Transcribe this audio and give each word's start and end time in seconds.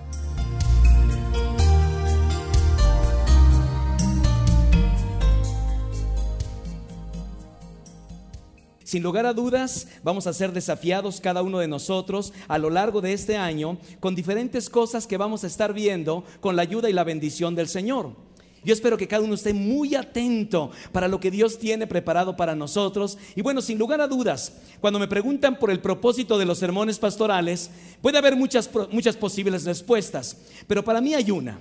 Sin 8.83 9.01
lugar 9.01 9.25
a 9.25 9.33
dudas, 9.33 9.87
vamos 10.03 10.27
a 10.27 10.33
ser 10.33 10.51
desafiados 10.51 11.19
cada 11.19 11.41
uno 11.41 11.57
de 11.57 11.67
nosotros 11.67 12.31
a 12.47 12.59
lo 12.59 12.69
largo 12.69 13.01
de 13.01 13.13
este 13.13 13.37
año 13.37 13.79
con 13.99 14.13
diferentes 14.13 14.69
cosas 14.69 15.07
que 15.07 15.17
vamos 15.17 15.43
a 15.43 15.47
estar 15.47 15.73
viendo 15.73 16.23
con 16.41 16.55
la 16.55 16.61
ayuda 16.61 16.91
y 16.91 16.93
la 16.93 17.03
bendición 17.03 17.55
del 17.55 17.67
Señor. 17.67 18.15
Yo 18.63 18.73
espero 18.73 18.97
que 18.97 19.07
cada 19.07 19.23
uno 19.23 19.33
esté 19.33 19.53
muy 19.53 19.95
atento 19.95 20.69
para 20.91 21.07
lo 21.07 21.19
que 21.19 21.31
Dios 21.31 21.57
tiene 21.57 21.87
preparado 21.87 22.37
para 22.37 22.55
nosotros. 22.55 23.17
Y 23.35 23.41
bueno, 23.41 23.59
sin 23.61 23.79
lugar 23.79 24.01
a 24.01 24.07
dudas, 24.07 24.53
cuando 24.79 24.99
me 24.99 25.07
preguntan 25.07 25.57
por 25.57 25.71
el 25.71 25.79
propósito 25.79 26.37
de 26.37 26.45
los 26.45 26.59
sermones 26.59 26.99
pastorales, 26.99 27.71
puede 28.01 28.19
haber 28.19 28.35
muchas, 28.35 28.69
muchas 28.91 29.17
posibles 29.17 29.63
respuestas, 29.63 30.37
pero 30.67 30.83
para 30.83 31.01
mí 31.01 31.15
hay 31.15 31.31
una, 31.31 31.59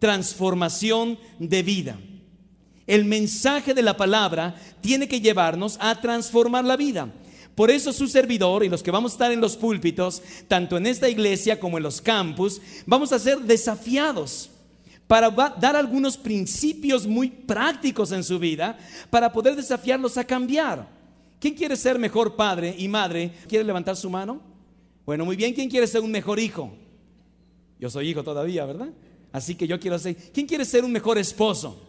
transformación 0.00 1.16
de 1.38 1.62
vida. 1.62 1.98
El 2.88 3.04
mensaje 3.04 3.72
de 3.72 3.82
la 3.82 3.96
palabra 3.96 4.56
tiene 4.80 5.08
que 5.08 5.20
llevarnos 5.20 5.78
a 5.80 6.00
transformar 6.00 6.64
la 6.64 6.76
vida. 6.76 7.08
Por 7.54 7.70
eso 7.70 7.92
su 7.92 8.06
servidor 8.08 8.64
y 8.64 8.68
los 8.68 8.82
que 8.82 8.90
vamos 8.90 9.12
a 9.12 9.14
estar 9.14 9.32
en 9.32 9.40
los 9.40 9.56
púlpitos, 9.56 10.22
tanto 10.48 10.76
en 10.76 10.86
esta 10.86 11.08
iglesia 11.08 11.58
como 11.58 11.78
en 11.78 11.84
los 11.84 12.00
campus, 12.00 12.60
vamos 12.84 13.12
a 13.12 13.18
ser 13.18 13.38
desafiados 13.38 14.50
para 15.06 15.30
dar 15.30 15.76
algunos 15.76 16.16
principios 16.16 17.06
muy 17.06 17.28
prácticos 17.28 18.12
en 18.12 18.24
su 18.24 18.38
vida 18.38 18.76
para 19.10 19.32
poder 19.32 19.54
desafiarlos 19.54 20.16
a 20.16 20.24
cambiar. 20.24 20.88
¿Quién 21.38 21.54
quiere 21.54 21.76
ser 21.76 21.98
mejor 21.98 22.34
padre 22.34 22.74
y 22.76 22.88
madre? 22.88 23.30
¿Quiere 23.46 23.64
levantar 23.64 23.96
su 23.96 24.10
mano? 24.10 24.40
Bueno, 25.04 25.24
muy 25.24 25.36
bien. 25.36 25.54
¿Quién 25.54 25.70
quiere 25.70 25.86
ser 25.86 26.00
un 26.00 26.10
mejor 26.10 26.38
hijo? 26.38 26.72
Yo 27.78 27.90
soy 27.90 28.08
hijo 28.08 28.24
todavía, 28.24 28.64
¿verdad? 28.64 28.88
Así 29.32 29.54
que 29.54 29.68
yo 29.68 29.78
quiero 29.78 29.98
ser. 29.98 30.16
¿Quién 30.32 30.46
quiere 30.46 30.64
ser 30.64 30.84
un 30.84 30.92
mejor 30.92 31.18
esposo? 31.18 31.82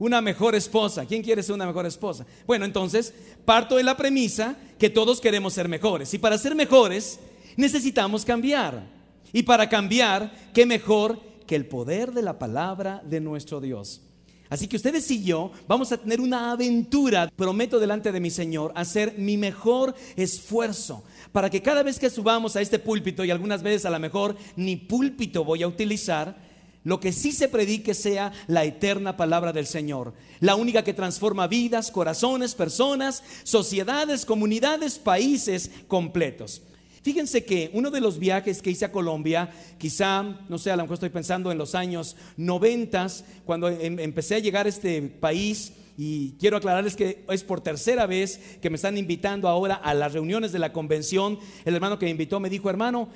una 0.00 0.22
mejor 0.22 0.54
esposa. 0.54 1.04
¿Quién 1.04 1.22
quiere 1.22 1.42
ser 1.42 1.54
una 1.54 1.66
mejor 1.66 1.86
esposa? 1.86 2.26
Bueno, 2.46 2.64
entonces 2.64 3.14
parto 3.44 3.76
de 3.76 3.84
la 3.84 3.96
premisa 3.96 4.56
que 4.78 4.90
todos 4.90 5.20
queremos 5.20 5.52
ser 5.52 5.68
mejores. 5.68 6.12
Y 6.14 6.18
para 6.18 6.38
ser 6.38 6.54
mejores 6.54 7.20
necesitamos 7.56 8.24
cambiar. 8.24 8.82
Y 9.30 9.42
para 9.42 9.68
cambiar, 9.68 10.32
¿qué 10.54 10.64
mejor 10.64 11.20
que 11.50 11.56
el 11.56 11.66
poder 11.66 12.12
de 12.12 12.22
la 12.22 12.38
palabra 12.38 13.02
de 13.04 13.20
nuestro 13.20 13.60
Dios? 13.60 14.02
Así 14.50 14.68
que 14.68 14.76
ustedes 14.76 15.10
y 15.10 15.24
yo 15.24 15.50
vamos 15.66 15.90
a 15.90 15.96
tener 15.96 16.20
una 16.20 16.52
aventura, 16.52 17.28
prometo 17.34 17.80
delante 17.80 18.12
de 18.12 18.20
mi 18.20 18.30
Señor, 18.30 18.70
hacer 18.76 19.18
mi 19.18 19.36
mejor 19.36 19.96
esfuerzo 20.14 21.02
para 21.32 21.50
que 21.50 21.60
cada 21.60 21.82
vez 21.82 21.98
que 21.98 22.08
subamos 22.08 22.54
a 22.54 22.60
este 22.60 22.78
púlpito, 22.78 23.24
y 23.24 23.32
algunas 23.32 23.64
veces 23.64 23.84
a 23.84 23.90
lo 23.90 23.98
mejor 23.98 24.36
ni 24.54 24.76
púlpito 24.76 25.44
voy 25.44 25.64
a 25.64 25.66
utilizar, 25.66 26.36
lo 26.84 27.00
que 27.00 27.10
sí 27.10 27.32
se 27.32 27.48
predique 27.48 27.94
sea 27.94 28.30
la 28.46 28.64
eterna 28.64 29.16
palabra 29.16 29.52
del 29.52 29.66
Señor, 29.66 30.14
la 30.38 30.54
única 30.54 30.84
que 30.84 30.94
transforma 30.94 31.48
vidas, 31.48 31.90
corazones, 31.90 32.54
personas, 32.54 33.24
sociedades, 33.42 34.24
comunidades, 34.24 35.00
países 35.00 35.72
completos. 35.88 36.62
Fíjense 37.02 37.44
que 37.44 37.70
uno 37.72 37.90
de 37.90 38.00
los 38.00 38.18
viajes 38.18 38.60
que 38.60 38.70
hice 38.70 38.84
a 38.84 38.92
Colombia, 38.92 39.50
quizá, 39.78 40.22
no 40.48 40.58
sé, 40.58 40.70
a 40.70 40.76
lo 40.76 40.82
mejor 40.82 40.94
estoy 40.94 41.08
pensando 41.08 41.50
en 41.50 41.56
los 41.56 41.74
años 41.74 42.14
noventas, 42.36 43.24
cuando 43.46 43.68
em, 43.68 43.98
empecé 43.98 44.34
a 44.34 44.40
llegar 44.40 44.66
a 44.66 44.68
este 44.68 45.00
país, 45.02 45.72
y 45.96 46.32
quiero 46.38 46.56
aclararles 46.56 46.96
que 46.96 47.24
es 47.28 47.44
por 47.44 47.60
tercera 47.60 48.06
vez 48.06 48.38
que 48.62 48.70
me 48.70 48.76
están 48.76 48.96
invitando 48.96 49.48
ahora 49.48 49.74
a 49.74 49.92
las 49.92 50.14
reuniones 50.14 50.50
de 50.50 50.58
la 50.58 50.72
convención. 50.72 51.38
El 51.64 51.74
hermano 51.74 51.98
que 51.98 52.06
me 52.06 52.10
invitó 52.10 52.40
me 52.40 52.48
dijo, 52.48 52.70
hermano, 52.70 53.10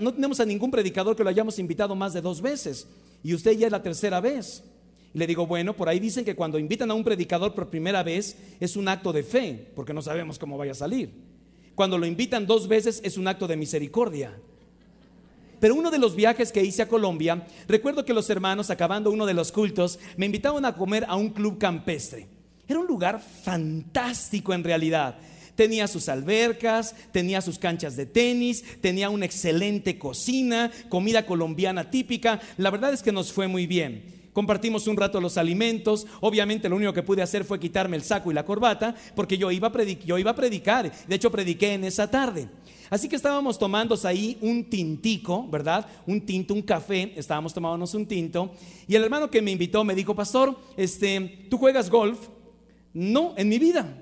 no 0.00 0.14
tenemos 0.14 0.38
a 0.38 0.44
ningún 0.44 0.70
predicador 0.70 1.16
que 1.16 1.24
lo 1.24 1.30
hayamos 1.30 1.58
invitado 1.58 1.96
más 1.96 2.12
de 2.12 2.20
dos 2.20 2.40
veces. 2.40 2.86
Y 3.24 3.34
usted 3.34 3.52
ya 3.52 3.66
es 3.66 3.72
la 3.72 3.82
tercera 3.82 4.20
vez. 4.20 4.62
Y 5.12 5.18
le 5.18 5.26
digo, 5.26 5.46
bueno, 5.46 5.74
por 5.74 5.88
ahí 5.88 5.98
dicen 5.98 6.24
que 6.24 6.36
cuando 6.36 6.56
invitan 6.58 6.90
a 6.92 6.94
un 6.94 7.02
predicador 7.02 7.52
por 7.52 7.68
primera 7.68 8.04
vez 8.04 8.36
es 8.60 8.76
un 8.76 8.86
acto 8.86 9.12
de 9.12 9.24
fe, 9.24 9.72
porque 9.74 9.92
no 9.92 10.00
sabemos 10.00 10.38
cómo 10.38 10.56
vaya 10.56 10.72
a 10.72 10.76
salir. 10.76 11.29
Cuando 11.74 11.98
lo 11.98 12.06
invitan 12.06 12.46
dos 12.46 12.68
veces 12.68 13.00
es 13.04 13.16
un 13.16 13.28
acto 13.28 13.46
de 13.46 13.56
misericordia. 13.56 14.36
Pero 15.60 15.74
uno 15.74 15.90
de 15.90 15.98
los 15.98 16.16
viajes 16.16 16.52
que 16.52 16.64
hice 16.64 16.82
a 16.82 16.88
Colombia, 16.88 17.46
recuerdo 17.68 18.04
que 18.04 18.14
los 18.14 18.30
hermanos, 18.30 18.70
acabando 18.70 19.10
uno 19.10 19.26
de 19.26 19.34
los 19.34 19.52
cultos, 19.52 19.98
me 20.16 20.26
invitaban 20.26 20.64
a 20.64 20.74
comer 20.74 21.04
a 21.06 21.16
un 21.16 21.30
club 21.30 21.58
campestre. 21.58 22.26
Era 22.66 22.80
un 22.80 22.86
lugar 22.86 23.20
fantástico 23.20 24.54
en 24.54 24.64
realidad. 24.64 25.18
Tenía 25.54 25.86
sus 25.86 26.08
albercas, 26.08 26.94
tenía 27.12 27.42
sus 27.42 27.58
canchas 27.58 27.94
de 27.96 28.06
tenis, 28.06 28.64
tenía 28.80 29.10
una 29.10 29.26
excelente 29.26 29.98
cocina, 29.98 30.70
comida 30.88 31.26
colombiana 31.26 31.90
típica. 31.90 32.40
La 32.56 32.70
verdad 32.70 32.94
es 32.94 33.02
que 33.02 33.12
nos 33.12 33.30
fue 33.30 33.46
muy 33.46 33.66
bien. 33.66 34.19
Compartimos 34.32 34.86
un 34.86 34.96
rato 34.96 35.20
los 35.20 35.36
alimentos. 35.36 36.06
Obviamente 36.20 36.68
lo 36.68 36.76
único 36.76 36.92
que 36.92 37.02
pude 37.02 37.22
hacer 37.22 37.44
fue 37.44 37.58
quitarme 37.58 37.96
el 37.96 38.02
saco 38.02 38.30
y 38.30 38.34
la 38.34 38.44
corbata 38.44 38.94
porque 39.14 39.36
yo 39.36 39.50
iba 39.50 39.68
a, 39.68 39.82
yo 40.04 40.18
iba 40.18 40.30
a 40.30 40.36
predicar. 40.36 40.92
De 41.06 41.14
hecho, 41.14 41.30
prediqué 41.30 41.74
en 41.74 41.84
esa 41.84 42.10
tarde. 42.10 42.48
Así 42.90 43.08
que 43.08 43.16
estábamos 43.16 43.58
tomando 43.58 43.96
ahí 44.04 44.36
un 44.40 44.64
tintico, 44.64 45.46
¿verdad? 45.48 45.86
Un 46.06 46.20
tinto, 46.20 46.54
un 46.54 46.62
café, 46.62 47.12
estábamos 47.16 47.54
tomándonos 47.54 47.94
un 47.94 48.06
tinto. 48.06 48.52
Y 48.88 48.96
el 48.96 49.04
hermano 49.04 49.30
que 49.30 49.40
me 49.40 49.52
invitó 49.52 49.84
me 49.84 49.94
dijo, 49.94 50.14
pastor, 50.14 50.58
este, 50.76 51.46
¿tú 51.48 51.56
juegas 51.56 51.88
golf? 51.88 52.28
No, 52.92 53.34
en 53.36 53.48
mi 53.48 53.60
vida. 53.60 53.96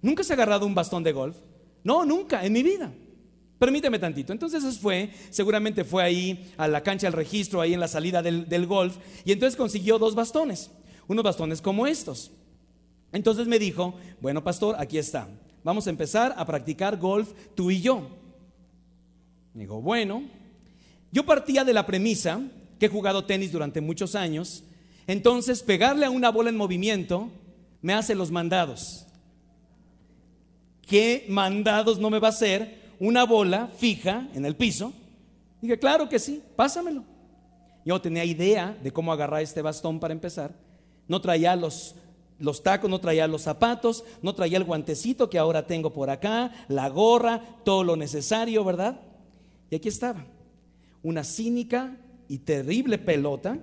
¿Nunca 0.00 0.22
se 0.22 0.32
ha 0.32 0.36
agarrado 0.36 0.66
un 0.66 0.74
bastón 0.74 1.02
de 1.02 1.12
golf? 1.12 1.36
No, 1.82 2.04
nunca, 2.04 2.44
en 2.44 2.52
mi 2.52 2.62
vida. 2.62 2.92
Permíteme 3.62 4.00
tantito. 4.00 4.32
Entonces 4.32 4.76
fue, 4.80 5.10
seguramente 5.30 5.84
fue 5.84 6.02
ahí 6.02 6.52
a 6.56 6.66
la 6.66 6.82
cancha 6.82 7.06
del 7.06 7.12
registro, 7.12 7.60
ahí 7.60 7.74
en 7.74 7.78
la 7.78 7.86
salida 7.86 8.20
del, 8.20 8.48
del 8.48 8.66
golf, 8.66 8.96
y 9.24 9.30
entonces 9.30 9.56
consiguió 9.56 10.00
dos 10.00 10.16
bastones, 10.16 10.72
unos 11.06 11.22
bastones 11.22 11.62
como 11.62 11.86
estos. 11.86 12.32
Entonces 13.12 13.46
me 13.46 13.60
dijo, 13.60 13.94
bueno 14.20 14.42
pastor, 14.42 14.74
aquí 14.80 14.98
está, 14.98 15.28
vamos 15.62 15.86
a 15.86 15.90
empezar 15.90 16.34
a 16.36 16.44
practicar 16.44 16.96
golf 16.96 17.34
tú 17.54 17.70
y 17.70 17.80
yo. 17.80 18.08
Digo, 19.54 19.80
bueno, 19.80 20.24
yo 21.12 21.24
partía 21.24 21.62
de 21.62 21.72
la 21.72 21.86
premisa 21.86 22.40
que 22.80 22.86
he 22.86 22.88
jugado 22.88 23.26
tenis 23.26 23.52
durante 23.52 23.80
muchos 23.80 24.16
años, 24.16 24.64
entonces 25.06 25.62
pegarle 25.62 26.04
a 26.04 26.10
una 26.10 26.30
bola 26.30 26.50
en 26.50 26.56
movimiento 26.56 27.30
me 27.80 27.94
hace 27.94 28.16
los 28.16 28.32
mandados. 28.32 29.06
¿qué 30.92 31.24
mandados 31.28 31.98
no 31.98 32.10
me 32.10 32.18
va 32.18 32.28
a 32.28 32.32
hacer 32.32 32.81
una 32.98 33.24
bola 33.24 33.68
fija 33.68 34.28
en 34.34 34.44
el 34.44 34.56
piso? 34.56 34.92
Dije, 35.60 35.78
claro 35.78 36.08
que 36.08 36.18
sí, 36.18 36.42
pásamelo. 36.56 37.04
Yo 37.84 38.00
tenía 38.00 38.24
idea 38.24 38.76
de 38.82 38.92
cómo 38.92 39.12
agarrar 39.12 39.42
este 39.42 39.62
bastón 39.62 39.98
para 39.98 40.12
empezar. 40.12 40.52
No 41.08 41.20
traía 41.20 41.56
los, 41.56 41.94
los 42.38 42.62
tacos, 42.62 42.88
no 42.88 43.00
traía 43.00 43.26
los 43.26 43.42
zapatos, 43.42 44.04
no 44.22 44.34
traía 44.34 44.58
el 44.58 44.64
guantecito 44.64 45.28
que 45.28 45.38
ahora 45.38 45.66
tengo 45.66 45.92
por 45.92 46.10
acá, 46.10 46.52
la 46.68 46.88
gorra, 46.88 47.40
todo 47.64 47.84
lo 47.84 47.96
necesario, 47.96 48.64
¿verdad? 48.64 49.00
Y 49.70 49.76
aquí 49.76 49.88
estaba, 49.88 50.24
una 51.02 51.24
cínica 51.24 51.96
y 52.28 52.38
terrible 52.38 52.98
pelota 52.98 53.58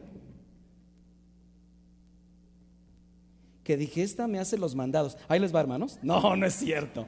que 3.64 3.78
dije, 3.78 4.02
esta 4.02 4.28
me 4.28 4.40
hace 4.40 4.58
los 4.58 4.74
mandados. 4.74 5.16
Ahí 5.28 5.40
les 5.40 5.54
va, 5.54 5.60
hermanos. 5.60 6.00
No, 6.02 6.36
no 6.36 6.46
es 6.46 6.56
cierto. 6.56 7.06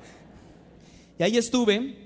Y 1.17 1.23
ahí 1.23 1.35
estuve, 1.35 2.00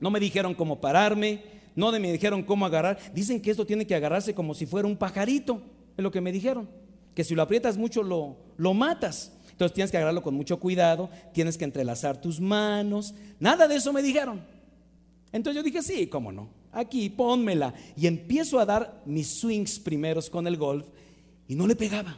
no 0.00 0.10
me 0.10 0.20
dijeron 0.20 0.54
cómo 0.54 0.80
pararme, 0.80 1.42
no 1.74 1.92
me 1.92 2.12
dijeron 2.12 2.42
cómo 2.42 2.66
agarrar. 2.66 2.98
Dicen 3.14 3.40
que 3.40 3.50
esto 3.50 3.66
tiene 3.66 3.86
que 3.86 3.94
agarrarse 3.94 4.34
como 4.34 4.54
si 4.54 4.66
fuera 4.66 4.88
un 4.88 4.96
pajarito, 4.96 5.62
es 5.96 6.02
lo 6.02 6.10
que 6.10 6.20
me 6.20 6.32
dijeron. 6.32 6.68
Que 7.14 7.24
si 7.24 7.34
lo 7.34 7.42
aprietas 7.42 7.76
mucho 7.76 8.02
lo, 8.02 8.36
lo 8.56 8.74
matas. 8.74 9.32
Entonces 9.50 9.74
tienes 9.74 9.90
que 9.90 9.96
agarrarlo 9.96 10.22
con 10.22 10.34
mucho 10.34 10.60
cuidado, 10.60 11.10
tienes 11.32 11.58
que 11.58 11.64
entrelazar 11.64 12.20
tus 12.20 12.40
manos. 12.40 13.14
Nada 13.40 13.66
de 13.66 13.76
eso 13.76 13.92
me 13.92 14.02
dijeron. 14.02 14.40
Entonces 15.32 15.56
yo 15.56 15.64
dije, 15.64 15.82
sí, 15.82 16.06
cómo 16.06 16.32
no. 16.32 16.48
Aquí, 16.72 17.08
pónmela. 17.10 17.74
Y 17.96 18.06
empiezo 18.06 18.60
a 18.60 18.66
dar 18.66 19.02
mis 19.04 19.40
swings 19.40 19.78
primeros 19.80 20.30
con 20.30 20.46
el 20.46 20.56
golf 20.56 20.86
y 21.48 21.54
no 21.54 21.66
le 21.66 21.74
pegaba. 21.74 22.16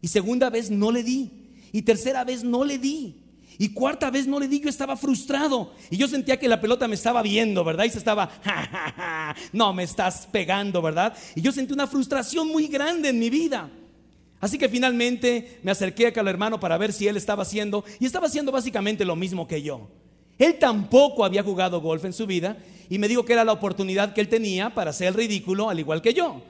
Y 0.00 0.08
segunda 0.08 0.50
vez 0.50 0.70
no 0.70 0.92
le 0.92 1.02
di. 1.02 1.30
Y 1.72 1.82
tercera 1.82 2.24
vez 2.24 2.44
no 2.44 2.64
le 2.64 2.78
di. 2.78 3.16
Y 3.58 3.70
cuarta 3.70 4.10
vez 4.10 4.26
no 4.28 4.38
le 4.38 4.46
di, 4.46 4.62
estaba 4.66 4.96
frustrado. 4.96 5.72
Y 5.90 5.96
yo 5.96 6.06
sentía 6.06 6.38
que 6.38 6.48
la 6.48 6.60
pelota 6.60 6.86
me 6.86 6.94
estaba 6.94 7.22
viendo, 7.22 7.64
¿verdad? 7.64 7.84
Y 7.84 7.90
se 7.90 7.98
estaba, 7.98 8.30
no, 9.52 9.72
me 9.72 9.82
estás 9.82 10.28
pegando, 10.30 10.80
¿verdad? 10.80 11.12
Y 11.34 11.40
yo 11.40 11.50
sentí 11.50 11.72
una 11.72 11.88
frustración 11.88 12.46
muy 12.48 12.68
grande 12.68 13.08
en 13.08 13.18
mi 13.18 13.30
vida. 13.30 13.68
Así 14.40 14.58
que 14.58 14.68
finalmente 14.68 15.58
me 15.64 15.72
acerqué 15.72 16.06
a 16.06 16.12
cada 16.12 16.30
hermano 16.30 16.60
para 16.60 16.78
ver 16.78 16.92
si 16.92 17.08
él 17.08 17.16
estaba 17.16 17.42
haciendo, 17.42 17.84
y 17.98 18.06
estaba 18.06 18.28
haciendo 18.28 18.52
básicamente 18.52 19.04
lo 19.04 19.16
mismo 19.16 19.48
que 19.48 19.60
yo. 19.60 19.88
Él 20.38 20.56
tampoco 20.60 21.24
había 21.24 21.42
jugado 21.42 21.80
golf 21.80 22.04
en 22.04 22.12
su 22.12 22.26
vida 22.26 22.58
y 22.88 22.98
me 22.98 23.08
dijo 23.08 23.24
que 23.24 23.32
era 23.32 23.44
la 23.44 23.52
oportunidad 23.52 24.14
que 24.14 24.20
él 24.20 24.28
tenía 24.28 24.72
para 24.72 24.90
hacer 24.90 25.08
el 25.08 25.14
ridículo 25.14 25.68
al 25.68 25.80
igual 25.80 26.00
que 26.00 26.14
yo. 26.14 26.42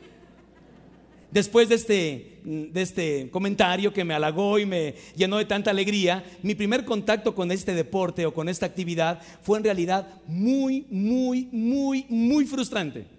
Después 1.31 1.69
de 1.69 1.75
este, 1.75 2.41
de 2.45 2.81
este 2.81 3.31
comentario 3.31 3.93
que 3.93 4.05
me 4.05 4.15
halagó 4.15 4.59
y 4.59 4.65
me 4.65 4.95
llenó 5.15 5.37
de 5.37 5.45
tanta 5.45 5.71
alegría, 5.71 6.25
mi 6.43 6.55
primer 6.55 6.87
contacto 6.87 7.35
con 7.35 7.53
este 7.53 7.75
deporte 7.75 8.25
o 8.25 8.33
con 8.33 8.49
esta 8.49 8.65
actividad 8.65 9.21
fue 9.43 9.59
en 9.59 9.65
realidad 9.65 10.09
muy, 10.27 10.87
muy, 10.91 11.49
muy, 11.53 12.07
muy 12.09 12.47
frustrante. 12.47 13.19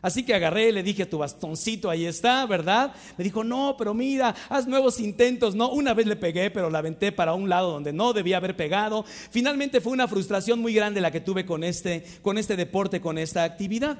Así 0.00 0.22
que 0.22 0.34
agarré, 0.34 0.70
le 0.70 0.82
dije, 0.82 1.06
tu 1.06 1.18
bastoncito 1.18 1.90
ahí 1.90 2.04
está, 2.04 2.46
¿verdad? 2.46 2.94
Me 3.16 3.24
dijo, 3.24 3.42
no, 3.42 3.74
pero 3.76 3.94
mira, 3.94 4.34
haz 4.48 4.66
nuevos 4.66 5.00
intentos. 5.00 5.54
No, 5.54 5.70
una 5.70 5.92
vez 5.92 6.06
le 6.06 6.14
pegué, 6.14 6.50
pero 6.50 6.70
la 6.70 6.78
aventé 6.78 7.10
para 7.10 7.34
un 7.34 7.48
lado 7.48 7.72
donde 7.72 7.92
no 7.92 8.12
debía 8.12 8.36
haber 8.36 8.54
pegado. 8.54 9.04
Finalmente 9.30 9.80
fue 9.80 9.92
una 9.92 10.06
frustración 10.06 10.60
muy 10.60 10.72
grande 10.72 11.00
la 11.00 11.10
que 11.10 11.20
tuve 11.20 11.44
con 11.44 11.64
este, 11.64 12.04
con 12.22 12.38
este 12.38 12.54
deporte, 12.54 13.00
con 13.00 13.18
esta 13.18 13.42
actividad. 13.42 13.98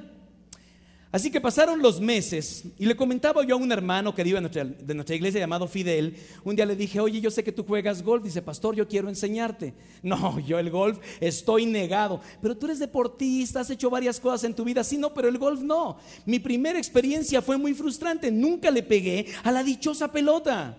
Así 1.11 1.31
que 1.31 1.41
pasaron 1.41 1.81
los 1.81 1.99
meses 1.99 2.65
y 2.77 2.85
le 2.85 2.95
comentaba 2.95 3.43
yo 3.43 3.55
a 3.55 3.57
un 3.57 3.71
hermano 3.71 4.13
querido 4.13 4.35
de 4.35 4.41
nuestra, 4.41 4.63
de 4.63 4.93
nuestra, 4.93 5.15
iglesia 5.15 5.39
llamado 5.39 5.67
Fidel, 5.67 6.15
un 6.43 6.55
día 6.55 6.67
le 6.67 6.75
dije, 6.75 6.99
oye, 6.99 7.19
yo 7.19 7.31
sé 7.31 7.43
que 7.43 7.51
tú 7.51 7.63
juegas 7.63 8.03
golf, 8.03 8.23
dice, 8.23 8.43
pastor, 8.43 8.75
yo 8.75 8.87
quiero 8.87 9.09
enseñarte. 9.09 9.73
No, 10.01 10.39
yo 10.39 10.59
el 10.59 10.69
golf 10.69 10.99
estoy 11.19 11.65
negado, 11.65 12.21
pero 12.41 12.55
tú 12.55 12.67
eres 12.67 12.79
deportista, 12.79 13.59
has 13.59 13.69
hecho 13.69 13.89
varias 13.89 14.17
cosas 14.17 14.45
en 14.45 14.53
tu 14.53 14.63
vida, 14.63 14.81
sí, 14.81 14.97
no, 14.97 15.13
pero 15.13 15.27
el 15.27 15.37
golf 15.37 15.59
no. 15.59 15.97
Mi 16.25 16.39
primera 16.39 16.79
experiencia 16.79 17.41
fue 17.41 17.57
muy 17.57 17.73
frustrante, 17.73 18.31
nunca 18.31 18.71
le 18.71 18.81
pegué 18.81 19.25
a 19.43 19.51
la 19.51 19.61
dichosa 19.61 20.09
pelota. 20.09 20.77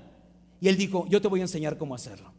Y 0.59 0.69
él 0.69 0.77
dijo, 0.77 1.06
yo 1.09 1.21
te 1.21 1.29
voy 1.29 1.41
a 1.41 1.44
enseñar 1.44 1.77
cómo 1.77 1.94
hacerlo. 1.94 2.32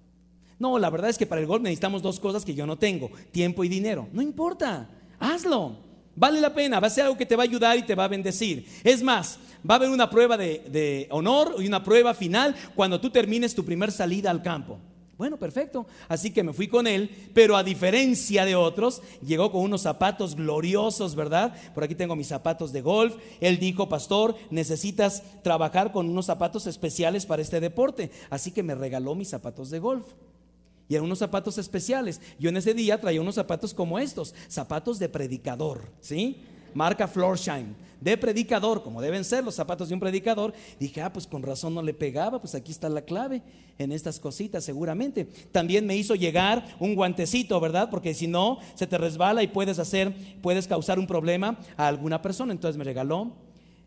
No, 0.57 0.79
la 0.79 0.89
verdad 0.89 1.09
es 1.09 1.17
que 1.19 1.27
para 1.27 1.41
el 1.41 1.47
golf 1.47 1.61
necesitamos 1.61 2.01
dos 2.01 2.19
cosas 2.19 2.45
que 2.45 2.55
yo 2.55 2.65
no 2.65 2.77
tengo, 2.77 3.11
tiempo 3.31 3.63
y 3.63 3.69
dinero. 3.69 4.07
No 4.11 4.21
importa, 4.21 4.89
hazlo. 5.19 5.90
Vale 6.15 6.41
la 6.41 6.53
pena, 6.53 6.79
va 6.79 6.87
a 6.87 6.89
ser 6.89 7.05
algo 7.05 7.17
que 7.17 7.25
te 7.25 7.35
va 7.35 7.43
a 7.43 7.45
ayudar 7.45 7.77
y 7.77 7.83
te 7.83 7.95
va 7.95 8.05
a 8.05 8.09
bendecir. 8.09 8.65
Es 8.83 9.01
más, 9.01 9.39
va 9.67 9.75
a 9.75 9.77
haber 9.77 9.89
una 9.89 10.09
prueba 10.09 10.37
de, 10.37 11.07
honor 11.09 11.55
y 11.59 11.67
una 11.67 11.83
prueba 11.83 12.13
final 12.13 12.55
cuando 12.75 12.99
tú 12.99 13.09
termines 13.09 13.55
tu 13.55 13.63
primer 13.63 13.91
salida 13.91 14.29
al 14.29 14.41
campo. 14.41 14.77
Bueno, 15.17 15.37
perfecto. 15.37 15.85
Así 16.09 16.31
que 16.31 16.41
me 16.41 16.51
fui 16.51 16.67
con 16.67 16.87
él, 16.87 17.09
pero 17.35 17.55
a 17.55 17.63
diferencia 17.63 18.43
de 18.43 18.55
otros, 18.55 19.03
llegó 19.23 19.51
con 19.51 19.61
unos 19.61 19.83
zapatos 19.83 20.35
gloriosos, 20.35 21.13
¿verdad? 21.13 21.53
Por 21.75 21.83
aquí 21.83 21.93
tengo 21.93 22.15
mis 22.15 22.27
zapatos 22.27 22.73
de 22.73 22.81
golf. 22.81 23.15
Él 23.39 23.59
dijo, 23.59 23.87
pastor, 23.87 24.35
necesitas 24.49 25.21
trabajar 25.43 25.91
con 25.91 26.09
unos 26.09 26.25
zapatos 26.25 26.65
especiales 26.65 27.27
para 27.27 27.43
este 27.43 27.59
deporte. 27.59 28.09
Así 28.31 28.51
que 28.51 28.63
me 28.63 28.73
regaló 28.73 29.13
mis 29.13 29.29
zapatos 29.29 29.69
de 29.69 29.77
golf. 29.77 30.05
Y 30.91 30.95
eran 30.95 31.05
unos 31.05 31.19
zapatos 31.19 31.57
especiales. 31.57 32.19
Yo 32.37 32.49
en 32.49 32.57
ese 32.57 32.73
día 32.73 32.99
traía 32.99 33.21
unos 33.21 33.35
zapatos 33.35 33.73
como 33.73 33.97
estos, 33.97 34.35
zapatos 34.49 34.99
de 34.99 35.07
predicador, 35.07 35.89
¿sí? 36.01 36.41
Marca 36.73 37.07
Florsheim, 37.07 37.75
de 38.01 38.17
predicador, 38.17 38.83
como 38.83 39.01
deben 39.01 39.23
ser 39.23 39.41
los 39.41 39.55
zapatos 39.55 39.87
de 39.87 39.93
un 39.93 40.01
predicador. 40.01 40.53
Dije, 40.81 41.01
ah, 41.01 41.13
pues 41.13 41.25
con 41.25 41.43
razón 41.43 41.73
no 41.73 41.81
le 41.81 41.93
pegaba, 41.93 42.41
pues 42.41 42.55
aquí 42.55 42.73
está 42.73 42.89
la 42.89 43.03
clave 43.03 43.41
en 43.77 43.93
estas 43.93 44.19
cositas 44.19 44.65
seguramente. 44.65 45.23
También 45.53 45.87
me 45.87 45.95
hizo 45.95 46.13
llegar 46.13 46.75
un 46.77 46.93
guantecito, 46.93 47.57
¿verdad? 47.61 47.89
Porque 47.89 48.13
si 48.13 48.27
no, 48.27 48.57
se 48.75 48.85
te 48.85 48.97
resbala 48.97 49.43
y 49.43 49.47
puedes 49.47 49.79
hacer, 49.79 50.13
puedes 50.41 50.67
causar 50.67 50.99
un 50.99 51.07
problema 51.07 51.57
a 51.77 51.87
alguna 51.87 52.21
persona. 52.21 52.51
Entonces 52.51 52.77
me 52.77 52.83
regaló, 52.83 53.31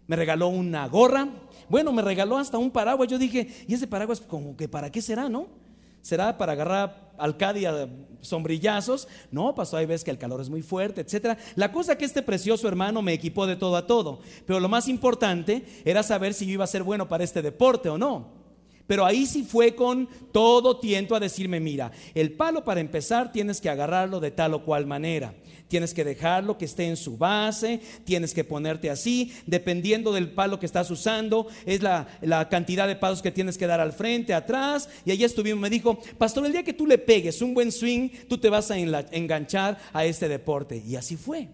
me 0.06 0.16
regaló 0.16 0.48
una 0.48 0.88
gorra. 0.88 1.28
Bueno, 1.68 1.92
me 1.92 2.00
regaló 2.00 2.38
hasta 2.38 2.56
un 2.56 2.70
paraguas. 2.70 3.10
Yo 3.10 3.18
dije, 3.18 3.46
¿y 3.68 3.74
ese 3.74 3.86
paraguas 3.86 4.22
como 4.22 4.56
que 4.56 4.70
para 4.70 4.90
qué 4.90 5.02
será, 5.02 5.28
no? 5.28 5.63
¿Será 6.04 6.36
para 6.36 6.52
agarrar 6.52 7.14
alcadia 7.16 7.88
sombrillazos? 8.20 9.08
No, 9.30 9.54
pasó, 9.54 9.78
ahí 9.78 9.86
ves 9.86 10.04
que 10.04 10.10
el 10.10 10.18
calor 10.18 10.38
es 10.42 10.50
muy 10.50 10.60
fuerte, 10.60 11.00
etc. 11.00 11.38
La 11.54 11.72
cosa 11.72 11.96
que 11.96 12.04
este 12.04 12.20
precioso 12.20 12.68
hermano 12.68 13.00
me 13.00 13.14
equipó 13.14 13.46
de 13.46 13.56
todo 13.56 13.74
a 13.74 13.86
todo. 13.86 14.20
Pero 14.44 14.60
lo 14.60 14.68
más 14.68 14.86
importante 14.86 15.64
era 15.82 16.02
saber 16.02 16.34
si 16.34 16.44
yo 16.44 16.52
iba 16.52 16.64
a 16.64 16.66
ser 16.66 16.82
bueno 16.82 17.08
para 17.08 17.24
este 17.24 17.40
deporte 17.40 17.88
o 17.88 17.96
no. 17.96 18.43
Pero 18.86 19.06
ahí 19.06 19.26
sí 19.26 19.44
fue 19.44 19.74
con 19.74 20.08
todo 20.32 20.78
tiento 20.78 21.14
a 21.14 21.20
decirme, 21.20 21.58
mira, 21.58 21.90
el 22.14 22.32
palo 22.32 22.64
para 22.64 22.80
empezar 22.80 23.32
tienes 23.32 23.60
que 23.60 23.70
agarrarlo 23.70 24.20
de 24.20 24.30
tal 24.30 24.54
o 24.54 24.64
cual 24.64 24.86
manera. 24.86 25.34
Tienes 25.68 25.94
que 25.94 26.04
dejarlo 26.04 26.58
que 26.58 26.66
esté 26.66 26.86
en 26.86 26.98
su 26.98 27.16
base, 27.16 27.80
tienes 28.04 28.34
que 28.34 28.44
ponerte 28.44 28.90
así, 28.90 29.32
dependiendo 29.46 30.12
del 30.12 30.30
palo 30.30 30.60
que 30.60 30.66
estás 30.66 30.90
usando, 30.90 31.48
es 31.64 31.82
la, 31.82 32.06
cantidad 32.50 32.86
de 32.86 32.96
palos 32.96 33.22
que 33.22 33.32
tienes 33.32 33.56
que 33.56 33.66
dar 33.66 33.80
al 33.80 33.94
frente, 33.94 34.34
atrás. 34.34 34.90
Y 35.06 35.10
ahí 35.10 35.24
estuvimos, 35.24 35.62
me 35.62 35.70
dijo, 35.70 35.98
pastor, 36.18 36.44
el 36.44 36.52
día 36.52 36.62
que 36.62 36.74
tú 36.74 36.86
le 36.86 36.98
pegues 36.98 37.40
un 37.40 37.54
buen 37.54 37.72
swing, 37.72 38.10
tú 38.28 38.36
te 38.36 38.50
vas 38.50 38.70
a 38.70 38.78
enganchar 38.78 39.78
a 39.94 40.04
este 40.04 40.28
deporte. 40.28 40.82
Y 40.86 40.96
así 40.96 41.16
fue. 41.16 41.48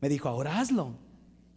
Me 0.00 0.08
dijo, 0.08 0.28
ahora 0.28 0.60
hazlo. 0.60 0.96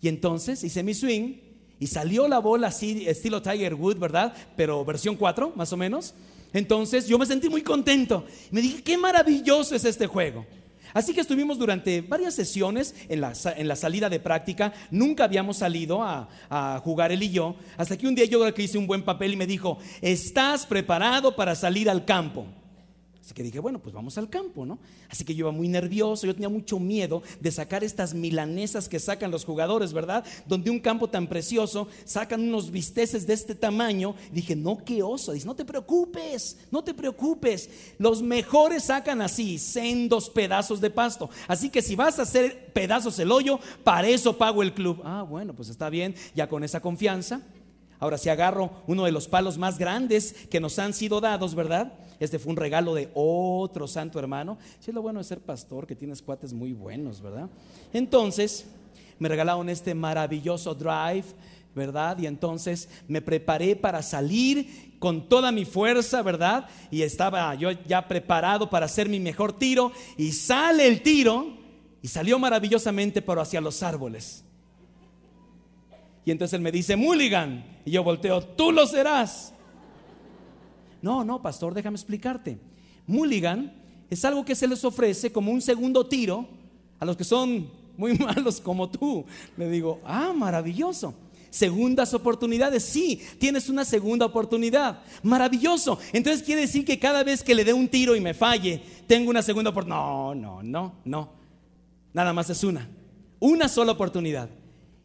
Y 0.02 0.08
entonces 0.08 0.64
hice 0.64 0.82
mi 0.82 0.96
swing 0.96 1.47
y 1.80 1.88
salió 1.88 2.28
la 2.28 2.40
bola 2.40 2.68
así, 2.68 3.08
estilo 3.08 3.42
Tiger 3.42 3.76
Wood, 3.76 3.98
¿verdad? 3.98 4.34
Pero 4.56 4.84
versión 4.84 5.16
4, 5.16 5.54
más 5.56 5.72
o 5.74 5.78
menos. 5.78 6.14
Entonces 6.54 7.08
yo 7.08 7.20
me 7.20 7.26
sentí 7.26 7.50
muy 7.50 7.62
contento. 7.62 8.26
Me 8.52 8.62
dije, 8.62 8.82
qué 8.82 8.98
maravilloso 8.98 9.76
es 9.76 9.86
este 9.86 10.08
juego. 10.08 10.46
Así 10.94 11.14
que 11.14 11.22
estuvimos 11.22 11.60
durante 11.60 12.02
varias 12.02 12.34
sesiones 12.34 12.96
en 13.10 13.22
la, 13.22 13.34
en 13.56 13.68
la 13.68 13.76
salida 13.76 14.10
de 14.10 14.20
práctica. 14.20 14.74
Nunca 14.90 15.26
habíamos 15.26 15.58
salido 15.58 16.02
a, 16.02 16.30
a, 16.50 16.80
jugar 16.84 17.12
él 17.12 17.22
y 17.22 17.30
yo. 17.30 17.56
Hasta 17.78 17.98
que 17.98 18.08
un 18.08 18.16
día 18.16 18.26
yo 18.26 18.40
creo 18.40 18.54
que 18.54 18.64
hice 18.64 18.78
un 18.78 18.88
buen 18.88 19.04
papel 19.04 19.34
y 19.34 19.38
me 19.38 19.46
dijo, 19.46 19.78
¿estás 20.02 20.66
preparado 20.66 21.36
para 21.36 21.54
salir 21.54 21.90
al 21.90 22.06
campo? 22.06 22.48
Así 23.28 23.34
que 23.34 23.44
dije, 23.44 23.60
bueno, 23.60 23.80
pues 23.80 23.94
vamos 23.94 24.18
al 24.18 24.30
campo, 24.30 24.66
¿no? 24.66 24.80
Así 25.10 25.26
que 25.26 25.36
yo 25.36 25.40
iba 25.40 25.52
muy 25.52 25.68
nervioso, 25.68 26.26
yo 26.26 26.34
tenía 26.34 26.48
mucho 26.48 26.80
miedo 26.80 27.22
de 27.42 27.52
sacar 27.52 27.84
estas 27.84 28.14
milanesas 28.14 28.88
que 28.88 29.02
sacan 29.02 29.32
los 29.32 29.44
jugadores, 29.44 29.92
¿verdad? 29.92 30.24
Donde 30.46 30.70
un 30.70 30.80
campo 30.80 31.10
tan 31.10 31.28
precioso 31.28 31.90
sacan 32.06 32.40
unos 32.40 32.72
bisteces 32.72 33.28
de 33.28 33.34
este 33.34 33.54
tamaño. 33.54 34.16
Dije, 34.32 34.56
no, 34.56 34.78
qué 34.78 35.04
oso. 35.04 35.34
Dice, 35.34 35.46
no 35.46 35.58
te 35.58 35.66
preocupes, 35.66 36.58
no 36.72 36.82
te 36.86 36.94
preocupes. 36.94 37.70
Los 37.98 38.22
mejores 38.22 38.86
sacan 38.86 39.22
así, 39.22 39.58
sendos 39.58 40.30
pedazos 40.30 40.80
de 40.80 40.90
pasto. 40.90 41.30
Así 41.50 41.70
que 41.70 41.82
si 41.82 41.98
vas 41.98 42.20
a 42.20 42.22
hacer 42.22 42.72
pedazos 42.72 43.20
el 43.20 43.34
hoyo, 43.34 43.60
para 43.84 44.08
eso 44.08 44.38
pago 44.38 44.64
el 44.64 44.74
club. 44.74 45.02
Ah, 45.04 45.26
bueno, 45.28 45.54
pues 45.54 45.68
está 45.68 45.90
bien, 45.90 46.16
ya 46.34 46.48
con 46.48 46.64
esa 46.64 46.80
confianza. 46.80 47.42
Ahora, 48.00 48.18
si 48.18 48.30
agarro 48.30 48.72
uno 48.88 49.06
de 49.06 49.12
los 49.12 49.28
palos 49.28 49.58
más 49.58 49.78
grandes 49.78 50.34
que 50.50 50.60
nos 50.60 50.78
han 50.80 50.94
sido 50.94 51.20
dados, 51.20 51.56
¿verdad? 51.56 51.94
Este 52.20 52.40
fue 52.40 52.52
un 52.52 52.58
regalo 52.58 52.94
de 52.94 53.10
otro 53.14 53.88
santo 53.88 54.20
hermano. 54.20 54.58
Si 54.80 54.92
es 54.92 54.96
lo 54.96 55.02
bueno 55.02 55.20
de 55.20 55.24
ser 55.24 55.40
pastor, 55.40 55.88
que 55.88 55.96
tienes 55.96 56.22
cuates 56.22 56.54
muy 56.54 56.74
buenos, 56.74 57.22
¿verdad? 57.22 57.50
Entonces, 57.94 58.66
me 59.20 59.30
regalaron 59.30 59.70
este 59.70 59.96
maravilloso 59.96 60.76
drive, 60.76 61.26
¿verdad? 61.76 62.18
Y 62.20 62.26
entonces 62.26 62.90
me 63.08 63.22
preparé 63.22 63.76
para 63.76 64.02
salir 64.02 64.96
con 65.00 65.30
toda 65.30 65.52
mi 65.52 65.66
fuerza, 65.66 66.22
¿verdad? 66.22 66.68
Y 66.90 67.04
estaba 67.04 67.54
yo 67.56 67.72
ya 67.72 68.08
preparado 68.08 68.70
para 68.70 68.86
hacer 68.88 69.10
mi 69.10 69.20
mejor 69.20 69.54
tiro. 69.54 69.92
Y 70.18 70.32
sale 70.32 70.88
el 70.88 71.02
tiro 71.02 71.56
y 72.02 72.08
salió 72.08 72.40
maravillosamente, 72.40 73.22
pero 73.22 73.42
hacia 73.42 73.62
los 73.62 73.84
árboles. 73.84 74.44
Y 76.28 76.32
entonces 76.32 76.56
él 76.56 76.62
me 76.62 76.74
dice, 76.74 76.98
Mulligan. 76.98 77.64
Y 77.86 77.92
yo 77.92 78.04
volteo, 78.04 78.42
tú 78.42 78.74
lo 78.74 78.86
serás. 78.86 79.54
No, 81.02 81.24
no, 81.24 81.42
pastor, 81.42 81.74
déjame 81.74 81.96
explicarte. 81.96 82.58
Mulligan 83.06 83.74
es 84.10 84.26
algo 84.26 84.44
que 84.44 84.54
se 84.54 84.68
les 84.68 84.84
ofrece 84.84 85.32
como 85.32 85.54
un 85.54 85.62
segundo 85.62 86.06
tiro 86.06 86.46
a 87.00 87.06
los 87.06 87.16
que 87.16 87.24
son 87.24 87.70
muy 87.96 88.14
malos 88.18 88.60
como 88.60 88.90
tú. 88.90 89.24
Le 89.56 89.70
digo, 89.70 90.02
ah, 90.04 90.34
maravilloso. 90.36 91.14
Segundas 91.50 92.14
oportunidades, 92.14 92.84
sí, 92.84 93.22
tienes 93.40 93.70
una 93.70 93.86
segunda 93.86 94.26
oportunidad. 94.26 95.00
Maravilloso. 95.24 95.98
Entonces 96.12 96.44
quiere 96.44 96.60
decir 96.60 96.84
que 96.84 97.00
cada 97.00 97.24
vez 97.24 97.42
que 97.42 97.56
le 97.56 97.64
dé 97.64 97.72
un 97.72 97.88
tiro 97.88 98.18
y 98.18 98.20
me 98.20 98.34
falle, 98.34 98.82
tengo 99.08 99.30
una 99.30 99.42
segunda 99.42 99.70
oportunidad. 99.70 100.02
No, 100.02 100.36
no, 100.36 100.62
no, 100.62 100.96
no. 101.06 101.30
Nada 102.12 102.34
más 102.34 102.50
es 102.50 102.66
una. 102.66 102.90
Una 103.40 103.70
sola 103.70 103.94
oportunidad. 103.94 104.50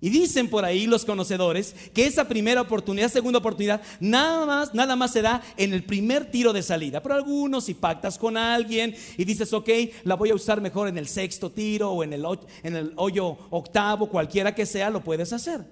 Y 0.04 0.10
dicen 0.10 0.50
por 0.50 0.64
ahí 0.64 0.88
los 0.88 1.04
conocedores 1.04 1.76
que 1.94 2.04
esa 2.04 2.26
primera 2.26 2.60
oportunidad, 2.60 3.08
segunda 3.08 3.38
oportunidad, 3.38 3.80
nada 4.00 4.44
más, 4.44 4.74
nada 4.74 4.96
más 4.96 5.12
se 5.12 5.22
da 5.22 5.40
en 5.56 5.72
el 5.72 5.84
primer 5.84 6.28
tiro 6.28 6.52
de 6.52 6.60
salida. 6.60 7.00
Pero 7.00 7.14
algunos, 7.14 7.66
si 7.66 7.74
pactas 7.74 8.18
con 8.18 8.36
alguien 8.36 8.96
y 9.16 9.24
dices, 9.24 9.52
ok, 9.52 9.68
la 10.02 10.16
voy 10.16 10.30
a 10.30 10.34
usar 10.34 10.60
mejor 10.60 10.88
en 10.88 10.98
el 10.98 11.06
sexto 11.06 11.52
tiro 11.52 11.92
o 11.92 12.02
en 12.02 12.12
el, 12.12 12.26
en 12.64 12.74
el 12.74 12.92
hoyo 12.96 13.38
octavo, 13.50 14.08
cualquiera 14.08 14.52
que 14.52 14.66
sea, 14.66 14.90
lo 14.90 15.04
puedes 15.04 15.32
hacer. 15.32 15.64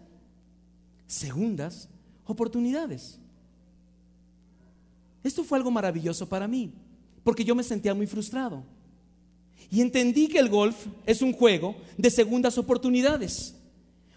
Segundas 1.09 1.89
oportunidades. 2.25 3.19
Esto 5.25 5.43
fue 5.43 5.59
algo 5.59 5.73
maravilloso 5.73 6.29
para 6.29 6.47
mí. 6.47 6.73
porque 7.25 7.45
yo 7.45 7.57
me 7.57 7.65
sentía 7.65 7.95
muy 7.95 8.07
frustrado. 8.07 8.63
Y 9.73 9.81
entendí 9.81 10.29
que 10.29 10.39
el 10.39 10.49
golf 10.49 10.87
es 11.05 11.21
un 11.21 11.33
juego 11.33 11.75
de 11.99 12.11
segundas 12.11 12.57
oportunidades. 12.59 13.57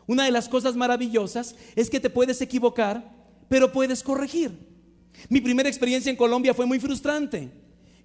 Una 0.07 0.25
de 0.25 0.31
las 0.31 0.49
cosas 0.49 0.75
maravillosas 0.75 1.55
es 1.75 1.89
que 1.89 1.99
te 1.99 2.09
puedes 2.09 2.41
equivocar, 2.41 3.11
pero 3.49 3.71
puedes 3.71 4.03
corregir. 4.03 4.57
Mi 5.29 5.41
primera 5.41 5.69
experiencia 5.69 6.09
en 6.09 6.15
Colombia 6.15 6.53
fue 6.53 6.65
muy 6.65 6.79
frustrante. 6.79 7.51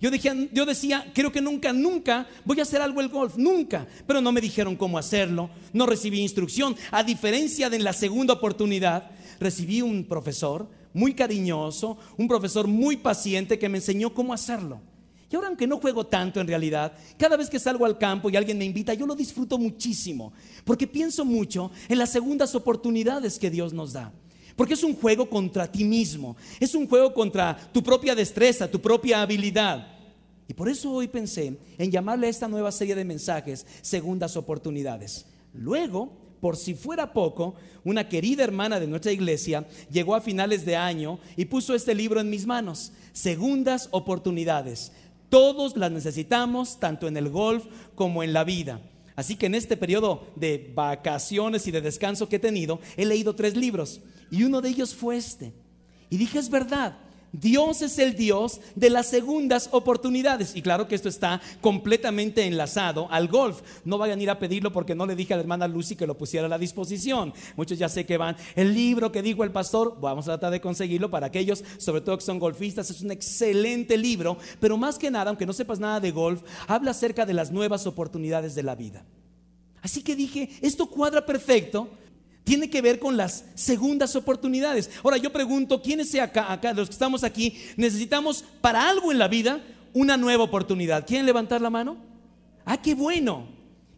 Yo, 0.01 0.11
yo 0.53 0.65
decía, 0.65 1.11
creo 1.13 1.33
que 1.33 1.41
nunca, 1.41 1.73
nunca 1.73 2.29
voy 2.45 2.61
a 2.61 2.63
hacer 2.63 2.81
algo 2.81 3.01
el 3.01 3.09
golf, 3.09 3.37
nunca. 3.37 3.87
Pero 4.07 4.21
no 4.21 4.31
me 4.31 4.41
dijeron 4.41 4.77
cómo 4.77 4.97
hacerlo, 4.97 5.51
no 5.73 5.87
recibí 5.87 6.21
instrucción. 6.21 6.77
A 6.93 7.03
diferencia 7.03 7.69
de 7.69 7.81
la 7.81 7.93
segunda 7.93 8.35
oportunidad, 8.35 9.11
recibí 9.41 9.83
un 9.83 10.05
profesor 10.05 10.69
muy 10.93 11.15
cariñoso, 11.15 11.99
un 12.17 12.29
profesor 12.29 12.69
muy 12.69 12.97
paciente 12.97 13.59
que 13.59 13.69
me 13.69 13.79
enseñó 13.79 14.15
cómo 14.15 14.33
hacerlo. 14.33 14.81
Y 15.31 15.37
ahora 15.37 15.49
aunque 15.49 15.67
no 15.67 15.79
juego 15.79 16.07
tanto 16.07 16.41
en 16.41 16.47
realidad, 16.47 16.93
cada 17.19 17.37
vez 17.37 17.51
que 17.51 17.59
salgo 17.59 17.85
al 17.85 17.99
campo 17.99 18.31
y 18.31 18.37
alguien 18.37 18.57
me 18.57 18.65
invita, 18.65 18.95
yo 18.95 19.07
lo 19.07 19.15
disfruto 19.15 19.59
muchísimo, 19.59 20.33
porque 20.65 20.87
pienso 20.87 21.25
mucho 21.25 21.71
en 21.89 21.99
las 21.99 22.11
segundas 22.11 22.55
oportunidades 22.55 23.39
que 23.39 23.51
Dios 23.51 23.73
nos 23.73 23.93
da. 23.93 24.13
Porque 24.57 24.75
es 24.75 24.83
un 24.83 24.97
juego 24.97 25.29
contra 25.29 25.71
ti 25.71 25.85
mismo, 25.85 26.37
es 26.59 26.75
un 26.75 26.89
juego 26.89 27.13
contra 27.13 27.57
tu 27.73 27.83
propia 27.83 28.15
destreza, 28.15 28.71
tu 28.71 28.81
propia 28.81 29.23
habilidad. 29.23 29.87
Y 30.49 30.55
por 30.55 30.69
eso 30.69 30.91
hoy 30.91 31.09
pensé 31.09 31.59
en 31.77 31.91
llamarle 31.91 32.27
a 32.27 32.31
esta 32.31 32.49
nueva 32.49 32.73
serie 32.73 32.95
de 32.95 33.05
mensajes 33.05 33.67
segundas 33.83 34.35
oportunidades. 34.35 35.27
Luego, 35.53 36.11
por 36.41 36.57
si 36.57 36.75
fuera 36.75 37.13
poco, 37.13 37.55
una 37.85 38.09
querida 38.09 38.45
hermana 38.45 38.81
de 38.81 38.87
nuestra 38.87 39.13
iglesia 39.13 39.67
llegó 39.91 40.15
a 40.15 40.21
finales 40.21 40.65
de 40.65 40.75
año 40.75 41.21
y 41.37 41.45
puso 41.45 41.75
este 41.75 41.95
libro 41.95 42.19
en 42.19 42.31
mis 42.31 42.47
manos, 42.47 42.93
Segundas 43.19 43.89
oportunidades 43.91 44.93
todos 45.29 45.77
las 45.77 45.91
necesitamos, 45.91 46.81
tanto 46.81 47.07
en 47.09 47.17
el 47.17 47.29
golf 47.29 47.67
como 47.95 48.23
en 48.23 48.33
la 48.33 48.45
vida. 48.45 48.81
Así 49.17 49.37
que 49.37 49.47
en 49.47 49.55
este 49.55 49.77
periodo 49.77 50.29
de 50.37 50.71
vacaciones 50.75 51.67
y 51.67 51.71
de 51.71 51.81
descanso 51.81 52.29
que 52.29 52.37
he 52.37 52.39
tenido, 52.39 52.81
he 52.97 53.05
leído 53.05 53.35
tres 53.35 53.57
libros 53.57 54.01
y 54.31 54.45
uno 54.45 54.61
de 54.61 54.69
ellos 54.69 54.95
fue 54.95 55.17
este. 55.17 55.53
Y 56.11 56.17
dije, 56.17 56.39
es 56.39 56.51
verdad, 56.51 56.99
Dios 57.33 57.83
es 57.83 57.99
el 57.99 58.15
Dios 58.15 58.61
de 58.75 58.91
las 58.91 59.07
segundas 59.09 59.69
oportunidades. 59.73 60.57
Y 60.57 60.63
claro 60.63 60.89
que 60.89 60.95
esto 60.95 61.09
está 61.09 61.41
completamente 61.61 62.45
enlazado 62.45 63.09
al 63.11 63.29
golf. 63.29 63.63
No 63.85 63.99
vayan 63.99 64.19
a 64.19 64.23
ir 64.23 64.31
a 64.31 64.39
pedirlo 64.39 64.73
porque 64.73 64.95
no 64.95 65.07
le 65.07 65.17
dije 65.17 65.35
a 65.35 65.37
la 65.37 65.43
hermana 65.43 65.69
Lucy 65.69 65.97
que 65.97 66.07
lo 66.07 66.17
pusiera 66.17 66.47
a 66.47 66.49
la 66.49 66.59
disposición. 66.59 67.33
Muchos 67.57 67.79
ya 67.79 67.89
sé 67.89 68.07
que 68.07 68.17
van. 68.17 68.37
El 68.55 68.75
libro 68.75 69.13
que 69.13 69.23
dijo 69.23 69.45
el 69.45 69.51
pastor, 69.51 69.99
vamos 70.01 70.27
a 70.27 70.33
tratar 70.33 70.53
de 70.53 70.61
conseguirlo 70.61 71.11
para 71.11 71.27
aquellos, 71.27 71.65
sobre 71.79 72.01
todo 72.01 72.19
que 72.19 72.25
son 72.25 72.39
golfistas. 72.39 72.91
Es 72.91 73.03
un 73.03 73.11
excelente 73.11 73.97
libro. 73.97 74.39
Pero 74.61 74.77
más 74.77 74.99
que 74.99 75.11
nada, 75.11 75.31
aunque 75.31 75.47
no 75.47 75.53
sepas 75.53 75.79
nada 75.79 76.01
de 76.01 76.11
golf, 76.11 76.43
habla 76.67 76.93
acerca 76.93 77.27
de 77.27 77.35
las 77.35 77.53
nuevas 77.53 77.87
oportunidades 77.87 78.55
de 78.55 78.63
la 78.63 78.75
vida. 78.75 79.05
Así 79.83 80.03
que 80.03 80.17
dije, 80.17 80.51
esto 80.61 80.89
cuadra 80.89 81.25
perfecto 81.25 81.89
tiene 82.49 82.71
que 82.71 82.81
ver 82.81 82.99
con 82.99 83.19
las 83.19 83.45
segundas 83.57 84.17
oportunidades. 84.17 84.89
Ahora 85.05 85.19
yo 85.19 85.31
pregunto, 85.31 85.83
¿quiénes 85.83 86.15
acá, 86.15 86.51
acá, 86.51 86.73
los 86.73 86.89
que 86.89 86.95
estamos 86.95 87.23
aquí, 87.23 87.59
necesitamos 87.77 88.43
para 88.63 88.89
algo 88.89 89.13
en 89.13 89.19
la 89.19 89.29
vida 89.29 89.63
una 89.93 90.17
nueva 90.17 90.45
oportunidad? 90.45 91.07
¿Quieren 91.07 91.27
levantar 91.27 91.61
la 91.61 91.69
mano? 91.69 91.99
Ah, 92.65 92.81
qué 92.81 92.95
bueno. 92.95 93.49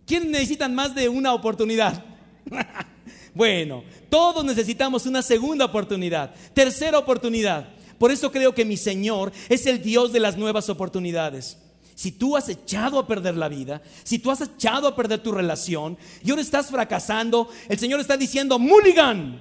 ¿Quiénes 0.05 0.31
necesitan 0.31 0.75
más 0.75 0.97
de 0.97 1.09
una 1.09 1.33
oportunidad? 1.33 2.05
bueno, 3.37 3.85
todos 4.09 4.45
necesitamos 4.45 5.07
una 5.07 5.23
segunda 5.23 5.67
oportunidad, 5.67 6.35
tercera 6.53 6.99
oportunidad. 6.99 7.69
Por 7.99 8.11
eso 8.11 8.33
creo 8.33 8.53
que 8.53 8.65
mi 8.65 8.77
Señor 8.77 9.31
es 9.49 9.65
el 9.67 9.81
Dios 9.81 10.13
de 10.13 10.19
las 10.19 10.37
nuevas 10.37 10.69
oportunidades 10.69 11.57
si 12.01 12.13
tú 12.13 12.35
has 12.35 12.49
echado 12.49 12.99
a 12.99 13.07
perder 13.07 13.37
la 13.37 13.47
vida, 13.47 13.83
si 14.05 14.19
tú 14.19 14.31
has 14.31 14.41
echado 14.41 14.89
a 14.89 14.97
perder 14.97 15.23
tu 15.23 15.33
relación 15.33 15.99
y 16.25 16.31
ahora 16.31 16.41
estás 16.41 16.69
fracasando, 16.71 17.51
el 17.69 17.79
Señor 17.79 18.01
está 18.01 18.17
diciendo, 18.17 18.59
Mulligan. 18.59 19.39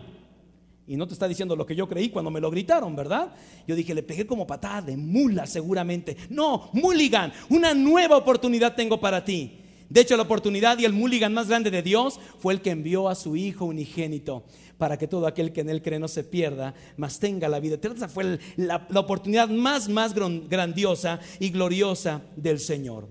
Y 0.86 0.98
no 0.98 1.08
te 1.08 1.14
está 1.14 1.26
diciendo 1.26 1.56
lo 1.56 1.66
que 1.66 1.74
yo 1.74 1.88
creí 1.88 2.10
cuando 2.10 2.30
me 2.30 2.42
lo 2.42 2.52
gritaron, 2.52 2.98
¿verdad? 2.98 3.34
Yo 3.66 3.78
dije, 3.78 3.96
le 3.96 4.04
pegué 4.04 4.28
como 4.28 4.46
patada 4.46 4.82
de 4.82 4.98
mula 4.98 5.48
seguramente. 5.48 6.18
No, 6.30 6.70
Mulligan, 6.74 7.32
una 7.48 7.74
nueva 7.74 8.18
oportunidad 8.18 8.76
tengo 8.76 9.00
para 9.00 9.24
ti. 9.24 9.59
De 9.90 10.02
hecho, 10.02 10.16
la 10.16 10.24
oportunidad 10.24 10.78
y 10.78 10.86
el 10.86 10.94
mulligan 10.94 11.34
más 11.34 11.48
grande 11.48 11.72
de 11.72 11.82
Dios 11.82 12.20
fue 12.40 12.54
el 12.54 12.62
que 12.62 12.70
envió 12.70 13.10
a 13.10 13.16
su 13.16 13.36
Hijo 13.36 13.66
unigénito 13.66 14.44
para 14.78 14.98
que 14.98 15.08
todo 15.08 15.26
aquel 15.28 15.52
que 15.52 15.62
en 15.62 15.70
él 15.70 15.82
cree 15.82 16.00
no 16.00 16.08
se 16.08 16.24
pierda, 16.24 16.74
mas 16.96 17.20
tenga 17.20 17.50
la 17.50 17.60
vida 17.60 17.76
eterna. 17.76 18.08
Fue 18.08 18.40
la, 18.56 18.88
oportunidad 18.96 19.50
más, 19.50 19.90
más 19.90 20.14
grandiosa 20.14 21.20
y 21.40 21.50
gloriosa 21.50 22.22
del 22.36 22.60
Señor. 22.60 23.10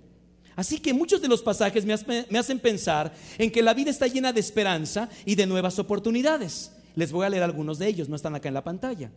Así 0.56 0.78
que 0.78 0.94
muchos 0.94 1.20
de 1.20 1.28
los 1.28 1.42
pasajes 1.42 1.84
me 1.84 2.38
hacen 2.38 2.58
pensar 2.58 3.12
en 3.36 3.50
que 3.50 3.62
la 3.62 3.74
vida 3.74 3.90
está 3.90 4.06
llena 4.06 4.32
de 4.32 4.40
esperanza 4.40 5.08
y 5.24 5.34
de 5.34 5.46
nuevas 5.46 5.78
oportunidades. 5.78 6.72
Les 6.94 7.12
voy 7.12 7.26
a 7.26 7.28
leer 7.28 7.42
algunos 7.42 7.78
de 7.78 7.86
ellos, 7.86 8.08
no 8.08 8.16
están 8.16 8.34
acá 8.34 8.48
en 8.48 8.54
la 8.54 8.64
pantalla. 8.64 9.12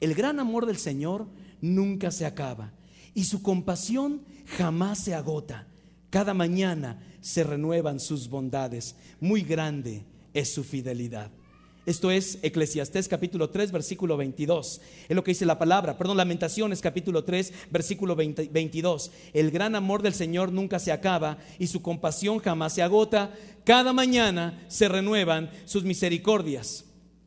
El 0.00 0.14
gran 0.14 0.40
amor 0.40 0.66
del 0.66 0.78
Señor 0.78 1.26
nunca 1.60 2.10
se 2.10 2.26
acaba 2.26 2.72
y 3.14 3.24
su 3.24 3.42
compasión 3.42 4.22
jamás 4.58 4.98
se 4.98 5.14
agota. 5.14 5.68
Cada 6.14 6.32
mañana 6.32 7.02
se 7.20 7.42
renuevan 7.42 7.98
sus 7.98 8.28
bondades. 8.28 8.94
Muy 9.18 9.42
grande 9.42 10.04
es 10.32 10.54
su 10.54 10.62
fidelidad. 10.62 11.28
Esto 11.86 12.12
es 12.12 12.38
Eclesiastés 12.42 13.08
capítulo 13.08 13.50
3, 13.50 13.72
versículo 13.72 14.16
22. 14.16 14.80
Es 15.08 15.16
lo 15.16 15.24
que 15.24 15.32
dice 15.32 15.44
la 15.44 15.58
palabra. 15.58 15.98
Perdón, 15.98 16.18
Lamentaciones 16.18 16.80
capítulo 16.80 17.24
3, 17.24 17.52
versículo 17.68 18.14
22. 18.14 19.10
El 19.32 19.50
gran 19.50 19.74
amor 19.74 20.02
del 20.02 20.14
Señor 20.14 20.52
nunca 20.52 20.78
se 20.78 20.92
acaba 20.92 21.38
y 21.58 21.66
su 21.66 21.82
compasión 21.82 22.38
jamás 22.38 22.74
se 22.74 22.82
agota. 22.82 23.34
Cada 23.64 23.92
mañana 23.92 24.64
se 24.68 24.86
renuevan 24.86 25.50
sus 25.64 25.82
misericordias. 25.82 26.84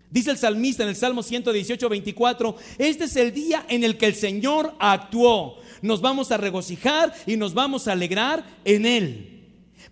Dice 0.09 0.31
el 0.31 0.37
salmista 0.37 0.83
en 0.83 0.89
el 0.89 0.95
Salmo 0.95 1.23
118, 1.23 1.89
24, 1.89 2.55
este 2.77 3.03
es 3.03 3.17
el 3.17 3.33
día 3.33 3.65
en 3.67 3.83
el 3.83 3.97
que 3.97 4.05
el 4.05 4.15
Señor 4.15 4.73
actuó 4.79 5.57
nos 5.81 6.01
vamos 6.01 6.31
a 6.31 6.37
regocijar 6.37 7.13
y 7.25 7.37
nos 7.37 7.53
vamos 7.53 7.87
a 7.87 7.93
alegrar 7.93 8.45
en 8.65 8.85
Él. 8.85 9.37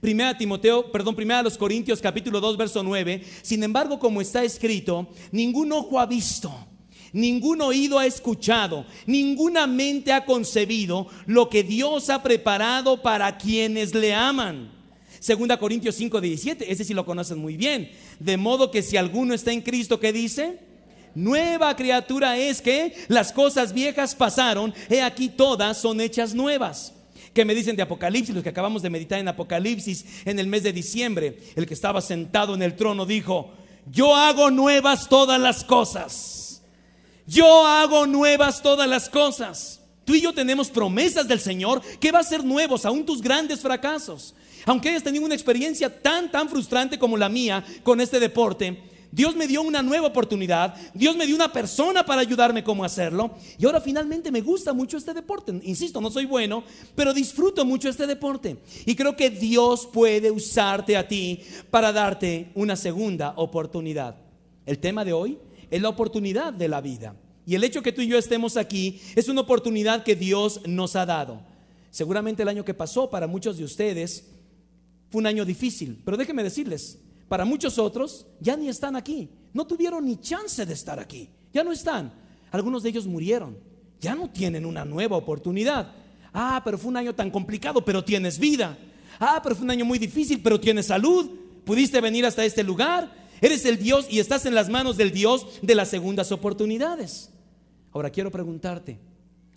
Primera 0.01 0.37
Timoteo, 0.37 0.91
perdón, 0.91 1.15
primera 1.15 1.41
los 1.41 1.57
Corintios 1.57 2.01
capítulo 2.01 2.39
2 2.39 2.57
verso 2.57 2.83
9. 2.83 3.23
Sin 3.41 3.63
embargo, 3.63 3.99
como 3.99 4.21
está 4.21 4.43
escrito, 4.43 5.07
ningún 5.31 5.71
ojo 5.71 5.99
ha 5.99 6.05
visto, 6.05 6.53
ningún 7.13 7.61
oído 7.61 7.97
ha 7.97 8.05
escuchado, 8.05 8.85
ninguna 9.05 9.67
mente 9.67 10.11
ha 10.11 10.25
concebido 10.25 11.07
lo 11.25 11.49
que 11.49 11.63
Dios 11.63 12.09
ha 12.09 12.21
preparado 12.21 13.01
para 13.01 13.37
quienes 13.37 13.93
le 13.95 14.13
aman. 14.13 14.71
Segunda 15.19 15.57
Corintios 15.57 15.95
5, 15.95 16.21
17, 16.21 16.71
ese 16.71 16.83
sí 16.83 16.93
lo 16.93 17.05
conocen 17.05 17.39
muy 17.39 17.57
bien. 17.57 17.89
De 18.19 18.37
modo 18.37 18.69
que 18.69 18.83
si 18.83 18.97
alguno 18.97 19.33
está 19.33 19.51
en 19.51 19.61
Cristo, 19.61 19.99
¿qué 19.99 20.13
dice? 20.13 20.59
Nueva 21.15 21.75
criatura 21.77 22.37
es 22.37 22.61
que 22.61 22.93
las 23.07 23.31
cosas 23.31 23.73
viejas 23.73 24.13
pasaron, 24.13 24.73
he 24.89 25.01
aquí 25.01 25.29
todas 25.29 25.77
son 25.77 26.01
hechas 26.01 26.33
nuevas. 26.33 26.93
Que 27.33 27.45
me 27.45 27.55
dicen 27.55 27.75
de 27.75 27.83
Apocalipsis, 27.83 28.35
los 28.35 28.43
que 28.43 28.49
acabamos 28.49 28.81
de 28.81 28.89
meditar 28.89 29.19
en 29.19 29.29
Apocalipsis 29.29 30.05
en 30.25 30.39
el 30.39 30.47
mes 30.47 30.63
de 30.63 30.73
diciembre? 30.73 31.39
El 31.55 31.65
que 31.65 31.73
estaba 31.73 32.01
sentado 32.01 32.53
en 32.53 32.61
el 32.61 32.75
trono 32.75 33.05
dijo, 33.05 33.53
yo 33.89 34.13
hago 34.13 34.51
nuevas 34.51 35.07
todas 35.07 35.39
las 35.39 35.63
cosas. 35.63 36.61
Yo 37.27 37.65
hago 37.65 38.05
nuevas 38.05 38.61
todas 38.61 38.87
las 38.87 39.09
cosas. 39.09 39.81
Tú 40.03 40.13
y 40.15 40.21
yo 40.21 40.33
tenemos 40.33 40.69
promesas 40.69 41.27
del 41.27 41.39
Señor 41.39 41.81
que 41.99 42.11
va 42.11 42.19
a 42.19 42.23
ser 42.23 42.43
nuevos, 42.43 42.85
aún 42.85 43.05
tus 43.05 43.21
grandes 43.21 43.61
fracasos. 43.61 44.35
Aunque 44.65 44.89
hayas 44.89 45.03
tenido 45.03 45.25
una 45.25 45.33
experiencia 45.33 46.01
tan, 46.01 46.29
tan 46.29 46.49
frustrante 46.49 46.99
como 46.99 47.17
la 47.17 47.29
mía 47.29 47.63
con 47.83 48.01
este 48.01 48.19
deporte, 48.19 48.81
Dios 49.15 49.33
me 49.33 49.47
dio 49.47 49.61
una 49.61 49.81
nueva 49.81 50.07
oportunidad, 50.07 50.75
Dios 50.93 51.15
me 51.15 51.25
dio 51.25 51.37
una 51.37 51.49
persona 51.49 52.05
para 52.05 52.19
ayudarme 52.19 52.65
cómo 52.65 52.83
hacerlo 52.83 53.31
y 53.57 53.65
ahora 53.65 53.79
finalmente 53.79 54.29
me 54.29 54.41
gusta 54.41 54.73
mucho 54.73 54.97
este 54.97 55.13
deporte. 55.13 55.57
Insisto, 55.63 56.01
no 56.01 56.11
soy 56.11 56.25
bueno, 56.25 56.65
pero 56.95 57.13
disfruto 57.13 57.63
mucho 57.63 57.87
este 57.87 58.07
deporte 58.07 58.57
y 58.85 58.93
creo 58.93 59.15
que 59.15 59.29
Dios 59.29 59.87
puede 59.87 60.31
usarte 60.31 60.97
a 60.97 61.07
ti 61.07 61.39
para 61.71 61.93
darte 61.93 62.51
una 62.55 62.75
segunda 62.75 63.35
oportunidad. 63.37 64.17
El 64.65 64.79
tema 64.79 65.05
de 65.05 65.13
hoy 65.13 65.37
es 65.71 65.81
la 65.81 65.87
oportunidad 65.87 66.51
de 66.51 66.67
la 66.67 66.81
vida 66.81 67.15
y 67.45 67.55
el 67.55 67.63
hecho 67.63 67.81
que 67.81 67.93
tú 67.93 68.01
y 68.01 68.07
yo 68.07 68.17
estemos 68.17 68.57
aquí 68.57 68.99
es 69.15 69.29
una 69.29 69.39
oportunidad 69.39 70.03
que 70.03 70.17
Dios 70.17 70.59
nos 70.67 70.97
ha 70.97 71.05
dado. 71.05 71.39
Seguramente 71.89 72.43
el 72.43 72.49
año 72.49 72.65
que 72.65 72.73
pasó 72.73 73.09
para 73.09 73.27
muchos 73.27 73.57
de 73.57 73.63
ustedes 73.63 74.25
fue 75.09 75.19
un 75.19 75.27
año 75.27 75.45
difícil, 75.45 76.01
pero 76.03 76.17
déjenme 76.17 76.43
decirles, 76.43 76.99
para 77.27 77.45
muchos 77.45 77.77
otros 77.79 78.25
ya 78.39 78.55
ni 78.55 78.69
están 78.69 78.95
aquí. 78.95 79.29
No 79.53 79.65
tuvieron 79.65 80.05
ni 80.05 80.17
chance 80.17 80.65
de 80.65 80.73
estar 80.73 80.99
aquí. 80.99 81.29
Ya 81.53 81.63
no 81.63 81.71
están. 81.71 82.13
Algunos 82.51 82.83
de 82.83 82.89
ellos 82.89 83.07
murieron. 83.07 83.57
Ya 83.99 84.15
no 84.15 84.29
tienen 84.29 84.65
una 84.65 84.85
nueva 84.85 85.17
oportunidad. 85.17 85.91
Ah, 86.33 86.61
pero 86.63 86.77
fue 86.77 86.89
un 86.89 86.97
año 86.97 87.15
tan 87.15 87.31
complicado, 87.31 87.83
pero 87.83 88.03
tienes 88.03 88.37
vida. 88.37 88.77
Ah, 89.19 89.39
pero 89.41 89.55
fue 89.55 89.63
un 89.63 89.71
año 89.71 89.85
muy 89.85 89.97
difícil, 89.97 90.41
pero 90.41 90.59
tienes 90.59 90.87
salud. 90.87 91.29
Pudiste 91.63 92.01
venir 92.01 92.25
hasta 92.25 92.43
este 92.43 92.63
lugar. 92.63 93.11
Eres 93.41 93.65
el 93.65 93.77
Dios 93.77 94.07
y 94.09 94.19
estás 94.19 94.45
en 94.45 94.55
las 94.55 94.69
manos 94.69 94.97
del 94.97 95.11
Dios 95.11 95.59
de 95.61 95.75
las 95.75 95.89
segundas 95.89 96.31
oportunidades. 96.31 97.31
Ahora 97.91 98.09
quiero 98.09 98.29
preguntarte, 98.29 98.99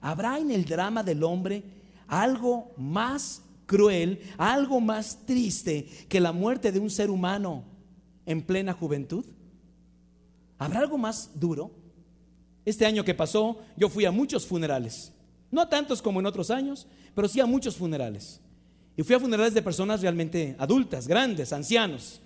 ¿habrá 0.01 0.39
en 0.39 0.51
el 0.51 0.65
drama 0.65 1.03
del 1.03 1.25
hombre 1.25 1.65
algo 2.07 2.73
más 2.77 3.43
cruel, 3.69 4.21
algo 4.39 4.81
más 4.81 5.25
triste 5.27 5.87
que 6.09 6.19
la 6.19 6.33
muerte 6.33 6.73
de 6.73 6.81
un 6.81 6.91
ser 6.91 7.11
humano 7.11 7.65
en 8.27 8.43
plena 8.43 8.73
juventud? 8.73 9.25
¿Habrá 10.59 10.81
algo 10.81 10.99
más 10.99 11.31
duro? 11.35 11.71
Este 12.65 12.87
año 12.87 13.05
que 13.05 13.15
pasó, 13.15 13.59
yo 13.77 13.89
fui 13.89 14.07
a 14.07 14.11
muchos 14.11 14.45
funerales. 14.47 15.13
No 15.51 15.69
tantos 15.69 16.03
como 16.03 16.19
en 16.19 16.27
otros 16.27 16.51
años, 16.51 16.89
pero 17.15 17.29
sí 17.29 17.41
a 17.41 17.47
muchos 17.47 17.77
funerales. 17.77 18.41
Y 18.97 19.03
fui 19.03 19.15
a 19.15 19.21
funerales 19.21 19.55
de 19.55 19.63
personas 19.63 20.01
realmente 20.01 20.57
adultas, 20.59 21.07
grandes, 21.07 21.53
ancianos. 21.53 22.21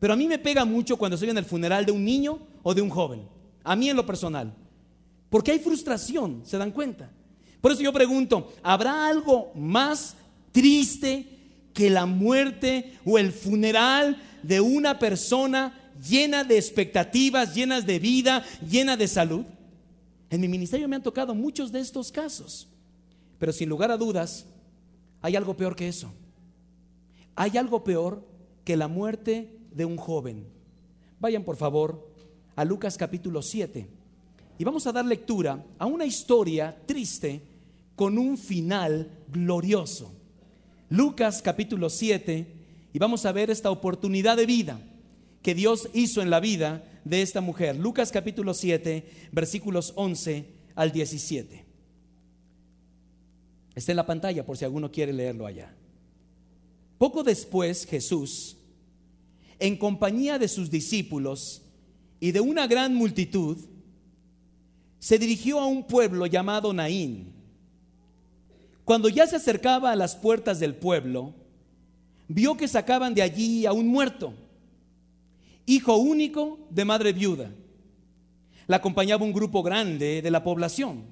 Pero 0.00 0.12
a 0.12 0.16
mí 0.16 0.26
me 0.26 0.38
pega 0.38 0.64
mucho 0.64 0.96
cuando 0.96 1.14
estoy 1.14 1.30
en 1.30 1.38
el 1.38 1.44
funeral 1.44 1.86
de 1.86 1.92
un 1.92 2.04
niño 2.04 2.38
o 2.62 2.74
de 2.74 2.82
un 2.82 2.90
joven. 2.90 3.22
A 3.62 3.74
mí 3.74 3.88
en 3.88 3.96
lo 3.96 4.04
personal. 4.04 4.52
Porque 5.30 5.52
hay 5.52 5.60
frustración, 5.60 6.42
¿se 6.44 6.58
dan 6.58 6.72
cuenta? 6.72 7.10
Por 7.60 7.72
eso 7.72 7.80
yo 7.80 7.92
pregunto, 7.92 8.52
¿habrá 8.62 9.08
algo 9.08 9.50
más 9.54 10.16
triste 10.54 11.26
que 11.74 11.90
la 11.90 12.06
muerte 12.06 12.94
o 13.04 13.18
el 13.18 13.32
funeral 13.32 14.22
de 14.44 14.60
una 14.60 15.00
persona 15.00 15.92
llena 16.08 16.44
de 16.44 16.56
expectativas, 16.56 17.54
llenas 17.54 17.84
de 17.84 17.98
vida, 17.98 18.44
llena 18.66 18.96
de 18.96 19.08
salud? 19.08 19.44
En 20.30 20.40
mi 20.40 20.46
ministerio 20.46 20.88
me 20.88 20.94
han 20.94 21.02
tocado 21.02 21.34
muchos 21.34 21.72
de 21.72 21.80
estos 21.80 22.12
casos, 22.12 22.68
pero 23.38 23.52
sin 23.52 23.68
lugar 23.68 23.90
a 23.90 23.96
dudas, 23.96 24.46
hay 25.20 25.34
algo 25.34 25.56
peor 25.56 25.74
que 25.74 25.88
eso. 25.88 26.12
Hay 27.34 27.58
algo 27.58 27.82
peor 27.82 28.24
que 28.64 28.76
la 28.76 28.86
muerte 28.86 29.58
de 29.72 29.84
un 29.84 29.96
joven. 29.96 30.46
Vayan 31.18 31.42
por 31.42 31.56
favor 31.56 32.12
a 32.54 32.64
Lucas 32.64 32.96
capítulo 32.96 33.42
7 33.42 33.88
y 34.56 34.64
vamos 34.64 34.86
a 34.86 34.92
dar 34.92 35.04
lectura 35.04 35.64
a 35.78 35.86
una 35.86 36.04
historia 36.04 36.76
triste 36.86 37.42
con 37.96 38.18
un 38.18 38.38
final 38.38 39.10
glorioso. 39.28 40.12
Lucas 40.94 41.42
capítulo 41.42 41.90
7 41.90 42.46
y 42.92 42.98
vamos 43.00 43.26
a 43.26 43.32
ver 43.32 43.50
esta 43.50 43.68
oportunidad 43.68 44.36
de 44.36 44.46
vida 44.46 44.80
que 45.42 45.52
Dios 45.52 45.88
hizo 45.92 46.22
en 46.22 46.30
la 46.30 46.38
vida 46.38 46.84
de 47.04 47.20
esta 47.20 47.40
mujer. 47.40 47.76
Lucas 47.76 48.12
capítulo 48.12 48.54
7 48.54 49.04
versículos 49.32 49.92
11 49.96 50.46
al 50.76 50.92
17. 50.92 51.64
Está 53.74 53.90
en 53.90 53.96
la 53.96 54.06
pantalla 54.06 54.46
por 54.46 54.56
si 54.56 54.64
alguno 54.64 54.92
quiere 54.92 55.12
leerlo 55.12 55.46
allá. 55.46 55.74
Poco 56.96 57.24
después 57.24 57.86
Jesús, 57.86 58.56
en 59.58 59.76
compañía 59.76 60.38
de 60.38 60.46
sus 60.46 60.70
discípulos 60.70 61.62
y 62.20 62.30
de 62.30 62.40
una 62.40 62.68
gran 62.68 62.94
multitud, 62.94 63.58
se 65.00 65.18
dirigió 65.18 65.58
a 65.58 65.66
un 65.66 65.88
pueblo 65.88 66.26
llamado 66.26 66.72
Naín 66.72 67.33
cuando 68.84 69.08
ya 69.08 69.26
se 69.26 69.36
acercaba 69.36 69.92
a 69.92 69.96
las 69.96 70.14
puertas 70.16 70.60
del 70.60 70.74
pueblo, 70.74 71.32
vio 72.28 72.56
que 72.56 72.68
sacaban 72.68 73.14
de 73.14 73.22
allí 73.22 73.66
a 73.66 73.72
un 73.72 73.88
muerto, 73.88 74.34
hijo 75.66 75.96
único 75.96 76.58
de 76.70 76.84
madre 76.84 77.12
viuda. 77.12 77.50
La 78.66 78.76
acompañaba 78.76 79.24
un 79.24 79.32
grupo 79.32 79.62
grande 79.62 80.22
de 80.22 80.30
la 80.30 80.42
población. 80.42 81.04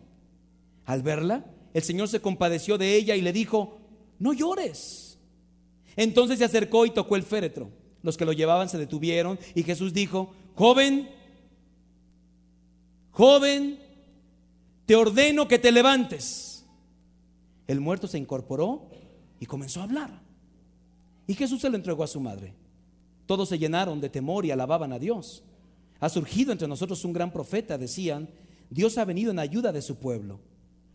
Al 0.84 1.02
verla, 1.02 1.44
el 1.74 1.82
Señor 1.82 2.08
se 2.08 2.20
compadeció 2.20 2.76
de 2.76 2.94
ella 2.94 3.16
y 3.16 3.22
le 3.22 3.32
dijo, 3.32 3.78
no 4.18 4.32
llores. 4.32 5.18
Entonces 5.96 6.38
se 6.38 6.44
acercó 6.44 6.86
y 6.86 6.90
tocó 6.90 7.16
el 7.16 7.22
féretro. 7.22 7.70
Los 8.02 8.16
que 8.16 8.24
lo 8.24 8.32
llevaban 8.32 8.68
se 8.68 8.78
detuvieron 8.78 9.38
y 9.54 9.62
Jesús 9.62 9.92
dijo, 9.92 10.34
joven, 10.54 11.08
joven, 13.12 13.78
te 14.86 14.96
ordeno 14.96 15.46
que 15.48 15.58
te 15.58 15.72
levantes. 15.72 16.51
El 17.66 17.80
muerto 17.80 18.06
se 18.06 18.18
incorporó 18.18 18.90
y 19.40 19.46
comenzó 19.46 19.80
a 19.80 19.84
hablar. 19.84 20.22
Y 21.26 21.34
Jesús 21.34 21.60
se 21.60 21.70
lo 21.70 21.76
entregó 21.76 22.04
a 22.04 22.08
su 22.08 22.20
madre. 22.20 22.54
Todos 23.26 23.48
se 23.48 23.58
llenaron 23.58 24.00
de 24.00 24.10
temor 24.10 24.44
y 24.44 24.50
alababan 24.50 24.92
a 24.92 24.98
Dios. 24.98 25.44
Ha 26.00 26.08
surgido 26.08 26.52
entre 26.52 26.68
nosotros 26.68 27.04
un 27.04 27.12
gran 27.12 27.32
profeta, 27.32 27.78
decían. 27.78 28.28
Dios 28.70 28.98
ha 28.98 29.04
venido 29.04 29.30
en 29.30 29.38
ayuda 29.38 29.72
de 29.72 29.82
su 29.82 29.96
pueblo. 29.96 30.40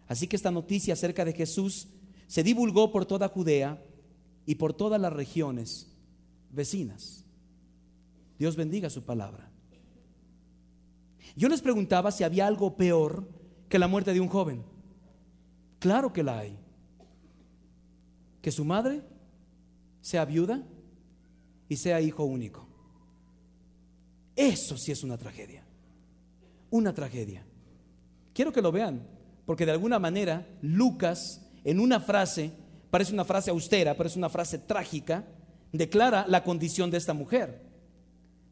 Así 0.08 0.28
que 0.28 0.36
esta 0.36 0.52
noticia 0.52 0.94
acerca 0.94 1.26
de 1.26 1.34
Jesús 1.34 1.88
se 2.28 2.44
divulgó 2.44 2.92
por 2.92 3.06
toda 3.06 3.30
Judea 3.30 3.82
y 4.46 4.56
por 4.56 4.74
todas 4.74 5.00
las 5.00 5.14
regiones 5.14 5.88
vecinas. 6.52 7.26
Dios 8.38 8.56
bendiga 8.56 8.90
su 8.90 9.04
palabra. 9.04 9.50
Yo 11.36 11.50
les 11.50 11.62
preguntaba 11.62 12.12
si 12.12 12.24
había 12.24 12.48
algo 12.48 12.76
peor 12.76 13.30
que 13.70 13.80
la 13.80 13.88
muerte 13.88 14.14
de 14.14 14.20
un 14.20 14.28
joven. 14.28 14.64
Claro 15.80 16.12
que 16.12 16.24
la 16.24 16.40
hay. 16.40 16.58
Que 18.42 18.52
su 18.52 18.66
madre 18.66 19.02
sea 20.02 20.26
viuda 20.26 20.64
y 21.70 21.76
sea 21.76 22.02
hijo 22.02 22.24
único. 22.24 22.68
Eso 24.36 24.78
sí 24.78 24.92
es 24.92 25.04
una 25.04 25.18
tragedia. 25.18 25.64
Una 26.70 26.94
tragedia. 26.94 27.46
Quiero 28.34 28.52
que 28.52 28.62
lo 28.62 28.72
vean, 28.72 29.08
porque 29.46 29.66
de 29.66 29.72
alguna 29.72 30.00
manera 30.00 30.48
Lucas, 30.62 31.42
en 31.64 31.80
una 31.80 32.00
frase, 32.00 32.52
parece 32.92 33.14
una 33.14 33.26
frase 33.26 33.50
austera, 33.50 33.96
pero 33.96 34.08
es 34.08 34.16
una 34.16 34.30
frase 34.30 34.60
trágica, 34.60 35.26
declara 35.72 36.26
la 36.28 36.44
condición 36.44 36.92
de 36.92 36.98
esta 36.98 37.14
mujer. 37.14 37.66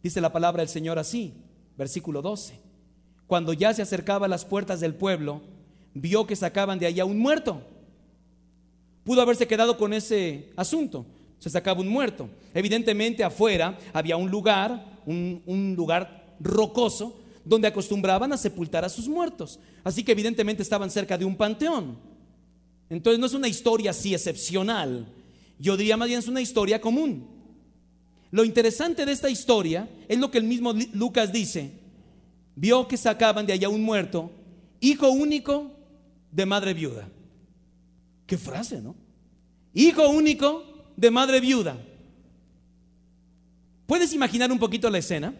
Dice 0.01 0.21
la 0.21 0.31
palabra 0.31 0.61
del 0.61 0.69
Señor 0.69 0.99
así, 0.99 1.33
versículo 1.77 2.21
12. 2.21 2.59
Cuando 3.27 3.53
ya 3.53 3.73
se 3.73 3.81
acercaba 3.81 4.25
a 4.25 4.29
las 4.29 4.45
puertas 4.45 4.79
del 4.79 4.95
pueblo, 4.95 5.41
vio 5.95 6.27
que 6.27 6.36
sacaban 6.36 6.77
de 6.77 6.86
allá 6.86 7.05
un 7.05 7.17
muerto. 7.17 7.62
Pudo 9.03 9.21
haberse 9.21 9.47
quedado 9.47 9.77
con 9.77 9.93
ese 9.93 10.49
asunto. 10.55 11.05
Se 11.39 11.49
sacaba 11.49 11.81
un 11.81 11.88
muerto. 11.88 12.29
Evidentemente 12.53 13.23
afuera 13.23 13.77
había 13.93 14.17
un 14.17 14.29
lugar, 14.29 15.01
un, 15.05 15.73
lugar 15.75 16.36
rocoso, 16.39 17.17
donde 17.43 17.67
acostumbraban 17.67 18.34
a 18.34 18.38
sepultar 18.38 18.84
a 18.84 18.89
sus 18.89 19.08
muertos. 19.08 19.60
Así 19.84 20.03
que 20.03 20.12
evidentemente 20.12 20.62
estaban 20.62 20.91
cerca 20.91 21.17
de 21.17 21.25
un 21.25 21.36
panteón. 21.36 21.97
Entonces 22.89 23.19
no 23.19 23.25
es 23.25 23.34
una 23.34 23.47
historia 23.47 23.91
así 23.91 24.13
excepcional. 24.13 25.08
Yo 25.58 25.77
diría 25.77 25.97
más 25.97 26.08
bien 26.08 26.19
es 26.19 26.27
una 26.27 26.41
historia 26.41 26.81
común. 26.81 27.27
Lo 28.31 28.43
interesante 28.43 29.05
de 29.05 29.13
esta 29.13 29.29
historia 29.29 29.88
es 30.10 30.17
lo 30.17 30.29
que 30.29 30.39
el 30.39 30.43
mismo 30.43 30.73
Lucas 30.93 31.31
dice. 31.31 31.71
Vio 32.55 32.88
que 32.88 32.97
sacaban 32.97 33.45
de 33.45 33.53
allá 33.53 33.69
un 33.69 33.84
muerto, 33.84 34.31
hijo 34.81 35.10
único 35.10 35.75
de 36.36 36.45
madre 36.45 36.74
viuda. 36.74 37.08
Qué 38.28 38.38
frase, 38.38 38.82
¿no? 38.82 38.93
Hijo 39.74 40.10
único 40.10 40.63
de 40.98 41.10
madre 41.10 41.39
viuda. 41.39 41.78
¿Puedes 43.86 44.12
imaginar 44.13 44.52
un 44.52 44.60
poquito 44.60 44.89
la 44.89 44.98
escena? 44.98 45.34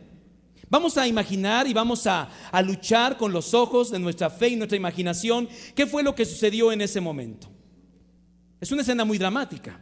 Vamos 0.70 0.98
a 0.98 1.08
imaginar 1.08 1.68
y 1.68 1.74
vamos 1.74 2.08
a, 2.08 2.30
a, 2.50 2.62
luchar 2.62 3.18
con 3.18 3.34
los 3.34 3.54
ojos 3.54 3.92
de 3.92 4.00
nuestra 4.00 4.30
fe 4.30 4.50
y 4.50 4.56
nuestra 4.56 4.78
imaginación 4.78 5.50
qué 5.76 5.86
fue 5.86 6.02
lo 6.02 6.16
que 6.16 6.26
sucedió 6.26 6.72
en 6.72 6.82
ese 6.82 7.02
momento. 7.02 7.50
Es 8.62 8.72
una 8.72 8.82
escena 8.82 9.04
muy 9.04 9.18
dramática. 9.18 9.80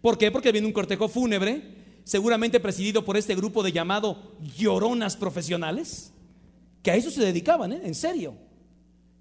¿Por 0.00 0.16
qué? 0.16 0.30
Porque 0.30 0.50
viene 0.50 0.66
un 0.66 0.72
cortejo 0.72 1.08
fúnebre, 1.08 2.00
seguramente 2.04 2.58
presidido 2.58 3.04
por 3.04 3.16
este 3.16 3.34
grupo 3.34 3.62
de 3.62 3.72
llamado 3.72 4.36
lloronas 4.56 5.16
profesionales, 5.16 6.12
que 6.82 6.90
a 6.90 6.96
eso 6.96 7.10
se 7.10 7.24
dedicaban, 7.24 7.72
¿eh? 7.72 7.82
en 7.84 7.94
serio 7.94 8.43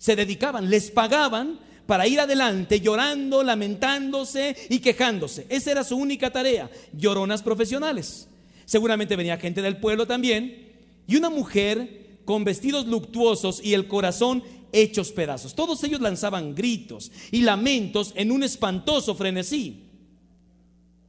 se 0.03 0.17
dedicaban, 0.17 0.69
les 0.69 0.91
pagaban 0.91 1.61
para 1.85 2.05
ir 2.05 2.19
adelante 2.19 2.81
llorando, 2.81 3.41
lamentándose 3.41 4.53
y 4.69 4.79
quejándose. 4.79 5.45
Esa 5.47 5.71
era 5.71 5.85
su 5.85 5.95
única 5.95 6.29
tarea, 6.29 6.69
lloronas 6.91 7.41
profesionales. 7.41 8.27
Seguramente 8.65 9.15
venía 9.15 9.37
gente 9.37 9.61
del 9.61 9.77
pueblo 9.77 10.05
también 10.05 10.73
y 11.07 11.15
una 11.15 11.29
mujer 11.29 12.19
con 12.25 12.43
vestidos 12.43 12.85
luctuosos 12.85 13.63
y 13.63 13.75
el 13.75 13.87
corazón 13.87 14.43
hechos 14.73 15.13
pedazos. 15.13 15.55
Todos 15.55 15.81
ellos 15.85 16.01
lanzaban 16.01 16.53
gritos 16.53 17.09
y 17.31 17.39
lamentos 17.39 18.11
en 18.17 18.33
un 18.33 18.43
espantoso 18.43 19.15
frenesí. 19.15 19.85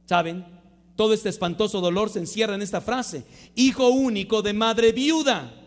¿Saben? 0.05 0.45
Todo 0.95 1.11
este 1.11 1.27
espantoso 1.27 1.81
dolor 1.81 2.09
se 2.09 2.19
encierra 2.19 2.55
en 2.55 2.61
esta 2.61 2.79
frase, 2.79 3.25
hijo 3.55 3.89
único 3.89 4.41
de 4.41 4.53
madre 4.53 4.93
viuda 4.93 5.64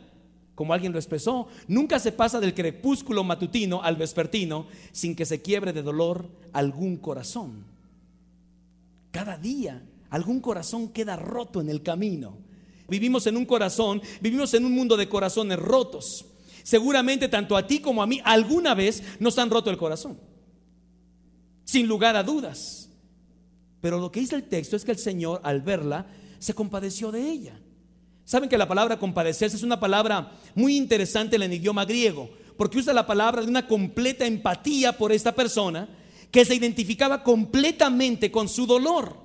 como 0.59 0.75
alguien 0.75 0.93
lo 0.93 0.99
expresó, 0.99 1.47
nunca 1.69 2.01
se 2.01 2.11
pasa 2.11 2.41
del 2.41 2.53
crepúsculo 2.53 3.23
matutino 3.23 3.81
al 3.81 3.95
vespertino 3.95 4.67
sin 4.91 5.15
que 5.15 5.25
se 5.25 5.41
quiebre 5.41 5.73
de 5.73 5.83
dolor 5.83 6.29
algún 6.53 6.97
corazón. 6.97 7.65
Cada 9.13 9.37
día 9.37 9.81
algún 10.11 10.41
corazón 10.41 10.89
queda 10.89 11.15
roto 11.15 11.61
en 11.61 11.69
el 11.71 11.85
camino. 11.85 12.39
Vivimos 12.89 13.29
en 13.29 13.37
un 13.37 13.47
corazón, 13.47 14.03
vivimos 14.21 14.53
en 14.53 14.65
un 14.65 14.73
mundo 14.73 14.97
de 14.97 15.09
corazones 15.09 15.61
rotos. 15.61 16.25
Seguramente 16.65 17.29
tanto 17.29 17.57
a 17.57 17.65
ti 17.65 17.79
como 17.79 18.03
a 18.03 18.09
mí 18.09 18.21
alguna 18.25 18.75
vez 18.75 19.05
nos 19.21 19.39
han 19.39 19.51
roto 19.51 19.71
el 19.71 19.79
corazón. 19.79 20.19
Sin 21.63 21.87
lugar 21.87 22.17
a 22.17 22.25
dudas. 22.25 22.91
Pero 23.81 24.01
lo 24.01 24.11
que 24.11 24.19
dice 24.19 24.35
el 24.35 24.49
texto 24.49 24.75
es 24.75 24.85
que 24.85 24.91
el 24.91 24.99
Señor 24.99 25.41
al 25.45 25.63
verla 25.63 26.09
se 26.41 26.53
compadeció 26.53 27.13
de 27.13 27.31
ella. 27.31 27.61
Saben 28.29 28.51
que 28.51 28.59
la 28.59 28.69
palabra 28.69 28.99
compadecerse 28.99 29.57
es 29.57 29.63
una 29.63 29.81
palabra 29.81 30.33
muy 30.55 30.77
interesante 30.77 31.37
en 31.37 31.45
el 31.45 31.55
idioma 31.55 31.87
griego, 31.87 32.29
porque 32.59 32.77
usa 32.77 32.93
la 32.93 33.07
palabra 33.07 33.41
de 33.41 33.49
una 33.49 33.67
completa 33.67 34.27
empatía 34.27 34.99
por 34.99 35.13
esta 35.13 35.35
persona 35.35 35.89
que 36.31 36.45
se 36.45 36.55
identificaba 36.55 37.25
completamente 37.25 38.31
con 38.31 38.47
su 38.51 38.67
dolor. 38.67 39.17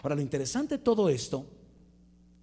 Ahora, 0.00 0.14
lo 0.14 0.20
interesante 0.20 0.76
de 0.76 0.84
todo 0.84 1.08
esto 1.08 1.44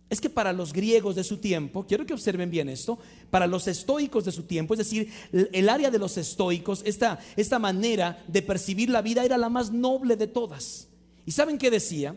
es 0.10 0.20
que 0.20 0.30
para 0.30 0.52
los 0.52 0.74
griegos 0.74 1.16
de 1.16 1.24
su 1.24 1.38
tiempo, 1.38 1.86
quiero 1.88 2.06
que 2.06 2.14
observen 2.14 2.52
bien 2.52 2.68
esto, 2.68 3.00
para 3.30 3.48
los 3.48 3.70
estoicos 3.70 4.26
de 4.26 4.34
su 4.34 4.44
tiempo, 4.44 4.74
es 4.74 4.80
decir, 4.80 5.10
el 5.32 5.70
área 5.70 5.90
de 5.90 6.00
los 6.00 6.18
estoicos, 6.18 6.82
esta, 6.86 7.18
esta 7.38 7.60
manera 7.60 8.26
de 8.28 8.42
percibir 8.42 8.90
la 8.90 9.02
vida 9.02 9.24
era 9.24 9.38
la 9.38 9.48
más 9.48 9.72
noble 9.72 10.18
de 10.18 10.28
todas. 10.28 10.90
¿Y 11.26 11.32
saben 11.32 11.58
qué 11.58 11.72
decía? 11.72 12.14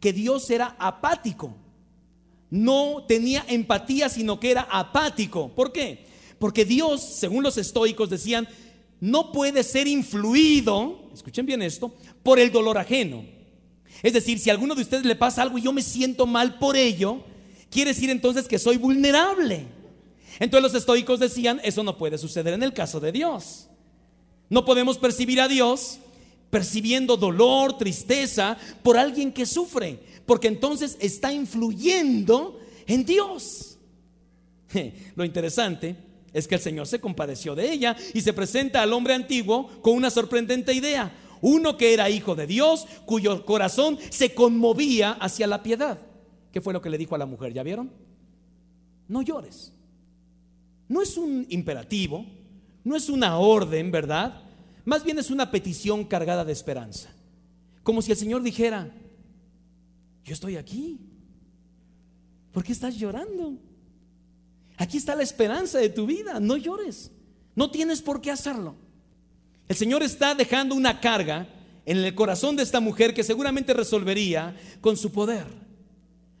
Que 0.00 0.14
Dios 0.14 0.48
era 0.48 0.74
apático. 0.78 1.67
No 2.50 3.04
tenía 3.06 3.44
empatía, 3.48 4.08
sino 4.08 4.40
que 4.40 4.50
era 4.50 4.62
apático. 4.62 5.48
¿Por 5.54 5.72
qué? 5.72 6.06
Porque 6.38 6.64
Dios, 6.64 7.02
según 7.02 7.42
los 7.42 7.58
estoicos 7.58 8.10
decían, 8.10 8.48
no 9.00 9.32
puede 9.32 9.62
ser 9.62 9.86
influido, 9.86 11.10
escuchen 11.12 11.46
bien 11.46 11.62
esto, 11.62 11.94
por 12.22 12.38
el 12.38 12.50
dolor 12.50 12.78
ajeno. 12.78 13.24
Es 14.02 14.12
decir, 14.12 14.38
si 14.38 14.50
a 14.50 14.52
alguno 14.52 14.74
de 14.74 14.82
ustedes 14.82 15.04
le 15.04 15.16
pasa 15.16 15.42
algo 15.42 15.58
y 15.58 15.62
yo 15.62 15.72
me 15.72 15.82
siento 15.82 16.26
mal 16.26 16.58
por 16.58 16.76
ello, 16.76 17.22
quiere 17.70 17.92
decir 17.92 18.10
entonces 18.10 18.46
que 18.46 18.58
soy 18.58 18.76
vulnerable. 18.76 19.66
Entonces 20.38 20.72
los 20.72 20.80
estoicos 20.80 21.18
decían, 21.20 21.60
eso 21.64 21.82
no 21.82 21.98
puede 21.98 22.18
suceder 22.18 22.54
en 22.54 22.62
el 22.62 22.72
caso 22.72 23.00
de 23.00 23.12
Dios. 23.12 23.68
No 24.48 24.64
podemos 24.64 24.98
percibir 24.98 25.40
a 25.40 25.48
Dios 25.48 25.98
percibiendo 26.50 27.16
dolor, 27.16 27.76
tristeza 27.76 28.56
por 28.82 28.96
alguien 28.96 29.32
que 29.32 29.44
sufre, 29.44 30.00
porque 30.28 30.48
entonces 30.48 30.98
está 31.00 31.32
influyendo 31.32 32.60
en 32.86 33.06
Dios. 33.06 33.78
Lo 35.16 35.24
interesante 35.24 35.96
es 36.34 36.46
que 36.46 36.56
el 36.56 36.60
Señor 36.60 36.86
se 36.86 37.00
compadeció 37.00 37.54
de 37.54 37.72
ella 37.72 37.96
y 38.12 38.20
se 38.20 38.34
presenta 38.34 38.82
al 38.82 38.92
hombre 38.92 39.14
antiguo 39.14 39.80
con 39.80 39.94
una 39.94 40.10
sorprendente 40.10 40.74
idea. 40.74 41.10
Uno 41.40 41.78
que 41.78 41.94
era 41.94 42.10
hijo 42.10 42.34
de 42.34 42.46
Dios, 42.46 42.86
cuyo 43.06 43.46
corazón 43.46 43.98
se 44.10 44.34
conmovía 44.34 45.12
hacia 45.12 45.46
la 45.46 45.62
piedad. 45.62 45.98
¿Qué 46.52 46.60
fue 46.60 46.74
lo 46.74 46.82
que 46.82 46.90
le 46.90 46.98
dijo 46.98 47.14
a 47.14 47.18
la 47.18 47.24
mujer? 47.24 47.54
¿Ya 47.54 47.62
vieron? 47.62 47.90
No 49.08 49.22
llores. 49.22 49.72
No 50.88 51.00
es 51.00 51.16
un 51.16 51.46
imperativo, 51.48 52.26
no 52.84 52.96
es 52.96 53.08
una 53.08 53.38
orden, 53.38 53.90
¿verdad? 53.90 54.42
Más 54.84 55.04
bien 55.04 55.18
es 55.18 55.30
una 55.30 55.50
petición 55.50 56.04
cargada 56.04 56.44
de 56.44 56.52
esperanza. 56.52 57.08
Como 57.82 58.02
si 58.02 58.10
el 58.10 58.18
Señor 58.18 58.42
dijera, 58.42 58.92
yo 60.28 60.34
estoy 60.34 60.56
aquí. 60.56 61.00
¿Por 62.52 62.62
qué 62.62 62.72
estás 62.72 62.96
llorando? 62.96 63.54
Aquí 64.76 64.98
está 64.98 65.16
la 65.16 65.22
esperanza 65.22 65.78
de 65.78 65.88
tu 65.88 66.06
vida. 66.06 66.38
No 66.38 66.56
llores. 66.56 67.10
No 67.54 67.70
tienes 67.70 68.02
por 68.02 68.20
qué 68.20 68.30
hacerlo. 68.30 68.76
El 69.66 69.76
Señor 69.76 70.02
está 70.02 70.34
dejando 70.34 70.74
una 70.74 71.00
carga 71.00 71.48
en 71.86 71.96
el 71.98 72.14
corazón 72.14 72.56
de 72.56 72.62
esta 72.62 72.78
mujer 72.78 73.14
que 73.14 73.24
seguramente 73.24 73.72
resolvería 73.72 74.54
con 74.82 74.96
su 74.96 75.10
poder. 75.10 75.46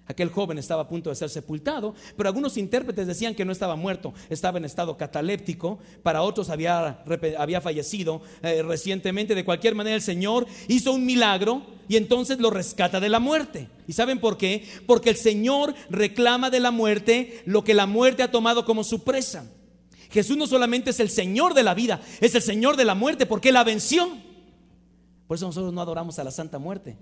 Aquel 0.08 0.30
joven 0.30 0.56
estaba 0.56 0.82
a 0.82 0.88
punto 0.88 1.10
de 1.10 1.16
ser 1.16 1.28
sepultado, 1.28 1.94
pero 2.16 2.30
algunos 2.30 2.56
intérpretes 2.56 3.06
decían 3.06 3.34
que 3.34 3.44
no 3.44 3.52
estaba 3.52 3.76
muerto, 3.76 4.14
estaba 4.30 4.56
en 4.56 4.64
estado 4.64 4.96
cataléptico, 4.96 5.78
para 6.02 6.22
otros 6.22 6.48
había, 6.48 7.04
había 7.38 7.60
fallecido 7.60 8.22
eh, 8.42 8.62
recientemente. 8.62 9.34
De 9.34 9.44
cualquier 9.44 9.74
manera, 9.74 9.94
el 9.94 10.02
Señor 10.02 10.46
hizo 10.66 10.92
un 10.92 11.04
milagro 11.04 11.62
y 11.88 11.96
entonces 11.96 12.38
lo 12.38 12.48
rescata 12.48 13.00
de 13.00 13.10
la 13.10 13.20
muerte. 13.20 13.68
¿Y 13.86 13.92
saben 13.92 14.18
por 14.18 14.38
qué? 14.38 14.66
Porque 14.86 15.10
el 15.10 15.16
Señor 15.16 15.74
reclama 15.90 16.48
de 16.48 16.60
la 16.60 16.70
muerte 16.70 17.42
lo 17.44 17.62
que 17.62 17.74
la 17.74 17.86
muerte 17.86 18.22
ha 18.22 18.30
tomado 18.30 18.64
como 18.64 18.84
su 18.84 19.04
presa. 19.04 19.52
Jesús 20.10 20.38
no 20.38 20.46
solamente 20.46 20.88
es 20.90 21.00
el 21.00 21.10
Señor 21.10 21.52
de 21.52 21.64
la 21.64 21.74
vida, 21.74 22.00
es 22.22 22.34
el 22.34 22.40
Señor 22.40 22.78
de 22.78 22.86
la 22.86 22.94
muerte 22.94 23.26
porque 23.26 23.52
la 23.52 23.62
venció. 23.62 24.08
Por 25.26 25.36
eso 25.36 25.44
nosotros 25.44 25.74
no 25.74 25.82
adoramos 25.82 26.18
a 26.18 26.24
la 26.24 26.30
Santa 26.30 26.58
Muerte. 26.58 26.96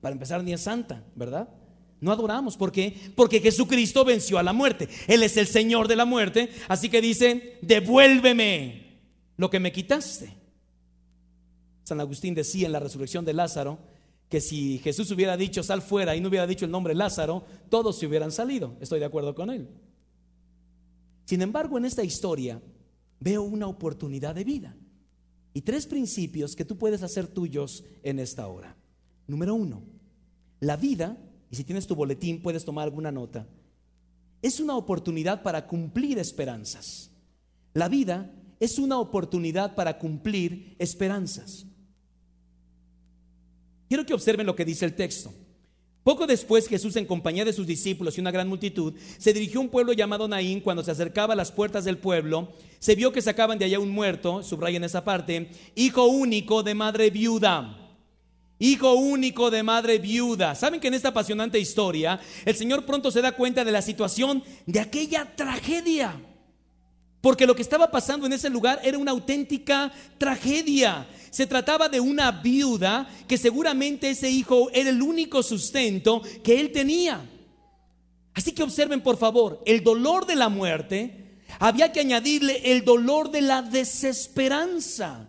Para 0.00 0.14
empezar, 0.14 0.42
ni 0.42 0.54
es 0.54 0.62
santa, 0.62 1.04
¿verdad? 1.14 1.48
No 2.00 2.12
adoramos. 2.12 2.56
¿Por 2.56 2.72
qué? 2.72 2.94
Porque 3.14 3.40
Jesucristo 3.40 4.04
venció 4.04 4.38
a 4.38 4.42
la 4.42 4.52
muerte. 4.52 4.88
Él 5.06 5.22
es 5.22 5.36
el 5.36 5.46
Señor 5.46 5.88
de 5.88 5.96
la 5.96 6.04
muerte. 6.04 6.50
Así 6.68 6.88
que 6.88 7.00
dice, 7.00 7.58
devuélveme 7.62 9.00
lo 9.36 9.50
que 9.50 9.60
me 9.60 9.72
quitaste. 9.72 10.32
San 11.84 12.00
Agustín 12.00 12.34
decía 12.34 12.66
en 12.66 12.72
la 12.72 12.80
resurrección 12.80 13.24
de 13.24 13.32
Lázaro 13.32 13.78
que 14.28 14.40
si 14.40 14.78
Jesús 14.78 15.10
hubiera 15.12 15.36
dicho 15.36 15.62
sal 15.62 15.82
fuera 15.82 16.16
y 16.16 16.20
no 16.20 16.28
hubiera 16.28 16.46
dicho 16.46 16.64
el 16.64 16.70
nombre 16.70 16.94
Lázaro, 16.94 17.44
todos 17.70 17.98
se 17.98 18.06
hubieran 18.06 18.32
salido. 18.32 18.76
Estoy 18.80 18.98
de 18.98 19.06
acuerdo 19.06 19.34
con 19.34 19.50
él. 19.50 19.68
Sin 21.24 21.42
embargo, 21.42 21.78
en 21.78 21.84
esta 21.84 22.04
historia 22.04 22.60
veo 23.20 23.42
una 23.42 23.68
oportunidad 23.68 24.34
de 24.34 24.44
vida 24.44 24.76
y 25.54 25.62
tres 25.62 25.86
principios 25.86 26.54
que 26.54 26.64
tú 26.64 26.76
puedes 26.76 27.02
hacer 27.02 27.28
tuyos 27.28 27.84
en 28.02 28.18
esta 28.18 28.46
hora. 28.46 28.76
Número 29.26 29.54
uno, 29.54 29.82
la 30.60 30.76
vida 30.76 31.16
si 31.56 31.64
tienes 31.64 31.86
tu 31.86 31.94
boletín 31.94 32.40
puedes 32.40 32.64
tomar 32.64 32.84
alguna 32.84 33.10
nota, 33.10 33.46
es 34.42 34.60
una 34.60 34.76
oportunidad 34.76 35.42
para 35.42 35.66
cumplir 35.66 36.18
esperanzas. 36.18 37.10
La 37.74 37.88
vida 37.88 38.32
es 38.60 38.78
una 38.78 38.98
oportunidad 38.98 39.74
para 39.74 39.98
cumplir 39.98 40.76
esperanzas. 40.78 41.66
Quiero 43.88 44.06
que 44.06 44.14
observen 44.14 44.46
lo 44.46 44.56
que 44.56 44.64
dice 44.64 44.84
el 44.84 44.94
texto. 44.94 45.32
Poco 46.02 46.26
después 46.26 46.68
Jesús 46.68 46.94
en 46.96 47.04
compañía 47.04 47.44
de 47.44 47.52
sus 47.52 47.66
discípulos 47.66 48.16
y 48.16 48.20
una 48.20 48.30
gran 48.30 48.48
multitud 48.48 48.94
se 49.18 49.32
dirigió 49.32 49.58
a 49.58 49.64
un 49.64 49.68
pueblo 49.68 49.92
llamado 49.92 50.28
Naín. 50.28 50.60
Cuando 50.60 50.84
se 50.84 50.92
acercaba 50.92 51.32
a 51.32 51.36
las 51.36 51.50
puertas 51.50 51.84
del 51.84 51.98
pueblo, 51.98 52.52
se 52.78 52.94
vio 52.94 53.12
que 53.12 53.22
sacaban 53.22 53.58
de 53.58 53.64
allá 53.64 53.80
un 53.80 53.90
muerto, 53.90 54.42
subrayen 54.44 54.84
esa 54.84 55.04
parte, 55.04 55.50
hijo 55.74 56.06
único 56.06 56.62
de 56.62 56.74
madre 56.74 57.10
viuda 57.10 57.85
hijo 58.58 58.94
único 58.94 59.50
de 59.50 59.62
madre 59.62 59.98
viuda. 59.98 60.54
Saben 60.54 60.80
que 60.80 60.88
en 60.88 60.94
esta 60.94 61.08
apasionante 61.08 61.58
historia 61.58 62.20
el 62.44 62.56
Señor 62.56 62.84
pronto 62.84 63.10
se 63.10 63.22
da 63.22 63.32
cuenta 63.32 63.64
de 63.64 63.72
la 63.72 63.82
situación 63.82 64.42
de 64.66 64.80
aquella 64.80 65.36
tragedia. 65.36 66.20
Porque 67.20 67.46
lo 67.46 67.56
que 67.56 67.62
estaba 67.62 67.90
pasando 67.90 68.26
en 68.26 68.32
ese 68.32 68.50
lugar 68.50 68.80
era 68.84 68.98
una 68.98 69.10
auténtica 69.10 69.92
tragedia. 70.16 71.08
Se 71.30 71.46
trataba 71.46 71.88
de 71.88 71.98
una 71.98 72.30
viuda 72.30 73.08
que 73.26 73.36
seguramente 73.36 74.10
ese 74.10 74.30
hijo 74.30 74.70
era 74.72 74.90
el 74.90 75.02
único 75.02 75.42
sustento 75.42 76.22
que 76.44 76.60
él 76.60 76.70
tenía. 76.72 77.28
Así 78.32 78.52
que 78.52 78.62
observen 78.62 79.00
por 79.00 79.16
favor, 79.16 79.62
el 79.66 79.82
dolor 79.82 80.26
de 80.26 80.36
la 80.36 80.48
muerte 80.48 81.40
había 81.58 81.90
que 81.90 82.00
añadirle 82.00 82.72
el 82.72 82.84
dolor 82.84 83.30
de 83.30 83.40
la 83.40 83.62
desesperanza. 83.62 85.28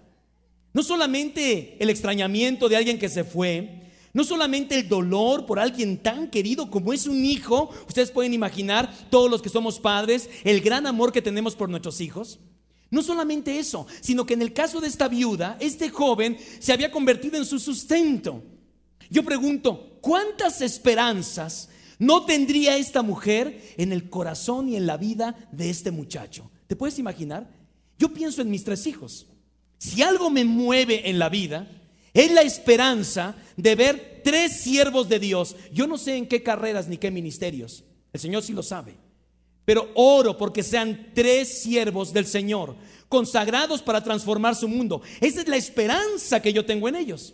No 0.73 0.83
solamente 0.83 1.77
el 1.79 1.89
extrañamiento 1.89 2.69
de 2.69 2.77
alguien 2.77 2.99
que 2.99 3.09
se 3.09 3.23
fue, 3.23 3.87
no 4.13 4.23
solamente 4.23 4.75
el 4.75 4.87
dolor 4.87 5.45
por 5.45 5.59
alguien 5.59 5.97
tan 5.97 6.29
querido 6.29 6.71
como 6.71 6.93
es 6.93 7.05
un 7.07 7.23
hijo, 7.23 7.69
ustedes 7.87 8.11
pueden 8.11 8.33
imaginar, 8.33 8.91
todos 9.09 9.29
los 9.29 9.41
que 9.41 9.49
somos 9.49 9.79
padres, 9.79 10.29
el 10.43 10.61
gran 10.61 10.87
amor 10.87 11.11
que 11.11 11.21
tenemos 11.21 11.55
por 11.55 11.69
nuestros 11.69 12.01
hijos. 12.01 12.39
No 12.89 13.03
solamente 13.03 13.59
eso, 13.59 13.85
sino 14.01 14.25
que 14.25 14.33
en 14.33 14.41
el 14.41 14.53
caso 14.53 14.79
de 14.81 14.87
esta 14.87 15.07
viuda, 15.07 15.57
este 15.59 15.89
joven 15.89 16.37
se 16.59 16.73
había 16.73 16.89
convertido 16.89 17.37
en 17.37 17.45
su 17.45 17.59
sustento. 17.59 18.43
Yo 19.09 19.23
pregunto, 19.23 19.99
¿cuántas 20.01 20.61
esperanzas 20.61 21.69
no 21.99 22.25
tendría 22.25 22.77
esta 22.77 23.01
mujer 23.01 23.61
en 23.77 23.91
el 23.91 24.09
corazón 24.09 24.69
y 24.69 24.77
en 24.77 24.87
la 24.87 24.97
vida 24.97 25.35
de 25.51 25.69
este 25.69 25.91
muchacho? 25.91 26.49
¿Te 26.67 26.75
puedes 26.75 26.97
imaginar? 26.97 27.49
Yo 27.99 28.13
pienso 28.13 28.41
en 28.41 28.49
mis 28.49 28.63
tres 28.63 28.87
hijos. 28.87 29.27
Si 29.77 30.01
algo 30.01 30.29
me 30.29 30.45
mueve 30.45 31.09
en 31.09 31.19
la 31.19 31.29
vida, 31.29 31.67
es 32.13 32.31
la 32.31 32.41
esperanza 32.41 33.35
de 33.55 33.75
ver 33.75 34.21
tres 34.23 34.61
siervos 34.61 35.07
de 35.07 35.19
Dios. 35.19 35.55
Yo 35.71 35.87
no 35.87 35.97
sé 35.97 36.15
en 36.15 36.27
qué 36.27 36.41
carreras 36.41 36.87
ni 36.87 36.97
qué 36.97 37.11
ministerios. 37.11 37.83
El 38.11 38.19
Señor 38.19 38.43
sí 38.43 38.53
lo 38.53 38.63
sabe. 38.63 38.95
Pero 39.65 39.89
oro 39.95 40.37
porque 40.37 40.63
sean 40.63 41.11
tres 41.13 41.61
siervos 41.61 42.13
del 42.13 42.25
Señor, 42.25 42.75
consagrados 43.09 43.81
para 43.81 44.01
transformar 44.03 44.55
su 44.55 44.67
mundo. 44.67 45.01
Esa 45.19 45.41
es 45.41 45.47
la 45.47 45.57
esperanza 45.57 46.41
que 46.41 46.53
yo 46.53 46.65
tengo 46.65 46.87
en 46.87 46.95
ellos. 46.95 47.33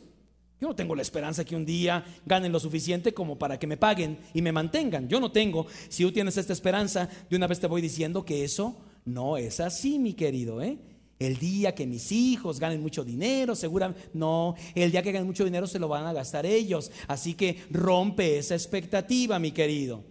Yo 0.60 0.70
no 0.70 0.76
tengo 0.76 0.96
la 0.96 1.02
esperanza 1.02 1.46
que 1.46 1.56
un 1.56 1.66
día 1.66 2.04
ganen 2.26 2.52
lo 2.52 2.60
suficiente 2.60 3.14
como 3.14 3.38
para 3.38 3.60
que 3.60 3.68
me 3.68 3.78
paguen 3.78 4.18
y 4.34 4.42
me 4.42 4.52
mantengan. 4.52 5.08
Yo 5.08 5.20
no 5.20 5.32
tengo. 5.32 5.68
Si 5.90 6.04
tú 6.04 6.12
tienes 6.12 6.38
esta 6.38 6.54
esperanza, 6.54 7.08
de 7.30 7.36
una 7.36 7.48
vez 7.48 7.60
te 7.60 7.68
voy 7.68 7.82
diciendo 7.82 8.26
que 8.26 8.44
eso 8.44 8.76
no 9.06 9.38
es 9.38 9.60
así, 9.60 10.00
mi 10.00 10.14
querido. 10.14 10.62
¿eh? 10.62 10.78
El 11.20 11.38
día 11.38 11.74
que 11.74 11.86
mis 11.86 12.12
hijos 12.12 12.60
ganen 12.60 12.82
mucho 12.82 13.06
dinero, 13.06 13.56
seguramente, 13.56 14.10
no, 14.14 14.56
el 14.76 14.92
día 14.92 15.02
que 15.04 15.12
ganen 15.12 15.28
mucho 15.28 15.46
dinero 15.46 15.68
se 15.68 15.80
lo 15.80 15.88
van 15.88 16.06
a 16.06 16.14
gastar 16.14 16.46
ellos. 16.46 16.92
Así 17.08 17.34
que 17.34 17.64
rompe 17.70 18.38
esa 18.38 18.56
expectativa, 18.56 19.40
mi 19.40 19.52
querido. 19.52 20.04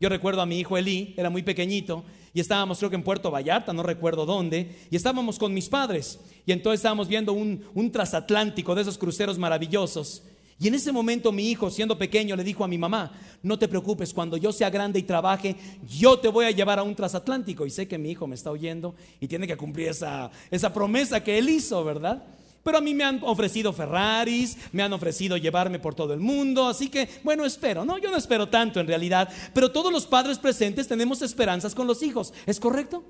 Yo 0.00 0.08
recuerdo 0.08 0.42
a 0.42 0.46
mi 0.46 0.58
hijo 0.58 0.76
Eli, 0.76 1.14
era 1.16 1.30
muy 1.30 1.42
pequeñito, 1.42 2.04
y 2.34 2.40
estábamos 2.40 2.78
creo 2.78 2.90
que 2.90 2.96
en 2.96 3.04
Puerto 3.04 3.30
Vallarta, 3.30 3.72
no 3.72 3.82
recuerdo 3.82 4.26
dónde, 4.26 4.74
y 4.90 4.96
estábamos 4.96 5.38
con 5.38 5.54
mis 5.54 5.68
padres, 5.68 6.18
y 6.44 6.50
entonces 6.50 6.80
estábamos 6.80 7.06
viendo 7.06 7.32
un, 7.32 7.64
un 7.72 7.92
transatlántico 7.92 8.74
de 8.74 8.82
esos 8.82 8.98
cruceros 8.98 9.38
maravillosos. 9.38 10.24
Y 10.58 10.68
en 10.68 10.74
ese 10.74 10.92
momento 10.92 11.32
mi 11.32 11.50
hijo, 11.50 11.70
siendo 11.70 11.98
pequeño, 11.98 12.36
le 12.36 12.44
dijo 12.44 12.64
a 12.64 12.68
mi 12.68 12.78
mamá, 12.78 13.12
no 13.42 13.58
te 13.58 13.68
preocupes, 13.68 14.14
cuando 14.14 14.36
yo 14.36 14.52
sea 14.52 14.70
grande 14.70 14.98
y 14.98 15.02
trabaje, 15.02 15.56
yo 15.88 16.18
te 16.18 16.28
voy 16.28 16.46
a 16.46 16.50
llevar 16.50 16.78
a 16.78 16.82
un 16.82 16.94
transatlántico. 16.94 17.66
Y 17.66 17.70
sé 17.70 17.88
que 17.88 17.98
mi 17.98 18.10
hijo 18.10 18.26
me 18.26 18.34
está 18.34 18.50
oyendo 18.50 18.94
y 19.20 19.26
tiene 19.26 19.46
que 19.46 19.56
cumplir 19.56 19.88
esa, 19.88 20.30
esa 20.50 20.72
promesa 20.72 21.22
que 21.22 21.38
él 21.38 21.48
hizo, 21.48 21.82
¿verdad? 21.84 22.22
Pero 22.62 22.78
a 22.78 22.80
mí 22.80 22.94
me 22.94 23.04
han 23.04 23.20
ofrecido 23.24 23.72
Ferraris, 23.72 24.56
me 24.70 24.82
han 24.82 24.92
ofrecido 24.92 25.36
llevarme 25.36 25.80
por 25.80 25.94
todo 25.94 26.14
el 26.14 26.20
mundo, 26.20 26.68
así 26.68 26.88
que, 26.88 27.08
bueno, 27.24 27.44
espero. 27.44 27.84
No, 27.84 27.98
yo 27.98 28.10
no 28.10 28.16
espero 28.16 28.48
tanto 28.48 28.78
en 28.78 28.86
realidad, 28.86 29.28
pero 29.52 29.72
todos 29.72 29.92
los 29.92 30.06
padres 30.06 30.38
presentes 30.38 30.86
tenemos 30.86 31.22
esperanzas 31.22 31.74
con 31.74 31.86
los 31.86 32.02
hijos, 32.02 32.32
¿es 32.46 32.60
correcto? 32.60 33.04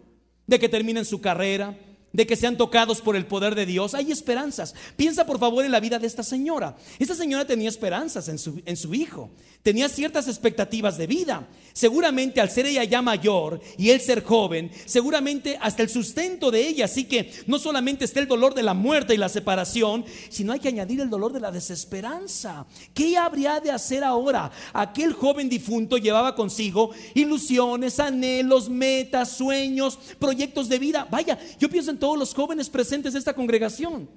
De 0.47 0.59
que 0.59 0.71
terminen 0.71 1.05
su 1.05 1.21
carrera, 1.21 1.77
de 2.13 2.27
que 2.27 2.37
sean 2.37 2.57
tocados 2.57 3.01
por 3.01 3.17
el 3.17 3.27
poder 3.27 3.55
de 3.55 3.67
Dios. 3.67 3.95
Hay 3.95 4.13
esperanzas. 4.13 4.75
Piensa 4.97 5.27
por 5.27 5.39
favor 5.39 5.65
en 5.65 5.73
la 5.73 5.81
vida 5.81 5.99
de 5.99 6.07
esta 6.07 6.23
señora. 6.23 6.77
Esta 6.99 7.15
señora 7.15 7.47
tenía 7.47 7.69
esperanzas 7.69 8.29
en 8.29 8.39
su, 8.39 8.61
en 8.65 8.77
su 8.77 8.95
hijo. 8.95 9.31
Tenía 9.63 9.89
ciertas 9.89 10.27
expectativas 10.27 10.99
de 10.99 11.07
vida. 11.07 11.49
Seguramente 11.73 12.41
al 12.41 12.51
ser 12.51 12.67
ella 12.67 12.85
ya 12.85 13.01
mayor 13.01 13.61
y 13.79 13.91
él 13.91 14.01
ser 14.01 14.23
joven, 14.23 14.71
seguramente 14.85 15.57
hasta 15.61 15.83
el 15.83 15.89
sustento 15.89 16.51
de 16.51 16.67
ella. 16.67 16.85
Así 16.85 17.05
que 17.05 17.33
no 17.47 17.59
solamente 17.59 18.05
está 18.05 18.21
el 18.21 18.29
dolor 18.29 18.55
de 18.55 18.63
la 18.63 18.75
muerte 18.75 19.15
y 19.15 19.19
la 19.19 19.29
separación, 19.29 20.05
sino 20.29 20.53
hay 20.53 20.61
que 20.61 20.69
añadir 20.69 21.01
el 21.01 21.09
dolor 21.09 21.33
de 21.33 21.41
la 21.41 21.51
desesperanza. 21.51 22.67
¿Qué 22.93 23.17
habría 23.17 23.61
de 23.61 23.71
hacer 23.71 24.05
ahora? 24.05 24.51
Aquel 24.73 25.13
joven 25.13 25.49
difunto 25.49 25.97
llevaba 25.97 26.35
consigo 26.35 26.91
ilusiones, 27.15 28.01
anhelos, 28.01 28.69
metas, 28.69 29.37
sueños, 29.37 29.99
proyectos 30.19 30.69
de 30.69 30.79
vida. 30.79 31.07
Vaya, 31.11 31.39
yo 31.59 31.71
pienso 31.71 31.91
en 31.91 31.99
todos 32.03 32.19
los 32.19 32.35
jóvenes 32.35 32.69
presentes 32.69 33.13
de 33.13 33.21
esta 33.21 33.33
congregación. 33.33 34.11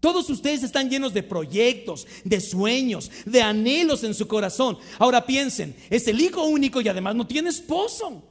Todos 0.00 0.28
ustedes 0.28 0.62
están 0.62 0.90
llenos 0.90 1.14
de 1.14 1.22
proyectos, 1.22 2.06
de 2.24 2.42
sueños, 2.42 3.10
de 3.24 3.40
anhelos 3.40 4.04
en 4.04 4.12
su 4.12 4.28
corazón. 4.28 4.76
Ahora 4.98 5.24
piensen, 5.24 5.74
es 5.88 6.06
el 6.08 6.20
hijo 6.20 6.44
único 6.44 6.82
y 6.82 6.88
además 6.88 7.14
no 7.14 7.26
tiene 7.26 7.48
esposo. 7.48 8.22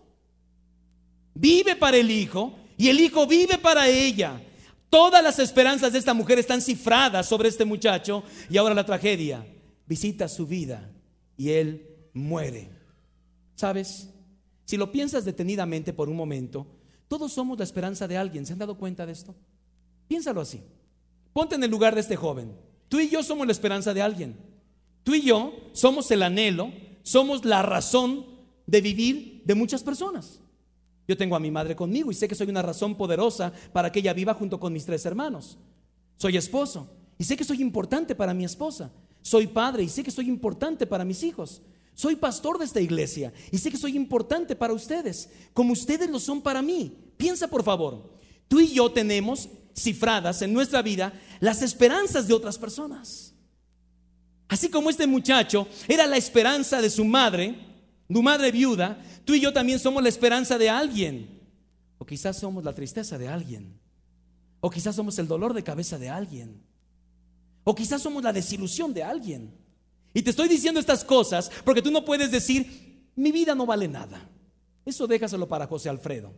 Vive 1.33 1.75
para 1.75 1.97
el 1.97 2.11
hijo 2.11 2.53
y 2.77 2.89
el 2.89 3.01
hijo 3.01 3.25
vive 3.25 3.57
para 3.57 3.89
ella. 3.89 4.39
Todas 4.87 5.23
las 5.23 5.39
esperanzas 5.39 5.91
de 5.91 5.97
esta 5.97 6.13
mujer 6.13 6.37
están 6.37 6.61
cifradas 6.61 7.27
sobre 7.27 7.49
este 7.49 7.65
muchacho 7.65 8.23
y 8.51 8.57
ahora 8.57 8.75
la 8.75 8.85
tragedia. 8.85 9.43
Visita 9.87 10.27
su 10.27 10.45
vida 10.45 10.91
y 11.37 11.49
él 11.49 11.87
muere. 12.13 12.69
¿Sabes? 13.55 14.09
Si 14.65 14.77
lo 14.77 14.91
piensas 14.91 15.25
detenidamente 15.25 15.91
por 15.91 16.07
un 16.07 16.15
momento, 16.15 16.67
todos 17.07 17.33
somos 17.33 17.57
la 17.57 17.63
esperanza 17.63 18.07
de 18.07 18.17
alguien. 18.17 18.45
¿Se 18.45 18.53
han 18.53 18.59
dado 18.59 18.77
cuenta 18.77 19.05
de 19.05 19.11
esto? 19.11 19.35
Piénsalo 20.07 20.41
así. 20.41 20.61
Ponte 21.33 21.55
en 21.55 21.63
el 21.63 21.71
lugar 21.71 21.95
de 21.95 22.01
este 22.01 22.15
joven. 22.15 22.55
Tú 22.89 22.99
y 22.99 23.09
yo 23.09 23.23
somos 23.23 23.45
la 23.47 23.51
esperanza 23.51 23.93
de 23.93 24.01
alguien. 24.01 24.37
Tú 25.03 25.15
y 25.15 25.21
yo 25.21 25.53
somos 25.73 26.09
el 26.11 26.23
anhelo, 26.23 26.71
somos 27.01 27.43
la 27.43 27.61
razón 27.61 28.25
de 28.65 28.81
vivir 28.81 29.41
de 29.45 29.55
muchas 29.55 29.83
personas. 29.83 30.39
Yo 31.07 31.17
tengo 31.17 31.35
a 31.35 31.39
mi 31.39 31.51
madre 31.51 31.75
conmigo 31.75 32.11
y 32.11 32.13
sé 32.13 32.27
que 32.27 32.35
soy 32.35 32.49
una 32.49 32.61
razón 32.61 32.95
poderosa 32.95 33.51
para 33.73 33.91
que 33.91 33.99
ella 33.99 34.13
viva 34.13 34.33
junto 34.33 34.59
con 34.59 34.71
mis 34.71 34.85
tres 34.85 35.05
hermanos. 35.05 35.57
Soy 36.17 36.37
esposo 36.37 36.89
y 37.17 37.25
sé 37.25 37.35
que 37.35 37.43
soy 37.43 37.61
importante 37.61 38.15
para 38.15 38.33
mi 38.33 38.45
esposa. 38.45 38.91
Soy 39.21 39.47
padre 39.47 39.83
y 39.83 39.89
sé 39.89 40.03
que 40.03 40.11
soy 40.11 40.29
importante 40.29 40.85
para 40.85 41.03
mis 41.03 41.23
hijos. 41.23 41.61
Soy 41.95 42.15
pastor 42.15 42.57
de 42.57 42.65
esta 42.65 42.81
iglesia 42.81 43.31
y 43.51 43.57
sé 43.57 43.69
que 43.69 43.77
soy 43.77 43.95
importante 43.95 44.55
para 44.55 44.73
ustedes, 44.73 45.29
como 45.53 45.73
ustedes 45.73 46.09
lo 46.09 46.19
son 46.19 46.41
para 46.41 46.61
mí. 46.61 46.97
Piensa 47.17 47.47
por 47.47 47.63
favor, 47.63 48.11
tú 48.47 48.59
y 48.59 48.73
yo 48.73 48.91
tenemos 48.91 49.47
cifradas 49.75 50.41
en 50.41 50.53
nuestra 50.53 50.81
vida 50.81 51.13
las 51.39 51.61
esperanzas 51.61 52.27
de 52.27 52.33
otras 52.33 52.57
personas. 52.57 53.33
Así 54.47 54.69
como 54.69 54.89
este 54.89 55.07
muchacho 55.07 55.67
era 55.87 56.05
la 56.07 56.17
esperanza 56.17 56.81
de 56.81 56.89
su 56.89 57.05
madre, 57.05 57.55
tu 58.07 58.21
madre 58.21 58.51
viuda, 58.51 59.01
tú 59.25 59.33
y 59.33 59.39
yo 59.39 59.53
también 59.53 59.79
somos 59.79 60.03
la 60.03 60.09
esperanza 60.09 60.57
de 60.57 60.69
alguien. 60.69 61.41
O 61.97 62.05
quizás 62.05 62.37
somos 62.37 62.63
la 62.63 62.73
tristeza 62.73 63.17
de 63.17 63.27
alguien. 63.27 63.79
O 64.59 64.69
quizás 64.69 64.95
somos 64.95 65.17
el 65.19 65.27
dolor 65.27 65.53
de 65.53 65.63
cabeza 65.63 65.97
de 65.97 66.09
alguien. 66.09 66.61
O 67.63 67.73
quizás 67.73 68.01
somos 68.01 68.23
la 68.23 68.33
desilusión 68.33 68.93
de 68.93 69.03
alguien. 69.03 69.62
Y 70.13 70.21
te 70.21 70.29
estoy 70.29 70.47
diciendo 70.47 70.79
estas 70.79 71.03
cosas 71.03 71.49
porque 71.63 71.81
tú 71.81 71.91
no 71.91 72.05
puedes 72.05 72.31
decir, 72.31 73.09
mi 73.15 73.31
vida 73.31 73.55
no 73.55 73.65
vale 73.65 73.87
nada. 73.87 74.29
Eso 74.85 75.07
déjaselo 75.07 75.47
para 75.47 75.67
José 75.67 75.89
Alfredo. 75.89 76.33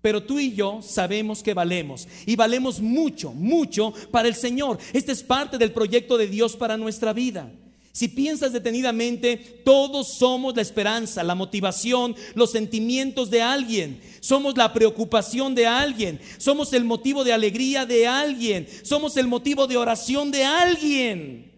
Pero 0.00 0.22
tú 0.22 0.38
y 0.38 0.52
yo 0.52 0.80
sabemos 0.82 1.42
que 1.42 1.54
valemos 1.54 2.08
y 2.26 2.34
valemos 2.34 2.80
mucho, 2.80 3.32
mucho 3.32 3.92
para 4.10 4.28
el 4.28 4.34
Señor. 4.34 4.78
Este 4.92 5.12
es 5.12 5.22
parte 5.22 5.58
del 5.58 5.72
proyecto 5.72 6.18
de 6.18 6.26
Dios 6.26 6.56
para 6.56 6.76
nuestra 6.76 7.12
vida. 7.12 7.52
Si 7.92 8.08
piensas 8.08 8.54
detenidamente, 8.54 9.36
todos 9.36 10.14
somos 10.14 10.56
la 10.56 10.62
esperanza, 10.62 11.22
la 11.22 11.34
motivación, 11.34 12.16
los 12.34 12.50
sentimientos 12.50 13.30
de 13.30 13.42
alguien. 13.42 14.00
Somos 14.20 14.56
la 14.56 14.72
preocupación 14.72 15.54
de 15.54 15.66
alguien. 15.66 16.18
Somos 16.38 16.72
el 16.72 16.84
motivo 16.84 17.22
de 17.22 17.34
alegría 17.34 17.84
de 17.84 18.06
alguien. 18.06 18.66
Somos 18.82 19.16
el 19.18 19.28
motivo 19.28 19.66
de 19.66 19.76
oración 19.76 20.30
de 20.30 20.42
alguien. 20.42 21.51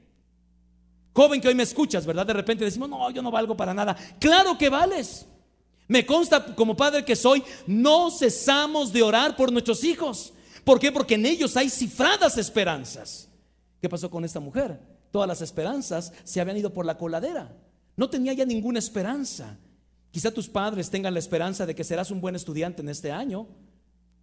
Joven 1.14 1.40
que 1.40 1.48
hoy 1.48 1.54
me 1.54 1.62
escuchas, 1.62 2.04
¿verdad? 2.04 2.26
De 2.26 2.32
repente 2.32 2.64
decimos, 2.64 2.88
no, 2.88 3.08
yo 3.10 3.22
no 3.22 3.30
valgo 3.30 3.56
para 3.56 3.72
nada. 3.72 3.96
Claro 4.18 4.58
que 4.58 4.68
vales. 4.68 5.26
Me 5.86 6.04
consta 6.04 6.54
como 6.54 6.76
padre 6.76 7.04
que 7.04 7.14
soy, 7.14 7.42
no 7.66 8.10
cesamos 8.10 8.92
de 8.92 9.02
orar 9.02 9.36
por 9.36 9.52
nuestros 9.52 9.84
hijos. 9.84 10.32
¿Por 10.64 10.80
qué? 10.80 10.90
Porque 10.90 11.14
en 11.14 11.26
ellos 11.26 11.56
hay 11.56 11.70
cifradas 11.70 12.36
esperanzas. 12.38 13.28
¿Qué 13.80 13.88
pasó 13.88 14.10
con 14.10 14.24
esta 14.24 14.40
mujer? 14.40 14.80
Todas 15.10 15.28
las 15.28 15.42
esperanzas 15.42 16.12
se 16.24 16.40
habían 16.40 16.56
ido 16.56 16.72
por 16.72 16.86
la 16.86 16.98
coladera. 16.98 17.54
No 17.96 18.10
tenía 18.10 18.32
ya 18.32 18.44
ninguna 18.44 18.78
esperanza. 18.78 19.58
Quizá 20.10 20.32
tus 20.32 20.48
padres 20.48 20.90
tengan 20.90 21.12
la 21.12 21.20
esperanza 21.20 21.66
de 21.66 21.74
que 21.74 21.84
serás 21.84 22.10
un 22.10 22.20
buen 22.20 22.34
estudiante 22.34 22.82
en 22.82 22.88
este 22.88 23.12
año. 23.12 23.46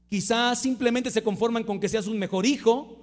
Quizá 0.10 0.56
simplemente 0.56 1.12
se 1.12 1.24
conforman 1.24 1.64
con 1.64 1.80
que 1.80 1.88
seas 1.88 2.08
un 2.08 2.18
mejor 2.18 2.46
hijo. 2.46 3.01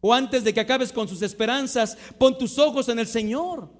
O 0.00 0.14
antes 0.14 0.44
de 0.44 0.54
que 0.54 0.60
acabes 0.60 0.92
con 0.92 1.08
sus 1.08 1.22
esperanzas, 1.22 1.96
pon 2.18 2.38
tus 2.38 2.58
ojos 2.58 2.88
en 2.88 2.98
el 2.98 3.06
Señor. 3.06 3.70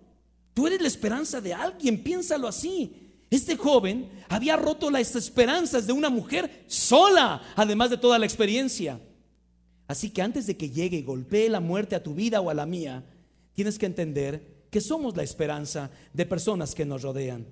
Tú 0.53 0.67
eres 0.67 0.81
la 0.81 0.89
esperanza 0.89 1.41
de 1.41 1.55
alguien, 1.55 2.03
piénsalo 2.03 2.49
así. 2.49 3.11
Este 3.31 3.57
joven 3.57 4.11
había 4.29 4.57
roto 4.57 4.91
las 4.91 5.15
esperanzas 5.15 5.87
de 5.87 5.93
una 5.93 6.11
mujer 6.11 6.65
sola, 6.67 7.41
además 7.55 7.91
de 7.91 7.97
toda 7.97 8.19
la 8.19 8.27
experiencia. 8.27 9.01
Así 9.87 10.11
que 10.11 10.23
antes 10.23 10.47
de 10.47 10.57
que 10.57 10.71
llegue 10.71 10.99
y 10.99 11.03
golpee 11.03 11.49
la 11.49 11.61
muerte 11.61 11.95
a 11.97 12.03
tu 12.03 12.15
vida 12.15 12.41
o 12.41 12.51
a 12.51 12.55
la 12.55 12.67
mía, 12.67 13.05
tienes 13.55 13.79
que 13.79 13.87
entender 13.87 14.67
que 14.71 14.81
somos 14.81 15.17
la 15.17 15.23
esperanza 15.23 15.91
de 16.13 16.27
personas 16.27 16.75
que 16.75 16.85
nos 16.85 17.03
rodean. 17.03 17.47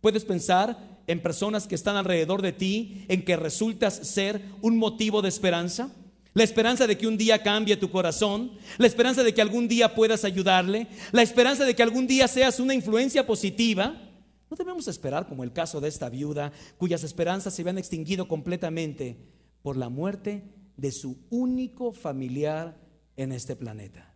Puedes 0.00 0.24
pensar 0.24 1.00
en 1.06 1.22
personas 1.22 1.66
que 1.66 1.74
están 1.74 1.96
alrededor 1.96 2.42
de 2.42 2.52
ti, 2.52 3.04
en 3.08 3.24
que 3.24 3.36
resultas 3.36 3.94
ser 3.94 4.42
un 4.60 4.76
motivo 4.76 5.22
de 5.22 5.28
esperanza. 5.28 5.90
La 6.34 6.44
esperanza 6.44 6.86
de 6.86 6.96
que 6.96 7.06
un 7.06 7.18
día 7.18 7.42
cambie 7.42 7.76
tu 7.76 7.90
corazón, 7.90 8.52
la 8.78 8.86
esperanza 8.86 9.22
de 9.22 9.34
que 9.34 9.42
algún 9.42 9.68
día 9.68 9.94
puedas 9.94 10.24
ayudarle, 10.24 10.86
la 11.12 11.22
esperanza 11.22 11.64
de 11.64 11.74
que 11.74 11.82
algún 11.82 12.06
día 12.06 12.26
seas 12.26 12.58
una 12.58 12.74
influencia 12.74 13.26
positiva. 13.26 13.94
No 14.50 14.56
debemos 14.56 14.88
esperar 14.88 15.28
como 15.28 15.44
el 15.44 15.52
caso 15.52 15.80
de 15.80 15.88
esta 15.88 16.08
viuda 16.08 16.52
cuyas 16.78 17.04
esperanzas 17.04 17.54
se 17.54 17.62
habían 17.62 17.78
extinguido 17.78 18.28
completamente 18.28 19.18
por 19.62 19.76
la 19.76 19.90
muerte 19.90 20.42
de 20.76 20.90
su 20.90 21.18
único 21.30 21.92
familiar 21.92 22.78
en 23.16 23.32
este 23.32 23.54
planeta. 23.54 24.14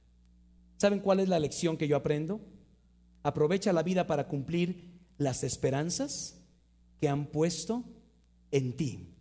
¿Saben 0.79 1.01
cuál 1.01 1.21
es 1.21 1.29
la 1.29 1.39
lección 1.39 1.77
que 1.77 1.89
yo 1.89 1.97
aprendo? 1.97 2.41
Aprovecha 3.23 3.73
la 3.73 3.83
vida 3.83 4.07
para 4.07 4.29
cumplir 4.29 4.97
las 5.19 5.43
esperanzas 5.43 6.41
que 7.01 7.09
han 7.09 7.27
puesto 7.27 7.85
en 8.51 8.77
ti. 8.77 9.15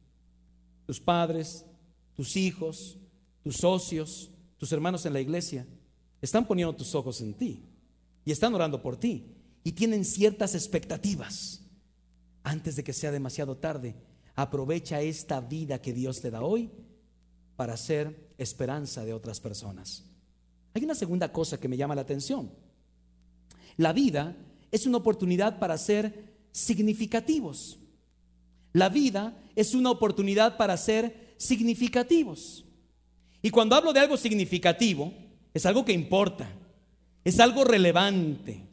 Tus 0.86 1.00
padres, 1.00 1.66
tus 2.16 2.36
hijos, 2.36 2.98
tus 3.44 3.58
socios, 3.58 4.32
tus 4.58 4.72
hermanos 4.72 5.06
en 5.06 5.14
la 5.14 5.22
iglesia 5.22 5.66
están 6.22 6.48
poniendo 6.48 6.76
tus 6.76 6.96
ojos 6.96 7.22
en 7.22 7.34
ti 7.34 7.64
y 8.24 8.32
están 8.32 8.54
orando 8.56 8.82
por 8.82 8.98
ti 8.98 9.36
y 9.64 9.74
tienen 9.74 10.06
ciertas 10.06 10.56
expectativas. 10.56 11.62
Antes 12.44 12.76
de 12.76 12.84
que 12.84 12.94
sea 12.94 13.12
demasiado 13.12 13.58
tarde, 13.58 13.96
aprovecha 14.36 15.02
esta 15.02 15.42
vida 15.42 15.82
que 15.82 15.94
Dios 15.94 16.22
te 16.22 16.32
da 16.32 16.42
hoy 16.42 16.72
para 17.56 17.78
ser 17.78 18.32
esperanza 18.38 19.06
de 19.06 19.14
otras 19.14 19.40
personas. 19.40 20.04
Hay 20.74 20.84
una 20.84 20.96
segunda 20.96 21.32
cosa 21.32 21.60
que 21.60 21.68
me 21.68 21.78
llama 21.78 21.96
la 21.96 22.02
atención. 22.02 22.52
La 23.78 23.94
vida 23.94 24.36
es 24.72 24.86
una 24.86 24.98
oportunidad 24.98 25.60
para 25.60 25.78
ser 25.78 26.36
significativos. 26.52 27.80
La 28.74 28.90
vida 28.90 29.42
es 29.56 29.74
una 29.74 29.90
oportunidad 29.90 30.58
para 30.58 30.76
ser 30.78 31.25
significativos. 31.38 32.66
Y 33.42 33.50
cuando 33.50 33.76
hablo 33.76 33.94
de 33.94 34.00
algo 34.00 34.18
significativo, 34.18 35.14
es 35.54 35.66
algo 35.66 35.86
que 35.86 35.94
importa, 35.94 36.50
es 37.24 37.40
algo 37.40 37.64
relevante, 37.64 38.68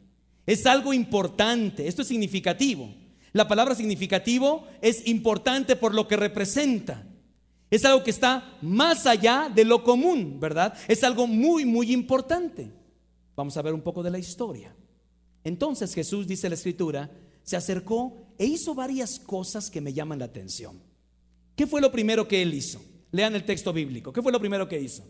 es 0.45 0.65
algo 0.65 0.93
importante, 0.93 1.87
esto 1.87 2.01
es 2.01 2.07
significativo. 2.07 2.93
La 3.31 3.47
palabra 3.47 3.75
significativo 3.75 4.67
es 4.81 5.07
importante 5.07 5.75
por 5.75 5.93
lo 5.93 6.07
que 6.07 6.17
representa. 6.17 7.07
Es 7.71 7.83
algo 7.85 8.03
que 8.03 8.11
está 8.11 8.57
más 8.61 9.07
allá 9.07 9.51
de 9.53 9.65
lo 9.65 9.83
común, 9.83 10.39
¿verdad? 10.39 10.75
Es 10.87 11.03
algo 11.03 11.25
muy, 11.25 11.65
muy 11.65 11.91
importante. 11.91 12.71
Vamos 13.35 13.57
a 13.57 13.63
ver 13.63 13.73
un 13.73 13.81
poco 13.81 14.03
de 14.03 14.11
la 14.11 14.19
historia. 14.19 14.75
Entonces 15.43 15.93
Jesús, 15.95 16.27
dice 16.27 16.49
la 16.49 16.55
escritura, 16.55 17.09
se 17.41 17.57
acercó 17.57 18.15
e 18.37 18.45
hizo 18.45 18.75
varias 18.75 19.19
cosas 19.19 19.71
que 19.71 19.81
me 19.81 19.93
llaman 19.93 20.19
la 20.19 20.25
atención. 20.25 20.92
¿Qué 21.55 21.67
fue 21.67 21.81
lo 21.81 21.91
primero 21.91 22.27
que 22.27 22.41
él 22.41 22.53
hizo? 22.53 22.83
Lean 23.11 23.35
el 23.35 23.43
texto 23.43 23.71
bíblico. 23.73 24.11
¿Qué 24.11 24.21
fue 24.21 24.31
lo 24.31 24.39
primero 24.39 24.67
que 24.67 24.79
hizo? 24.79 25.03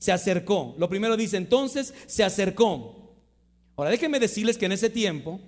se 0.00 0.10
acercó. 0.10 0.74
Lo 0.78 0.88
primero 0.88 1.16
dice, 1.16 1.36
entonces 1.36 1.94
se 2.06 2.24
acercó. 2.24 3.14
Ahora 3.76 3.90
déjenme 3.90 4.18
decirles 4.18 4.58
que 4.58 4.66
en 4.66 4.72
ese 4.72 4.90
tiempo, 4.90 5.40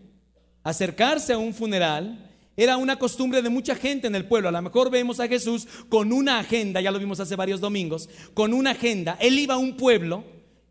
acercarse 0.62 1.32
a 1.32 1.38
un 1.38 1.52
funeral 1.52 2.30
era 2.54 2.76
una 2.76 2.98
costumbre 2.98 3.40
de 3.40 3.48
mucha 3.48 3.74
gente 3.74 4.06
en 4.06 4.14
el 4.14 4.26
pueblo. 4.26 4.50
A 4.50 4.52
lo 4.52 4.62
mejor 4.62 4.90
vemos 4.90 5.20
a 5.20 5.26
Jesús 5.26 5.66
con 5.88 6.12
una 6.12 6.38
agenda, 6.38 6.82
ya 6.82 6.90
lo 6.90 6.98
vimos 6.98 7.18
hace 7.18 7.34
varios 7.34 7.60
domingos, 7.60 8.10
con 8.34 8.52
una 8.52 8.72
agenda. 8.72 9.16
Él 9.20 9.38
iba 9.38 9.54
a 9.54 9.58
un 9.58 9.76
pueblo 9.76 10.22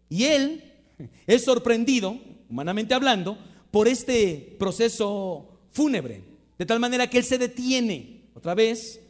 y 0.07 0.25
él 0.25 0.63
es 1.25 1.43
sorprendido, 1.43 2.19
humanamente 2.49 2.93
hablando, 2.93 3.37
por 3.71 3.87
este 3.87 4.55
proceso 4.59 5.59
fúnebre. 5.71 6.23
De 6.59 6.67
tal 6.67 6.79
manera 6.79 7.09
que 7.09 7.17
él 7.17 7.23
se 7.23 7.39
detiene. 7.39 8.21
Otra 8.35 8.53
vez, 8.53 9.01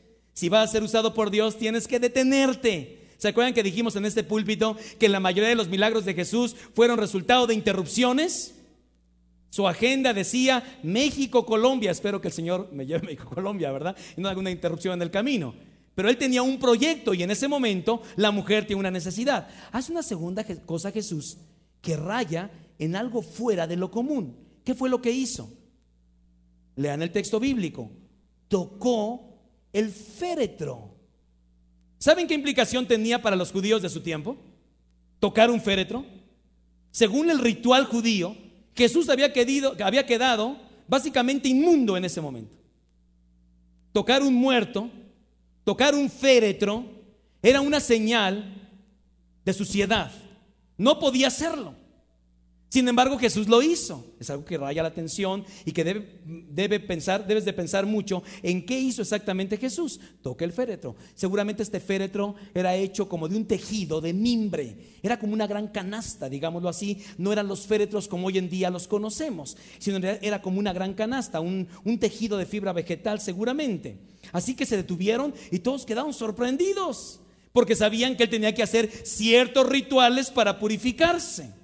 si 0.42 0.50
va 0.50 0.64
a 0.64 0.68
ser 0.68 0.82
usado 0.82 1.14
por 1.14 1.30
Dios, 1.30 1.60
tienes 1.60 1.88
que 1.88 2.00
detenerte. 2.00 3.10
¿Se 3.20 3.28
acuerdan 3.28 3.54
que 3.54 3.62
dijimos 3.62 3.96
en 3.96 4.08
este 4.08 4.24
púlpito 4.24 4.76
que 4.98 5.08
la 5.08 5.20
mayoría 5.20 5.50
de 5.50 5.56
los 5.56 5.70
milagros 5.70 6.04
de 6.04 6.16
Jesús 6.16 6.56
fueron 6.74 6.98
resultado 6.98 7.46
de 7.46 7.54
interrupciones? 7.54 8.56
Su 9.52 9.68
agenda 9.68 10.16
decía 10.16 10.80
México-Colombia. 10.82 11.92
Espero 11.92 12.22
que 12.22 12.30
el 12.30 12.34
Señor 12.34 12.70
me 12.74 12.88
lleve 12.88 13.02
a 13.02 13.04
México-Colombia, 13.04 13.72
¿verdad? 13.72 13.96
Y 14.18 14.22
no 14.22 14.30
haga 14.30 14.40
una 14.40 14.50
interrupción 14.50 14.96
en 14.96 15.04
el 15.04 15.12
camino. 15.12 15.54
Pero 15.94 16.10
él 16.10 16.18
tenía 16.18 16.42
un 16.42 16.58
proyecto 16.58 17.14
y 17.14 17.22
en 17.22 17.30
ese 17.30 17.48
momento 17.48 18.02
la 18.16 18.32
mujer 18.32 18.66
tiene 18.66 18.80
una 18.80 18.90
necesidad. 18.90 19.48
Hace 19.72 19.92
una 19.92 20.02
segunda 20.02 20.44
cosa 20.66 20.92
Jesús 20.92 21.38
que 21.84 21.96
raya 21.98 22.50
en 22.80 22.96
algo 22.96 23.22
fuera 23.22 23.68
de 23.68 23.76
lo 23.76 23.92
común. 23.92 24.36
¿Qué 24.64 24.74
fue 24.74 24.90
lo 24.90 25.04
que 25.04 25.12
hizo? 25.12 25.54
Lean 26.78 27.04
el 27.04 27.12
texto 27.12 27.40
bíblico. 27.40 27.92
Tocó 28.48 29.31
el 29.74 29.90
féretro. 29.90 30.96
¿Saben 31.98 32.28
qué 32.28 32.34
implicación 32.34 32.88
tenía 32.88 33.22
para 33.22 33.36
los 33.36 33.52
judíos 33.52 33.82
de 33.82 33.90
su 33.90 34.02
tiempo? 34.02 34.38
Tocar 35.20 35.52
un 35.52 35.62
féretro. 35.62 36.06
Según 36.90 37.30
el 37.30 37.40
ritual 37.40 37.86
judío, 37.86 38.36
Jesús 38.76 39.10
había, 39.10 39.32
había 39.84 40.06
quedado 40.06 40.58
básicamente 40.88 41.48
inmundo 41.48 41.96
en 41.96 42.06
ese 42.06 42.20
momento. 42.22 42.54
Tocar 43.94 44.24
un 44.24 44.34
muerto, 44.34 44.90
tocar 45.64 45.96
un 45.96 46.10
féretro, 46.10 46.86
era 47.42 47.62
una 47.62 47.80
señal 47.80 48.70
de 49.46 49.54
suciedad. 49.54 50.12
No 50.78 51.00
podía 51.00 51.28
hacerlo. 51.28 51.76
Sin 52.72 52.88
embargo, 52.88 53.20
Jesús 53.20 53.50
lo 53.50 53.62
hizo. 53.62 54.16
Es 54.18 54.30
algo 54.30 54.46
que 54.46 54.58
raya 54.58 54.82
la 54.82 54.88
atención 54.88 55.44
y 55.66 55.74
que 55.74 55.84
debe, 55.84 56.80
pensar, 56.80 57.28
debes 57.28 57.44
de 57.44 57.52
pensar 57.52 57.86
mucho 57.86 58.24
en 58.42 58.66
qué 58.66 58.80
hizo 58.80 59.02
exactamente 59.02 59.58
Jesús. 59.58 60.00
Toca 60.22 60.46
el 60.46 60.54
féretro. 60.54 60.96
Seguramente 61.14 61.64
este 61.64 61.82
féretro 61.82 62.36
era 62.54 62.74
hecho 62.74 63.10
como 63.10 63.28
de 63.28 63.36
un 63.36 63.46
tejido 63.46 64.00
de 64.00 64.14
mimbre. 64.14 64.78
Era 65.04 65.20
como 65.20 65.34
una 65.34 65.48
gran 65.48 65.68
canasta, 65.68 66.30
digámoslo 66.30 66.70
así. 66.70 67.04
No 67.18 67.34
eran 67.34 67.50
los 67.50 67.68
féretros 67.68 68.08
como 68.08 68.28
hoy 68.28 68.38
en 68.38 68.50
día 68.50 68.70
los 68.70 68.88
conocemos, 68.88 69.58
sino 69.78 69.98
era 70.22 70.42
como 70.42 70.58
una 70.58 70.72
gran 70.72 70.94
canasta, 70.94 71.42
un 71.42 71.68
tejido 72.00 72.38
de 72.38 72.46
fibra 72.46 72.72
vegetal 72.72 73.20
seguramente. 73.20 73.98
Así 74.32 74.56
que 74.56 74.66
se 74.66 74.78
detuvieron 74.78 75.34
y 75.52 75.60
todos 75.60 75.86
quedaron 75.86 76.14
sorprendidos 76.14 77.20
porque 77.52 77.76
sabían 77.76 78.16
que 78.16 78.24
él 78.24 78.30
tenía 78.30 78.56
que 78.56 78.64
hacer 78.64 78.90
ciertos 79.04 79.68
rituales 79.68 80.32
para 80.32 80.58
purificarse. 80.58 81.60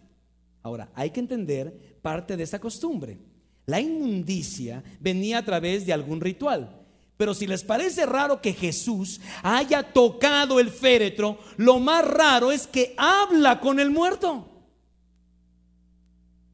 Ahora, 0.67 0.89
hay 0.93 1.11
que 1.11 1.21
entender 1.21 1.97
parte 2.01 2.35
de 2.35 2.43
esa 2.43 2.59
costumbre. 2.59 3.17
La 3.65 3.79
inmundicia 3.79 4.83
venía 4.99 5.37
a 5.37 5.45
través 5.45 5.85
de 5.85 5.93
algún 5.93 6.19
ritual. 6.19 6.81
Pero 7.15 7.33
si 7.33 7.47
les 7.47 7.63
parece 7.63 8.05
raro 8.05 8.41
que 8.41 8.51
Jesús 8.51 9.21
haya 9.43 9.81
tocado 9.93 10.59
el 10.59 10.69
féretro, 10.69 11.39
lo 11.55 11.79
más 11.79 12.05
raro 12.05 12.51
es 12.51 12.67
que 12.67 12.93
habla 12.97 13.61
con 13.61 13.79
el 13.79 13.89
muerto. 13.89 14.45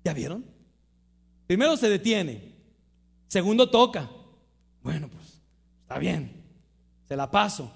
¿Ya 0.06 0.14
vieron? 0.14 0.46
Primero 1.48 1.76
se 1.76 1.90
detiene, 1.90 2.54
segundo 3.28 3.70
toca. 3.70 4.12
Bueno, 4.84 5.10
pues 5.10 5.42
está 5.82 5.98
bien, 5.98 6.44
se 7.08 7.16
la 7.16 7.32
paso. 7.32 7.74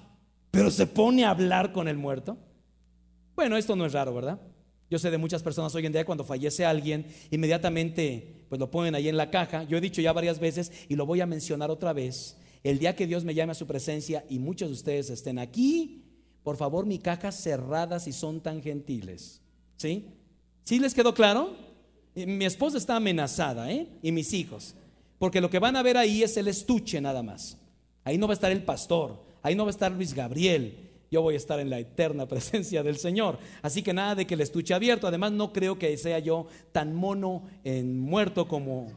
Pero 0.51 0.69
se 0.69 0.85
pone 0.85 1.25
a 1.25 1.31
hablar 1.31 1.73
con 1.73 1.87
el 1.87 1.97
muerto. 1.97 2.37
Bueno, 3.35 3.57
esto 3.57 3.75
no 3.75 3.87
es 3.87 3.93
raro, 3.93 4.13
¿verdad? 4.13 4.39
Yo 4.89 4.99
sé 4.99 5.11
de 5.11 5.17
muchas 5.17 5.43
personas 5.43 5.75
hoy 5.75 5.85
en 5.85 5.91
día 5.91 6.05
cuando 6.05 6.23
fallece 6.23 6.65
alguien, 6.65 7.07
inmediatamente 7.29 8.45
pues 8.47 8.59
lo 8.59 8.71
ponen 8.71 8.95
ahí 8.95 9.09
en 9.09 9.17
la 9.17 9.29
caja. 9.29 9.63
Yo 9.63 9.77
he 9.77 9.81
dicho 9.81 10.01
ya 10.01 10.13
varias 10.13 10.39
veces 10.39 10.71
y 10.87 10.95
lo 10.95 11.05
voy 11.05 11.21
a 11.21 11.25
mencionar 11.25 11.69
otra 11.69 11.91
vez. 11.93 12.37
El 12.63 12.79
día 12.79 12.95
que 12.95 13.07
Dios 13.07 13.23
me 13.23 13.33
llame 13.33 13.51
a 13.51 13.55
su 13.55 13.67
presencia 13.67 14.25
y 14.29 14.39
muchos 14.39 14.69
de 14.69 14.73
ustedes 14.75 15.09
estén 15.09 15.39
aquí, 15.39 16.05
por 16.43 16.55
favor, 16.55 16.85
mi 16.85 16.99
caja 16.99 17.31
cerrada 17.31 17.99
si 17.99 18.13
son 18.13 18.39
tan 18.41 18.61
gentiles. 18.61 19.41
¿Sí? 19.75 20.05
¿Sí 20.63 20.79
les 20.79 20.93
quedó 20.93 21.13
claro? 21.13 21.55
Mi 22.15 22.45
esposa 22.45 22.77
está 22.77 22.95
amenazada, 22.95 23.71
¿eh? 23.71 23.87
Y 24.01 24.11
mis 24.11 24.33
hijos. 24.33 24.73
Porque 25.19 25.41
lo 25.41 25.49
que 25.49 25.59
van 25.59 25.75
a 25.75 25.83
ver 25.83 25.97
ahí 25.97 26.23
es 26.23 26.37
el 26.37 26.47
estuche 26.47 27.01
nada 27.01 27.21
más. 27.21 27.57
Ahí 28.03 28.17
no 28.17 28.27
va 28.27 28.33
a 28.33 28.35
estar 28.35 28.51
el 28.51 28.63
pastor, 28.63 29.21
ahí 29.43 29.55
no 29.55 29.65
va 29.65 29.69
a 29.69 29.71
estar 29.71 29.91
Luis 29.91 30.13
Gabriel, 30.13 30.86
yo 31.09 31.21
voy 31.21 31.35
a 31.35 31.37
estar 31.37 31.59
en 31.59 31.69
la 31.69 31.79
eterna 31.79 32.25
presencia 32.29 32.83
del 32.83 32.97
Señor. 32.97 33.39
Así 33.61 33.81
que 33.81 33.93
nada 33.93 34.15
de 34.15 34.27
que 34.27 34.33
el 34.33 34.41
estuche 34.41 34.73
abierto. 34.73 35.07
Además, 35.07 35.31
no 35.31 35.53
creo 35.53 35.77
que 35.77 35.95
sea 35.97 36.19
yo 36.19 36.47
tan 36.71 36.93
mono 36.93 37.43
en 37.63 37.99
muerto 37.99 38.47
como, 38.47 38.91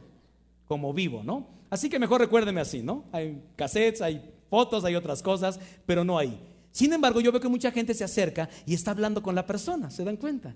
como 0.65 0.93
vivo, 0.93 1.23
¿no? 1.23 1.47
Así 1.69 1.89
que 1.89 1.99
mejor 1.99 2.21
recuérdeme 2.21 2.61
así, 2.61 2.81
¿no? 2.83 3.05
Hay 3.11 3.41
cassettes, 3.55 4.01
hay 4.01 4.21
fotos, 4.49 4.83
hay 4.83 4.95
otras 4.95 5.23
cosas, 5.23 5.59
pero 5.85 6.03
no 6.03 6.17
hay. 6.17 6.37
Sin 6.71 6.91
embargo, 6.93 7.21
yo 7.21 7.31
veo 7.31 7.41
que 7.41 7.47
mucha 7.47 7.71
gente 7.71 7.93
se 7.93 8.03
acerca 8.03 8.49
y 8.65 8.73
está 8.73 8.91
hablando 8.91 9.21
con 9.23 9.35
la 9.35 9.45
persona, 9.45 9.89
¿se 9.89 10.03
dan 10.03 10.17
cuenta? 10.17 10.55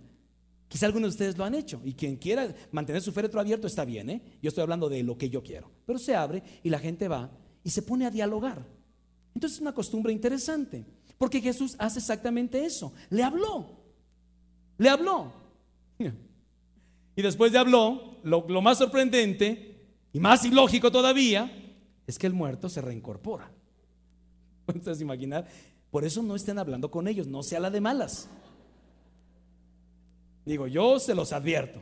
Quizá 0.67 0.85
algunos 0.87 1.11
de 1.11 1.15
ustedes 1.15 1.37
lo 1.37 1.45
han 1.45 1.53
hecho 1.53 1.81
y 1.85 1.93
quien 1.93 2.17
quiera 2.17 2.53
mantener 2.71 3.01
su 3.01 3.11
féretro 3.11 3.39
abierto 3.39 3.67
está 3.67 3.85
bien, 3.85 4.09
¿eh? 4.09 4.21
Yo 4.41 4.49
estoy 4.49 4.61
hablando 4.63 4.89
de 4.89 5.03
lo 5.03 5.17
que 5.17 5.29
yo 5.29 5.43
quiero. 5.43 5.69
Pero 5.85 5.99
se 5.99 6.15
abre 6.15 6.43
y 6.63 6.69
la 6.69 6.79
gente 6.79 7.07
va 7.07 7.29
y 7.63 7.69
se 7.69 7.81
pone 7.81 8.05
a 8.05 8.11
dialogar. 8.11 8.65
Entonces 9.33 9.57
es 9.57 9.61
una 9.61 9.73
costumbre 9.73 10.11
interesante. 10.11 10.85
Porque 11.17 11.41
Jesús 11.41 11.75
hace 11.79 11.99
exactamente 11.99 12.65
eso. 12.65 12.93
Le 13.09 13.23
habló. 13.23 13.79
Le 14.77 14.89
habló. 14.89 15.31
Y 17.17 17.21
después 17.21 17.53
de 17.53 17.57
habló, 17.57 18.17
lo, 18.23 18.45
lo 18.49 18.61
más 18.61 18.77
sorprendente 18.77 19.87
y 20.11 20.19
más 20.19 20.43
ilógico 20.43 20.91
todavía 20.91 21.49
es 22.05 22.19
que 22.19 22.27
el 22.27 22.33
muerto 22.33 22.67
se 22.67 22.81
reincorpora. 22.81 23.49
¿Puedes 24.65 24.99
imaginar? 24.99 25.47
Por 25.91 26.03
eso 26.03 26.21
no 26.21 26.35
estén 26.35 26.59
hablando 26.59 26.91
con 26.91 27.07
ellos, 27.07 27.25
no 27.27 27.41
sea 27.41 27.61
la 27.61 27.69
de 27.69 27.79
malas. 27.79 28.27
Digo, 30.45 30.67
yo 30.67 30.99
se 30.99 31.15
los 31.15 31.33
advierto. 31.33 31.79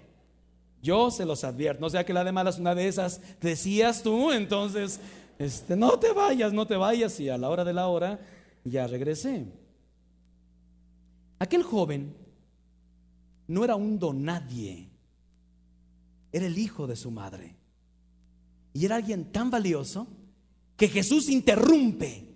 Yo 0.81 1.11
se 1.11 1.25
los 1.25 1.43
advierto. 1.43 1.81
No 1.81 1.89
sea 1.89 2.05
que 2.05 2.13
la 2.13 2.23
de 2.23 2.31
malas, 2.31 2.59
una 2.59 2.75
de 2.75 2.87
esas, 2.87 3.21
decías 3.41 4.03
tú, 4.03 4.31
entonces, 4.31 4.99
este, 5.39 5.75
no 5.75 5.97
te 5.97 6.11
vayas, 6.11 6.53
no 6.53 6.67
te 6.67 6.75
vayas. 6.75 7.19
Y 7.19 7.29
a 7.29 7.37
la 7.37 7.49
hora 7.49 7.63
de 7.63 7.73
la 7.73 7.87
hora, 7.87 8.19
ya 8.63 8.87
regresé. 8.87 9.45
Aquel 11.39 11.63
joven 11.63 12.15
no 13.47 13.63
era 13.63 13.75
un 13.75 13.99
don 13.99 14.23
nadie, 14.23 14.89
era 16.31 16.45
el 16.45 16.57
hijo 16.57 16.87
de 16.87 16.95
su 16.95 17.11
madre. 17.11 17.55
Y 18.73 18.85
era 18.85 18.95
alguien 18.95 19.31
tan 19.31 19.51
valioso 19.51 20.07
que 20.75 20.87
Jesús 20.87 21.29
interrumpe 21.29 22.33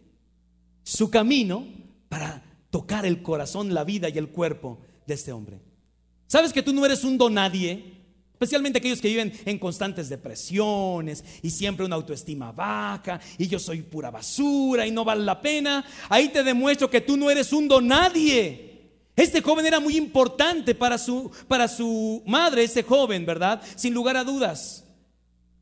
su 0.84 1.10
camino 1.10 1.66
para 2.10 2.44
tocar 2.70 3.06
el 3.06 3.24
corazón, 3.24 3.74
la 3.74 3.84
vida 3.84 4.10
y 4.10 4.18
el 4.18 4.30
cuerpo 4.30 4.80
de 5.08 5.16
este 5.16 5.32
hombre. 5.32 5.62
¿Sabes 6.28 6.54
que 6.54 6.62
tú 6.62 6.74
no 6.74 6.86
eres 6.86 7.04
un 7.04 7.18
don 7.18 7.34
nadie? 7.34 7.97
Especialmente 8.38 8.78
aquellos 8.78 9.02
que 9.02 9.08
viven 9.08 9.34
en 9.46 9.58
constantes 9.58 10.10
depresiones 10.10 11.24
y 11.42 11.50
siempre 11.50 11.84
una 11.84 11.96
autoestima 11.96 12.52
baja 12.52 13.20
y 13.36 13.48
yo 13.48 13.58
soy 13.58 13.82
pura 13.82 14.12
basura 14.12 14.86
y 14.86 14.92
no 14.92 15.04
vale 15.04 15.24
la 15.24 15.42
pena. 15.42 15.84
Ahí 16.08 16.30
te 16.30 16.44
demuestro 16.44 16.88
que 16.88 17.02
tú 17.02 17.18
no 17.18 17.32
eres 17.32 17.52
un 17.52 17.68
don 17.68 17.88
nadie. 17.88 18.92
Este 19.16 19.42
joven 19.42 19.66
era 19.66 19.80
muy 19.80 19.98
importante 19.98 20.76
para 20.76 21.00
su, 21.00 21.32
para 21.48 21.68
su 21.68 22.22
madre, 22.28 22.64
ese 22.64 22.84
joven, 22.84 23.26
¿verdad? 23.26 23.60
Sin 23.76 23.96
lugar 23.96 24.16
a 24.16 24.24
dudas. 24.24 24.86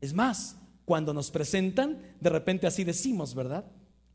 Es 0.02 0.12
más, 0.12 0.56
cuando 0.84 1.14
nos 1.14 1.30
presentan, 1.30 2.02
de 2.20 2.28
repente 2.28 2.66
así 2.66 2.84
decimos, 2.84 3.34
¿verdad? 3.34 3.64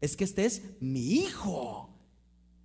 Es 0.01 0.15
que 0.15 0.23
este 0.23 0.45
es 0.45 0.61
mi 0.79 1.13
hijo. 1.15 1.90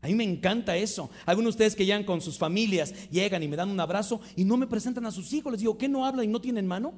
A 0.07 0.09
mí 0.09 0.14
me 0.14 0.22
encanta 0.22 0.76
eso. 0.76 1.11
Algunos 1.26 1.46
de 1.46 1.57
ustedes 1.57 1.74
que 1.74 1.84
llegan 1.84 2.04
con 2.04 2.20
sus 2.20 2.38
familias, 2.38 2.94
llegan 3.11 3.42
y 3.42 3.48
me 3.48 3.57
dan 3.57 3.70
un 3.70 3.80
abrazo 3.80 4.20
y 4.36 4.44
no 4.44 4.57
me 4.57 4.68
presentan 4.68 5.04
a 5.04 5.11
sus 5.11 5.32
hijos. 5.32 5.50
Les 5.50 5.61
digo, 5.61 5.76
¿qué 5.76 5.88
no 5.88 6.07
hablan 6.07 6.26
y 6.26 6.28
no 6.28 6.40
tienen 6.40 6.64
mano? 6.64 6.94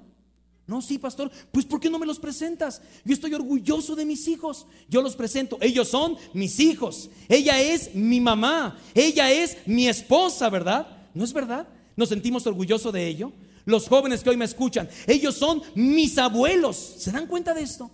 No, 0.67 0.83
sí, 0.83 0.99
pastor. 0.99 1.31
Pues 1.51 1.65
¿por 1.65 1.81
qué 1.81 1.89
no 1.89 1.99
me 1.99 2.05
los 2.05 2.19
presentas? 2.19 2.83
Yo 3.07 3.15
estoy 3.15 3.33
orgulloso 3.33 3.97
de 3.97 4.05
mis 4.05 4.29
hijos. 4.29 4.67
Yo 4.91 5.01
los 5.01 5.17
presento. 5.17 5.57
Ellos 5.63 5.89
son 5.89 6.17
mis 6.35 6.61
hijos. 6.61 7.09
Ella 7.31 7.59
es 7.59 7.95
mi 7.95 8.21
mamá. 8.21 8.79
Ella 8.95 9.33
es 9.33 9.57
mi 9.65 9.89
esposa, 9.89 10.51
¿verdad? 10.51 10.87
¿No 11.15 11.25
es 11.25 11.33
verdad? 11.33 11.67
¿Nos 11.97 12.11
sentimos 12.11 12.47
orgullosos 12.47 12.93
de 12.93 13.07
ello? 13.07 13.33
Los 13.65 13.89
jóvenes 13.89 14.23
que 14.23 14.29
hoy 14.29 14.37
me 14.37 14.45
escuchan, 14.45 14.87
ellos 15.07 15.35
son 15.35 15.63
mis 15.75 16.19
abuelos. 16.19 16.77
¿Se 16.77 17.11
dan 17.11 17.27
cuenta 17.27 17.55
de 17.55 17.63
esto? 17.63 17.91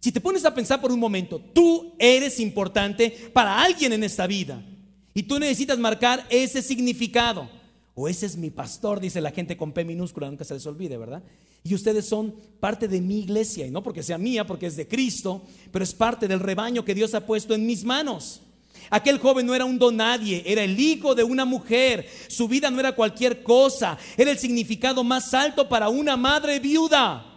Si 0.00 0.10
te 0.10 0.20
pones 0.20 0.44
a 0.46 0.54
pensar 0.54 0.80
por 0.80 0.90
un 0.90 0.98
momento, 0.98 1.38
tú 1.38 1.94
eres 1.98 2.40
importante 2.40 3.30
para 3.32 3.62
alguien 3.62 3.92
en 3.92 4.02
esta 4.02 4.26
vida. 4.26 4.64
Y 5.12 5.24
tú 5.24 5.38
necesitas 5.38 5.78
marcar 5.78 6.26
ese 6.30 6.62
significado. 6.62 7.48
O 7.94 8.08
ese 8.08 8.24
es 8.24 8.36
mi 8.36 8.48
pastor, 8.48 8.98
dice 8.98 9.20
la 9.20 9.30
gente 9.30 9.58
con 9.58 9.72
P 9.72 9.84
minúscula, 9.84 10.30
nunca 10.30 10.44
se 10.44 10.54
les 10.54 10.64
olvide, 10.64 10.96
¿verdad? 10.96 11.22
Y 11.62 11.74
ustedes 11.74 12.06
son 12.06 12.34
parte 12.58 12.88
de 12.88 13.02
mi 13.02 13.18
iglesia, 13.18 13.66
y 13.66 13.70
no 13.70 13.82
porque 13.82 14.02
sea 14.02 14.16
mía, 14.16 14.46
porque 14.46 14.66
es 14.66 14.76
de 14.76 14.88
Cristo, 14.88 15.42
pero 15.70 15.82
es 15.82 15.92
parte 15.92 16.26
del 16.26 16.40
rebaño 16.40 16.84
que 16.84 16.94
Dios 16.94 17.14
ha 17.14 17.26
puesto 17.26 17.54
en 17.54 17.66
mis 17.66 17.84
manos. 17.84 18.40
Aquel 18.88 19.18
joven 19.18 19.44
no 19.44 19.54
era 19.54 19.66
un 19.66 19.78
don 19.78 19.96
nadie, 19.96 20.42
era 20.46 20.64
el 20.64 20.80
hijo 20.80 21.14
de 21.14 21.24
una 21.24 21.44
mujer. 21.44 22.08
Su 22.28 22.48
vida 22.48 22.70
no 22.70 22.80
era 22.80 22.92
cualquier 22.92 23.42
cosa, 23.42 23.98
era 24.16 24.30
el 24.30 24.38
significado 24.38 25.04
más 25.04 25.34
alto 25.34 25.68
para 25.68 25.90
una 25.90 26.16
madre 26.16 26.58
viuda. 26.58 27.29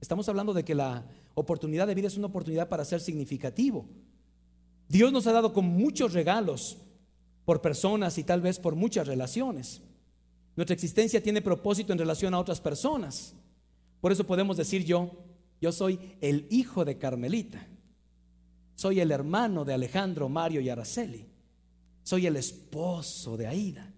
Estamos 0.00 0.28
hablando 0.28 0.54
de 0.54 0.64
que 0.64 0.74
la 0.74 1.06
oportunidad 1.34 1.86
de 1.86 1.94
vida 1.94 2.06
es 2.08 2.16
una 2.16 2.28
oportunidad 2.28 2.68
para 2.68 2.84
ser 2.84 3.00
significativo. 3.00 3.86
Dios 4.88 5.12
nos 5.12 5.26
ha 5.26 5.32
dado 5.32 5.52
con 5.52 5.66
muchos 5.66 6.12
regalos 6.12 6.78
por 7.44 7.60
personas 7.60 8.18
y 8.18 8.24
tal 8.24 8.40
vez 8.40 8.58
por 8.58 8.74
muchas 8.74 9.06
relaciones. 9.06 9.82
Nuestra 10.56 10.74
existencia 10.74 11.22
tiene 11.22 11.42
propósito 11.42 11.92
en 11.92 11.98
relación 11.98 12.34
a 12.34 12.38
otras 12.38 12.60
personas. 12.60 13.34
Por 14.00 14.12
eso 14.12 14.26
podemos 14.26 14.56
decir 14.56 14.84
yo, 14.84 15.10
yo 15.60 15.72
soy 15.72 15.98
el 16.20 16.46
hijo 16.50 16.84
de 16.84 16.98
Carmelita. 16.98 17.66
Soy 18.74 19.00
el 19.00 19.10
hermano 19.10 19.64
de 19.64 19.74
Alejandro, 19.74 20.28
Mario 20.28 20.60
y 20.60 20.70
Araceli. 20.70 21.26
Soy 22.02 22.26
el 22.26 22.36
esposo 22.36 23.36
de 23.36 23.46
Aida. 23.46 23.92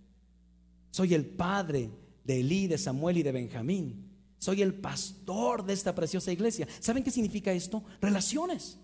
Soy 0.90 1.14
el 1.14 1.24
padre 1.24 1.90
de 2.24 2.40
Elí, 2.40 2.66
de 2.66 2.78
Samuel 2.78 3.18
y 3.18 3.22
de 3.22 3.32
Benjamín. 3.32 4.11
Soy 4.43 4.61
el 4.61 4.74
pastor 4.74 5.64
de 5.64 5.72
esta 5.72 5.95
preciosa 5.95 6.32
iglesia. 6.32 6.66
¿Saben 6.80 7.05
qué 7.05 7.12
significa 7.12 7.53
esto? 7.53 7.84
Relaciones. 8.01 8.76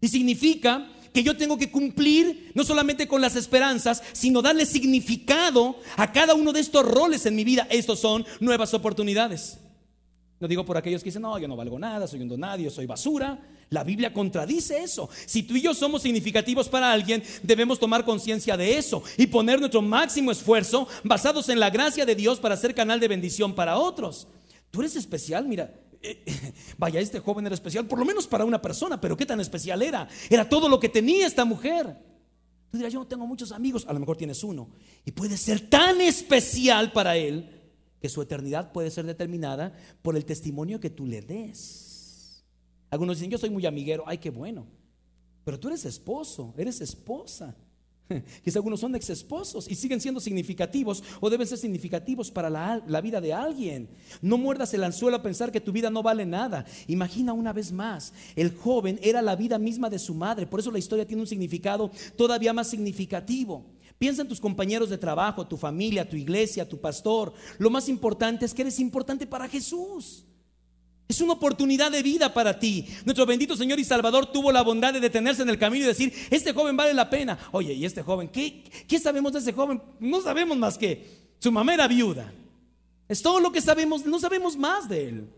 Y 0.00 0.08
significa 0.08 0.90
que 1.12 1.22
yo 1.22 1.36
tengo 1.36 1.58
que 1.58 1.70
cumplir 1.70 2.52
no 2.54 2.64
solamente 2.64 3.06
con 3.06 3.20
las 3.20 3.36
esperanzas, 3.36 4.02
sino 4.14 4.40
darle 4.40 4.64
significado 4.64 5.76
a 5.98 6.10
cada 6.10 6.32
uno 6.34 6.54
de 6.54 6.60
estos 6.60 6.90
roles 6.90 7.26
en 7.26 7.36
mi 7.36 7.44
vida. 7.44 7.66
Estos 7.68 7.98
son 7.98 8.24
nuevas 8.40 8.72
oportunidades. 8.72 9.58
No 10.40 10.48
digo 10.48 10.64
por 10.64 10.78
aquellos 10.78 11.02
que 11.02 11.10
dicen, 11.10 11.20
no, 11.20 11.38
yo 11.38 11.46
no 11.46 11.54
valgo 11.54 11.78
nada, 11.78 12.06
soy 12.06 12.22
un 12.22 12.28
donadio, 12.28 12.70
soy 12.70 12.86
basura. 12.86 13.38
La 13.68 13.84
Biblia 13.84 14.14
contradice 14.14 14.82
eso. 14.82 15.10
Si 15.26 15.42
tú 15.42 15.54
y 15.54 15.60
yo 15.60 15.74
somos 15.74 16.00
significativos 16.00 16.70
para 16.70 16.90
alguien, 16.90 17.22
debemos 17.42 17.78
tomar 17.78 18.06
conciencia 18.06 18.56
de 18.56 18.78
eso 18.78 19.02
y 19.18 19.26
poner 19.26 19.60
nuestro 19.60 19.82
máximo 19.82 20.32
esfuerzo 20.32 20.88
basados 21.04 21.50
en 21.50 21.60
la 21.60 21.68
gracia 21.68 22.06
de 22.06 22.14
Dios 22.14 22.40
para 22.40 22.56
ser 22.56 22.74
canal 22.74 23.00
de 23.00 23.08
bendición 23.08 23.54
para 23.54 23.76
otros. 23.76 24.28
Tú 24.72 24.80
eres 24.80 24.96
especial, 24.96 25.46
mira. 25.46 25.72
Eh, 26.02 26.24
vaya, 26.78 26.98
este 26.98 27.20
joven 27.20 27.46
era 27.46 27.54
especial, 27.54 27.86
por 27.86 28.00
lo 28.00 28.04
menos 28.04 28.26
para 28.26 28.44
una 28.44 28.60
persona, 28.60 29.00
pero 29.00 29.16
qué 29.16 29.24
tan 29.24 29.38
especial 29.38 29.82
era. 29.82 30.08
Era 30.28 30.48
todo 30.48 30.68
lo 30.68 30.80
que 30.80 30.88
tenía 30.88 31.26
esta 31.26 31.44
mujer. 31.44 31.96
Tú 32.70 32.78
dirás, 32.78 32.92
yo 32.92 33.00
no 33.00 33.06
tengo 33.06 33.26
muchos 33.26 33.52
amigos, 33.52 33.84
a 33.86 33.92
lo 33.92 34.00
mejor 34.00 34.16
tienes 34.16 34.42
uno. 34.42 34.70
Y 35.04 35.12
puede 35.12 35.36
ser 35.36 35.68
tan 35.68 36.00
especial 36.00 36.90
para 36.90 37.16
él 37.16 37.60
que 38.00 38.08
su 38.08 38.22
eternidad 38.22 38.72
puede 38.72 38.90
ser 38.90 39.04
determinada 39.04 39.76
por 40.00 40.16
el 40.16 40.24
testimonio 40.24 40.80
que 40.80 40.90
tú 40.90 41.06
le 41.06 41.20
des. 41.20 42.42
Algunos 42.90 43.18
dicen, 43.18 43.30
yo 43.30 43.38
soy 43.38 43.50
muy 43.50 43.66
amiguero, 43.66 44.04
ay, 44.06 44.18
qué 44.18 44.30
bueno. 44.30 44.66
Pero 45.44 45.60
tú 45.60 45.68
eres 45.68 45.84
esposo, 45.84 46.54
eres 46.56 46.80
esposa. 46.80 47.54
Quizá 48.44 48.58
algunos 48.58 48.80
son 48.80 48.94
ex 48.94 49.10
esposos 49.10 49.70
y 49.70 49.74
siguen 49.74 50.00
siendo 50.00 50.20
significativos 50.20 51.02
o 51.20 51.30
deben 51.30 51.46
ser 51.46 51.58
significativos 51.58 52.30
para 52.30 52.50
la, 52.50 52.82
la, 52.86 53.00
vida 53.00 53.20
de 53.20 53.32
alguien. 53.32 53.88
No 54.20 54.38
muerdas 54.38 54.74
el 54.74 54.84
anzuelo 54.84 55.16
a 55.16 55.22
pensar 55.22 55.52
que 55.52 55.60
tu 55.60 55.72
vida 55.72 55.90
no 55.90 56.02
vale 56.02 56.26
nada. 56.26 56.64
Imagina 56.86 57.32
una 57.32 57.52
vez 57.52 57.72
más, 57.72 58.12
el 58.36 58.54
joven 58.54 58.98
era 59.02 59.22
la 59.22 59.36
vida 59.36 59.58
misma 59.58 59.90
de 59.90 59.98
su 59.98 60.14
madre, 60.14 60.46
por 60.46 60.60
eso 60.60 60.70
la 60.70 60.78
historia 60.78 61.06
tiene 61.06 61.22
un 61.22 61.28
significado 61.28 61.90
todavía 62.16 62.52
más 62.52 62.68
significativo. 62.68 63.66
Piensa 63.98 64.22
en 64.22 64.28
tus 64.28 64.40
compañeros 64.40 64.90
de 64.90 64.98
trabajo, 64.98 65.46
tu 65.46 65.56
familia, 65.56 66.08
tu 66.08 66.16
iglesia, 66.16 66.68
tu 66.68 66.80
pastor. 66.80 67.32
Lo 67.58 67.70
más 67.70 67.88
importante 67.88 68.44
es 68.44 68.52
que 68.52 68.62
eres 68.62 68.80
importante 68.80 69.28
para 69.28 69.48
Jesús. 69.48 70.26
Es 71.12 71.20
una 71.20 71.34
oportunidad 71.34 71.92
de 71.92 72.02
vida 72.02 72.32
para 72.32 72.58
ti. 72.58 72.86
Nuestro 73.04 73.26
bendito 73.26 73.54
Señor 73.54 73.78
y 73.78 73.84
Salvador 73.84 74.32
tuvo 74.32 74.50
la 74.50 74.62
bondad 74.62 74.94
de 74.94 74.98
detenerse 74.98 75.42
en 75.42 75.50
el 75.50 75.58
camino 75.58 75.84
y 75.84 75.88
decir, 75.88 76.10
este 76.30 76.54
joven 76.54 76.74
vale 76.74 76.94
la 76.94 77.10
pena. 77.10 77.38
Oye, 77.52 77.74
¿y 77.74 77.84
este 77.84 78.02
joven? 78.02 78.30
¿Qué, 78.30 78.98
sabemos 78.98 79.34
de 79.34 79.40
ese 79.40 79.52
joven? 79.52 79.82
No 80.00 80.22
sabemos 80.22 80.56
más 80.56 80.78
que 80.78 81.34
su 81.38 81.52
mamá 81.52 81.74
era 81.74 81.86
viuda. 81.86 82.32
Es 83.10 83.20
todo 83.20 83.40
lo 83.40 83.52
que 83.52 83.60
sabemos, 83.60 84.06
no 84.06 84.18
sabemos 84.18 84.56
más 84.56 84.88
de 84.88 85.06
él. 85.06 85.28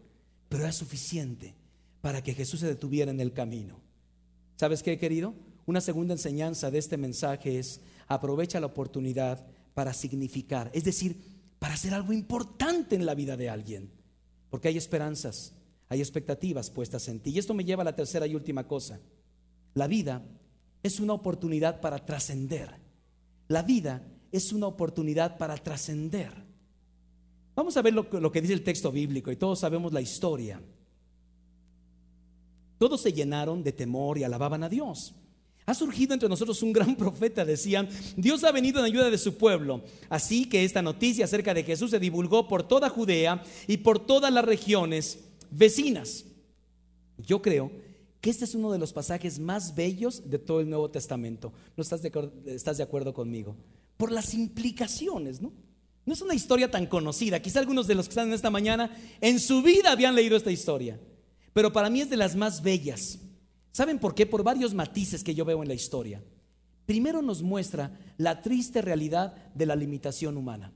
Pero 0.49 0.63
era 0.63 0.71
suficiente 0.71 1.57
para 2.01 2.23
que 2.23 2.35
Jesús 2.35 2.61
se 2.61 2.69
detuviera 2.69 3.11
en 3.11 3.19
el 3.19 3.33
camino. 3.33 3.81
¿Sabes 4.55 4.81
qué, 4.81 4.97
querido? 4.97 5.35
Una 5.67 5.81
segunda 5.81 6.15
enseñanza 6.15 6.71
de 6.71 6.79
este 6.79 6.97
mensaje 6.97 7.59
es, 7.59 7.81
aprovecha 8.07 8.61
la 8.61 8.67
oportunidad 8.67 9.45
para 9.75 9.93
significar, 9.93 10.71
es 10.73 10.85
decir, 10.85 11.19
para 11.59 11.75
hacer 11.75 11.95
algo 11.95 12.13
importante 12.13 12.95
en 12.95 13.07
la 13.07 13.17
vida 13.17 13.37
de 13.37 13.51
alguien. 13.51 13.91
Porque 14.51 14.69
hay 14.69 14.77
esperanzas, 14.77 15.54
hay 15.89 16.01
expectativas 16.01 16.71
puestas 16.71 17.09
en 17.09 17.21
ti. 17.21 17.31
Y 17.31 17.39
esto 17.39 17.55
me 17.55 17.65
lleva 17.65 17.83
a 17.83 17.85
la 17.85 17.97
tercera 17.97 18.27
y 18.27 18.35
última 18.35 18.67
cosa. 18.67 19.01
La 19.75 19.87
vida 19.87 20.23
es 20.83 21.01
una 21.01 21.13
oportunidad 21.13 21.81
para 21.81 22.05
trascender. 22.05 22.71
La 23.49 23.63
vida 23.63 24.07
es 24.33 24.53
una 24.53 24.67
oportunidad 24.67 25.39
para 25.39 25.57
trascender. 25.57 26.33
Vamos 27.55 27.77
a 27.77 27.83
ver 27.83 27.95
lo, 27.95 28.33
que 28.33 28.41
dice 28.41 28.53
el 28.53 28.65
texto 28.65 28.91
bíblico 28.91 29.31
y 29.31 29.37
todos 29.37 29.61
sabemos 29.61 29.93
la 29.93 30.01
historia. 30.01 30.61
Todos 32.79 33.01
se 33.01 33.13
llenaron 33.13 33.63
de 33.63 33.73
temor 33.73 34.19
y 34.19 34.25
alababan 34.25 34.65
a 34.65 34.69
Dios. 34.69 35.15
Ha 35.67 35.73
surgido 35.73 36.13
entre 36.13 36.29
nosotros 36.29 36.63
un 36.63 36.73
gran 36.73 36.97
profeta, 36.97 37.45
decían, 37.45 37.89
Dios 38.17 38.45
ha 38.45 38.53
venido 38.53 38.81
en 38.81 38.87
ayuda 38.87 39.09
de 39.09 39.19
su 39.19 39.37
pueblo. 39.37 39.83
Así 40.09 40.47
que 40.49 40.65
esta 40.65 40.83
noticia 40.83 41.25
acerca 41.25 41.55
de 41.55 41.63
Jesús 41.63 41.91
se 41.91 42.01
divulgó 42.01 42.49
por 42.49 42.67
toda 42.67 42.91
Judea 42.91 43.43
y 43.67 43.79
por 43.79 44.05
todas 44.05 44.33
las 44.33 44.45
regiones 44.45 45.24
vecinas. 45.57 46.25
Yo 47.19 47.41
creo 47.43 47.71
que 48.21 48.31
este 48.31 48.45
es 48.45 48.55
uno 48.55 48.73
de 48.73 48.79
los 48.79 48.93
pasajes 48.93 49.39
más 49.39 49.75
bellos 49.75 50.29
de 50.29 50.39
todo 50.39 50.61
el 50.61 50.69
Nuevo 50.69 50.91
Testamento. 50.91 51.53
¿No 51.77 51.83
estás 51.83 52.03
de, 52.03 52.13
estás 52.47 52.79
de 52.79 52.83
acuerdo 52.83 53.13
conmigo? 53.13 53.57
Por 53.97 54.11
las 54.11 54.35
implicaciones, 54.35 55.41
¿no? 55.41 55.53
No 56.07 56.13
es 56.13 56.21
una 56.21 56.35
historia 56.35 56.71
tan 56.71 56.87
conocida. 56.87 57.41
Quizá 57.41 57.61
algunos 57.61 57.87
de 57.87 57.95
los 57.95 58.07
que 58.07 58.11
están 58.11 58.29
en 58.29 58.35
esta 58.35 58.51
mañana 58.51 58.95
en 59.21 59.41
su 59.41 59.63
vida 59.63 59.93
habían 59.93 60.15
leído 60.15 60.37
esta 60.37 60.51
historia. 60.51 61.01
Pero 61.53 61.73
para 61.73 61.89
mí 61.89 62.01
es 62.01 62.11
de 62.11 62.17
las 62.17 62.37
más 62.37 62.63
bellas 62.63 63.19
¿Saben 63.75 63.99
por 63.99 64.15
qué? 64.15 64.25
Por 64.25 64.45
varios 64.45 64.73
matices 64.73 65.25
que 65.25 65.35
yo 65.35 65.45
veo 65.45 65.61
en 65.61 65.67
la 65.67 65.75
historia. 65.75 66.23
Primero 66.87 67.23
nos 67.23 67.43
muestra 67.43 67.99
la 68.19 68.41
triste 68.41 68.81
realidad 68.81 69.35
de 69.53 69.67
la 69.67 69.75
limitación 69.75 70.37
humana. 70.37 70.73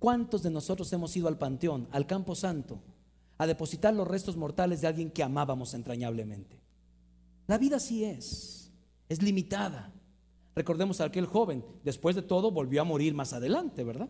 ¿Cuántos 0.00 0.42
de 0.42 0.50
nosotros 0.50 0.92
hemos 0.92 1.16
ido 1.16 1.28
al 1.28 1.38
panteón, 1.38 1.86
al 1.92 2.08
campo 2.08 2.34
santo, 2.34 2.82
a 3.38 3.46
depositar 3.46 3.94
los 3.94 4.06
restos 4.06 4.36
mortales 4.36 4.80
de 4.80 4.86
alguien 4.86 5.10
que 5.10 5.22
amábamos 5.22 5.74
entrañablemente? 5.74 6.60
La 7.46 7.58
vida 7.58 7.76
así 7.76 8.04
es, 8.04 8.72
es 9.08 9.22
limitada. 9.22 9.92
Recordemos 10.54 11.00
a 11.00 11.04
aquel 11.04 11.26
joven, 11.26 11.64
después 11.82 12.16
de 12.16 12.22
todo 12.22 12.50
volvió 12.50 12.80
a 12.80 12.84
morir 12.84 13.14
más 13.14 13.32
adelante, 13.32 13.82
¿verdad? 13.84 14.08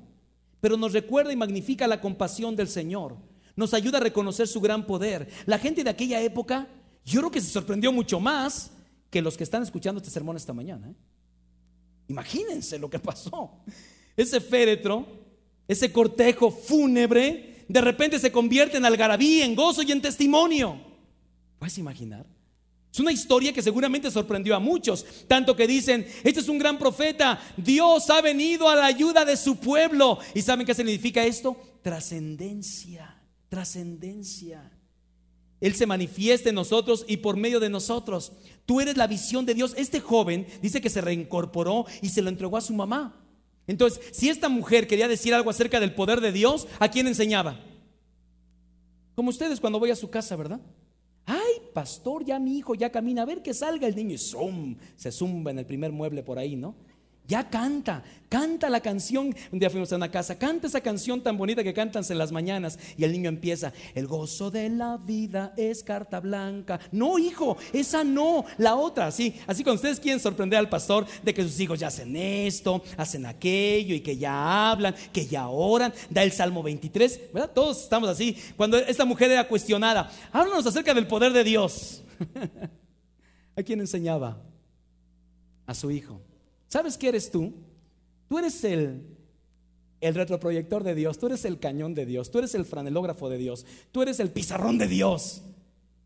Pero 0.60 0.76
nos 0.76 0.92
recuerda 0.92 1.32
y 1.32 1.36
magnifica 1.36 1.86
la 1.86 2.00
compasión 2.00 2.54
del 2.56 2.68
Señor. 2.68 3.16
Nos 3.56 3.74
ayuda 3.74 3.98
a 3.98 4.02
reconocer 4.02 4.48
su 4.48 4.60
gran 4.60 4.86
poder. 4.86 5.28
La 5.46 5.58
gente 5.58 5.84
de 5.84 5.90
aquella 5.90 6.20
época 6.20 6.68
yo 7.04 7.20
creo 7.20 7.30
que 7.30 7.40
se 7.40 7.50
sorprendió 7.50 7.92
mucho 7.92 8.18
más 8.18 8.70
que 9.10 9.22
los 9.22 9.36
que 9.36 9.44
están 9.44 9.62
escuchando 9.62 9.98
este 9.98 10.10
sermón 10.10 10.36
esta 10.36 10.52
mañana. 10.52 10.90
¿eh? 10.90 10.94
Imagínense 12.08 12.78
lo 12.78 12.90
que 12.90 12.98
pasó. 12.98 13.62
Ese 14.16 14.40
féretro, 14.40 15.06
ese 15.68 15.92
cortejo 15.92 16.50
fúnebre, 16.50 17.53
de 17.68 17.80
repente 17.80 18.18
se 18.18 18.32
convierte 18.32 18.76
en 18.76 18.84
algarabía, 18.84 19.44
en 19.44 19.54
gozo 19.54 19.82
y 19.82 19.92
en 19.92 20.02
testimonio. 20.02 20.80
¿Puedes 21.58 21.78
imaginar? 21.78 22.26
Es 22.94 23.00
una 23.00 23.10
historia 23.10 23.52
que 23.52 23.60
seguramente 23.60 24.08
sorprendió 24.08 24.54
a 24.54 24.60
muchos, 24.60 25.04
tanto 25.26 25.56
que 25.56 25.66
dicen, 25.66 26.06
este 26.22 26.38
es 26.38 26.48
un 26.48 26.60
gran 26.60 26.78
profeta, 26.78 27.40
Dios 27.56 28.08
ha 28.08 28.20
venido 28.20 28.68
a 28.68 28.76
la 28.76 28.86
ayuda 28.86 29.24
de 29.24 29.36
su 29.36 29.56
pueblo. 29.56 30.20
¿Y 30.32 30.42
saben 30.42 30.64
qué 30.64 30.74
significa 30.74 31.24
esto? 31.24 31.56
Trascendencia, 31.82 33.20
trascendencia. 33.48 34.70
Él 35.60 35.74
se 35.74 35.86
manifiesta 35.86 36.50
en 36.50 36.54
nosotros 36.54 37.04
y 37.08 37.16
por 37.16 37.36
medio 37.36 37.58
de 37.58 37.70
nosotros. 37.70 38.32
Tú 38.64 38.80
eres 38.80 38.96
la 38.96 39.08
visión 39.08 39.44
de 39.44 39.54
Dios. 39.54 39.74
Este 39.76 39.98
joven 39.98 40.46
dice 40.62 40.80
que 40.80 40.90
se 40.90 41.00
reincorporó 41.00 41.86
y 42.00 42.10
se 42.10 42.22
lo 42.22 42.28
entregó 42.28 42.58
a 42.58 42.60
su 42.60 42.74
mamá. 42.74 43.23
Entonces, 43.66 44.00
si 44.12 44.28
esta 44.28 44.48
mujer 44.48 44.86
quería 44.86 45.08
decir 45.08 45.34
algo 45.34 45.50
acerca 45.50 45.80
del 45.80 45.94
poder 45.94 46.20
de 46.20 46.32
Dios, 46.32 46.66
¿a 46.78 46.90
quién 46.90 47.06
enseñaba? 47.06 47.60
Como 49.14 49.30
ustedes 49.30 49.60
cuando 49.60 49.78
voy 49.78 49.90
a 49.90 49.96
su 49.96 50.10
casa, 50.10 50.36
¿verdad? 50.36 50.60
Ay, 51.26 51.54
pastor, 51.72 52.24
ya 52.24 52.38
mi 52.38 52.58
hijo 52.58 52.74
ya 52.74 52.90
camina, 52.90 53.22
a 53.22 53.26
ver 53.26 53.42
que 53.42 53.54
salga 53.54 53.86
el 53.86 53.96
niño 53.96 54.14
y 54.14 54.18
zoom, 54.18 54.76
se 54.96 55.10
zumba 55.10 55.50
en 55.50 55.58
el 55.58 55.66
primer 55.66 55.92
mueble 55.92 56.22
por 56.22 56.38
ahí, 56.38 56.56
¿no? 56.56 56.74
Ya 57.26 57.48
canta, 57.48 58.04
canta 58.28 58.68
la 58.68 58.80
canción. 58.80 59.34
Un 59.50 59.58
día 59.58 59.70
fuimos 59.70 59.90
a 59.92 59.96
una 59.96 60.10
casa, 60.10 60.38
canta 60.38 60.66
esa 60.66 60.82
canción 60.82 61.22
tan 61.22 61.38
bonita 61.38 61.64
que 61.64 61.72
cantan 61.72 62.04
en 62.06 62.18
las 62.18 62.32
mañanas. 62.32 62.78
Y 62.98 63.04
el 63.04 63.12
niño 63.12 63.30
empieza, 63.30 63.72
el 63.94 64.06
gozo 64.06 64.50
de 64.50 64.68
la 64.68 64.98
vida 64.98 65.54
es 65.56 65.82
carta 65.82 66.20
blanca. 66.20 66.78
No, 66.92 67.18
hijo, 67.18 67.56
esa 67.72 68.04
no, 68.04 68.44
la 68.58 68.76
otra. 68.76 69.06
Así, 69.06 69.40
así 69.46 69.64
cuando 69.64 69.76
ustedes 69.76 70.00
quieren 70.00 70.20
sorprender 70.20 70.58
al 70.58 70.68
pastor 70.68 71.06
de 71.22 71.32
que 71.32 71.42
sus 71.42 71.58
hijos 71.60 71.80
ya 71.80 71.86
hacen 71.86 72.14
esto, 72.14 72.82
hacen 72.98 73.24
aquello 73.24 73.94
y 73.94 74.00
que 74.00 74.18
ya 74.18 74.70
hablan, 74.70 74.94
que 75.10 75.26
ya 75.26 75.48
oran, 75.48 75.94
da 76.10 76.22
el 76.22 76.32
Salmo 76.32 76.62
23, 76.62 77.32
¿verdad? 77.32 77.52
Todos 77.54 77.84
estamos 77.84 78.10
así. 78.10 78.36
Cuando 78.54 78.76
esta 78.76 79.06
mujer 79.06 79.30
era 79.30 79.48
cuestionada, 79.48 80.10
háblanos 80.30 80.66
acerca 80.66 80.92
del 80.92 81.06
poder 81.06 81.32
de 81.32 81.42
Dios. 81.42 82.02
¿A 83.56 83.62
quién 83.62 83.80
enseñaba? 83.80 84.42
A 85.66 85.72
su 85.72 85.90
hijo. 85.90 86.20
¿Sabes 86.68 86.96
qué 86.96 87.08
eres 87.08 87.30
tú? 87.30 87.52
Tú 88.28 88.38
eres 88.38 88.64
el, 88.64 89.02
el 90.00 90.14
retroproyector 90.14 90.82
de 90.82 90.94
Dios, 90.94 91.18
tú 91.18 91.26
eres 91.26 91.44
el 91.44 91.58
cañón 91.58 91.94
de 91.94 92.06
Dios, 92.06 92.30
tú 92.30 92.38
eres 92.38 92.54
el 92.54 92.64
franelógrafo 92.64 93.28
de 93.28 93.38
Dios, 93.38 93.64
tú 93.92 94.02
eres 94.02 94.20
el 94.20 94.30
pizarrón 94.30 94.78
de 94.78 94.88
Dios, 94.88 95.42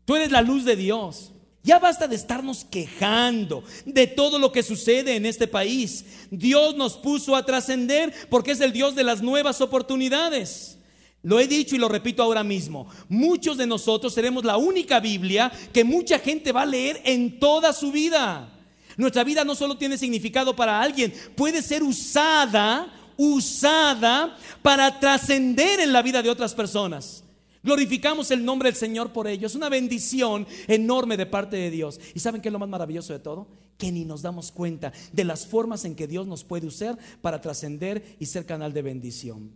tú 0.05 0.15
eres 0.15 0.31
la 0.31 0.41
luz 0.41 0.65
de 0.65 0.75
Dios. 0.75 1.33
Ya 1.61 1.77
basta 1.77 2.07
de 2.07 2.15
estarnos 2.15 2.63
quejando 2.63 3.63
de 3.85 4.07
todo 4.07 4.39
lo 4.39 4.51
que 4.51 4.63
sucede 4.63 5.17
en 5.17 5.25
este 5.25 5.45
país. 5.45 6.05
Dios 6.31 6.75
nos 6.77 6.97
puso 6.97 7.35
a 7.35 7.45
trascender 7.45 8.13
porque 8.29 8.51
es 8.51 8.61
el 8.61 8.71
Dios 8.71 8.95
de 8.95 9.03
las 9.03 9.21
nuevas 9.21 9.59
oportunidades. 9.59 10.77
Lo 11.21 11.37
he 11.39 11.47
dicho 11.47 11.75
y 11.75 11.79
lo 11.79 11.89
repito 11.89 12.23
ahora 12.23 12.45
mismo. 12.45 12.87
Muchos 13.09 13.57
de 13.57 13.67
nosotros 13.67 14.13
seremos 14.13 14.45
la 14.45 14.55
única 14.55 15.01
Biblia 15.01 15.51
que 15.73 15.83
mucha 15.83 16.17
gente 16.19 16.53
va 16.53 16.61
a 16.61 16.65
leer 16.65 17.01
en 17.03 17.39
toda 17.39 17.73
su 17.73 17.91
vida. 17.91 18.58
Nuestra 18.99 19.23
vida 19.23 19.45
no 19.45 19.55
solo 19.55 19.77
tiene 19.77 19.97
significado 19.97 20.53
para 20.53 20.81
alguien, 20.81 21.13
puede 21.33 21.61
ser 21.61 21.83
usada, 21.83 22.93
usada 23.15 24.37
para 24.61 24.99
trascender 24.99 25.79
en 25.79 25.93
la 25.93 26.01
vida 26.01 26.21
de 26.21 26.29
otras 26.29 26.53
personas. 26.53 27.23
Glorificamos 27.63 28.29
el 28.31 28.43
nombre 28.43 28.67
del 28.67 28.75
Señor 28.75 29.13
por 29.13 29.29
ello. 29.29 29.47
Es 29.47 29.55
una 29.55 29.69
bendición 29.69 30.45
enorme 30.67 31.15
de 31.15 31.25
parte 31.25 31.55
de 31.55 31.71
Dios. 31.71 31.97
¿Y 32.13 32.19
saben 32.19 32.41
qué 32.41 32.49
es 32.49 32.53
lo 32.53 32.59
más 32.59 32.67
maravilloso 32.67 33.13
de 33.13 33.19
todo? 33.19 33.47
Que 33.77 33.89
ni 33.89 34.03
nos 34.03 34.21
damos 34.21 34.51
cuenta 34.51 34.91
de 35.13 35.23
las 35.23 35.47
formas 35.47 35.85
en 35.85 35.95
que 35.95 36.05
Dios 36.05 36.27
nos 36.27 36.43
puede 36.43 36.67
usar 36.67 36.97
para 37.21 37.39
trascender 37.39 38.17
y 38.19 38.25
ser 38.25 38.45
canal 38.45 38.73
de 38.73 38.81
bendición. 38.81 39.51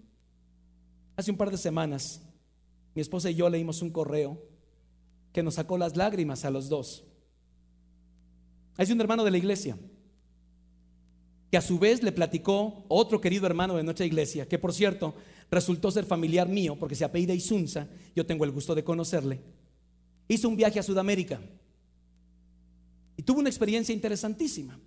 Hace 1.17 1.31
un 1.31 1.37
par 1.37 1.51
de 1.51 1.57
semanas, 1.57 2.21
mi 2.95 3.01
esposa 3.01 3.29
y 3.29 3.35
yo 3.35 3.49
leímos 3.49 3.81
un 3.81 3.89
correo 3.89 4.41
que 5.33 5.43
nos 5.43 5.55
sacó 5.55 5.77
las 5.77 5.97
lágrimas 5.97 6.45
a 6.45 6.49
los 6.49 6.69
dos. 6.69 7.03
Hay 8.77 8.91
un 8.91 9.01
hermano 9.01 9.23
de 9.23 9.31
la 9.31 9.37
iglesia 9.37 9.77
que 11.51 11.57
a 11.57 11.61
su 11.61 11.77
vez 11.77 12.01
le 12.01 12.11
platicó 12.11 12.83
otro 12.87 13.21
querido 13.21 13.45
hermano 13.45 13.75
de 13.75 13.83
nuestra 13.83 14.07
iglesia, 14.07 14.47
que 14.47 14.57
por 14.57 14.73
cierto 14.73 15.13
resultó 15.51 15.91
ser 15.91 16.03
familiar 16.03 16.49
mío 16.49 16.75
porque 16.79 16.95
se 16.95 17.05
apellida 17.05 17.35
Isunza, 17.35 17.87
yo 18.15 18.25
tengo 18.25 18.43
el 18.43 18.49
gusto 18.51 18.73
de 18.73 18.83
conocerle. 18.83 19.39
Hizo 20.27 20.49
un 20.49 20.55
viaje 20.55 20.79
a 20.79 20.83
Sudamérica 20.83 21.39
y 23.15 23.21
tuvo 23.21 23.39
una 23.39 23.49
experiencia 23.49 23.93
interesantísima. 23.93 24.79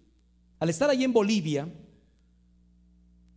Al 0.59 0.68
estar 0.68 0.91
allí 0.91 1.05
en 1.05 1.12
Bolivia, 1.12 1.72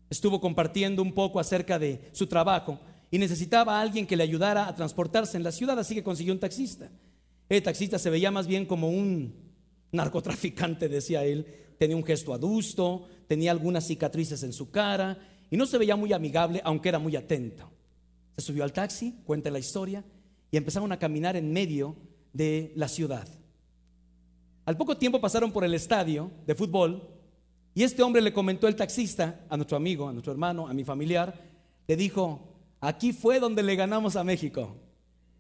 estuvo 0.09 0.41
compartiendo 0.41 1.03
un 1.03 1.13
poco 1.13 1.39
acerca 1.39 1.77
de 1.77 2.09
su 2.13 2.25
trabajo 2.25 2.79
y 3.11 3.19
necesitaba 3.19 3.77
a 3.77 3.81
alguien 3.81 4.07
que 4.07 4.17
le 4.17 4.23
ayudara 4.23 4.67
a 4.67 4.75
transportarse 4.75 5.37
en 5.37 5.43
la 5.43 5.51
ciudad, 5.51 5.77
así 5.77 5.93
que 5.93 6.03
consiguió 6.03 6.33
un 6.33 6.39
taxista. 6.39 6.89
El 7.47 7.61
taxista 7.61 7.99
se 7.99 8.09
veía 8.09 8.31
más 8.31 8.47
bien 8.47 8.65
como 8.65 8.89
un 8.89 9.48
narcotraficante, 9.91 10.89
decía 10.89 11.23
él, 11.23 11.45
tenía 11.77 11.95
un 11.95 12.03
gesto 12.03 12.33
adusto, 12.33 13.07
tenía 13.27 13.51
algunas 13.51 13.87
cicatrices 13.87 14.43
en 14.43 14.53
su 14.53 14.69
cara 14.69 15.17
y 15.49 15.57
no 15.57 15.65
se 15.65 15.77
veía 15.77 15.95
muy 15.95 16.13
amigable, 16.13 16.61
aunque 16.63 16.89
era 16.89 16.99
muy 16.99 17.15
atento. 17.15 17.69
Se 18.37 18.45
subió 18.45 18.63
al 18.63 18.73
taxi, 18.73 19.15
cuenta 19.25 19.49
la 19.49 19.59
historia, 19.59 20.03
y 20.51 20.57
empezaron 20.57 20.91
a 20.91 20.99
caminar 20.99 21.35
en 21.35 21.51
medio 21.51 21.95
de 22.33 22.73
la 22.75 22.87
ciudad. 22.87 23.27
Al 24.65 24.77
poco 24.77 24.97
tiempo 24.97 25.19
pasaron 25.19 25.51
por 25.51 25.63
el 25.63 25.73
estadio 25.73 26.31
de 26.45 26.55
fútbol 26.55 27.09
y 27.73 27.83
este 27.83 28.03
hombre 28.03 28.21
le 28.21 28.33
comentó 28.33 28.67
el 28.67 28.75
taxista 28.75 29.45
a 29.49 29.57
nuestro 29.57 29.77
amigo, 29.77 30.07
a 30.07 30.11
nuestro 30.11 30.31
hermano, 30.31 30.67
a 30.67 30.73
mi 30.73 30.83
familiar, 30.83 31.33
le 31.87 31.95
dijo, 31.95 32.53
aquí 32.79 33.13
fue 33.13 33.39
donde 33.39 33.63
le 33.63 33.75
ganamos 33.75 34.15
a 34.15 34.23
México. 34.23 34.75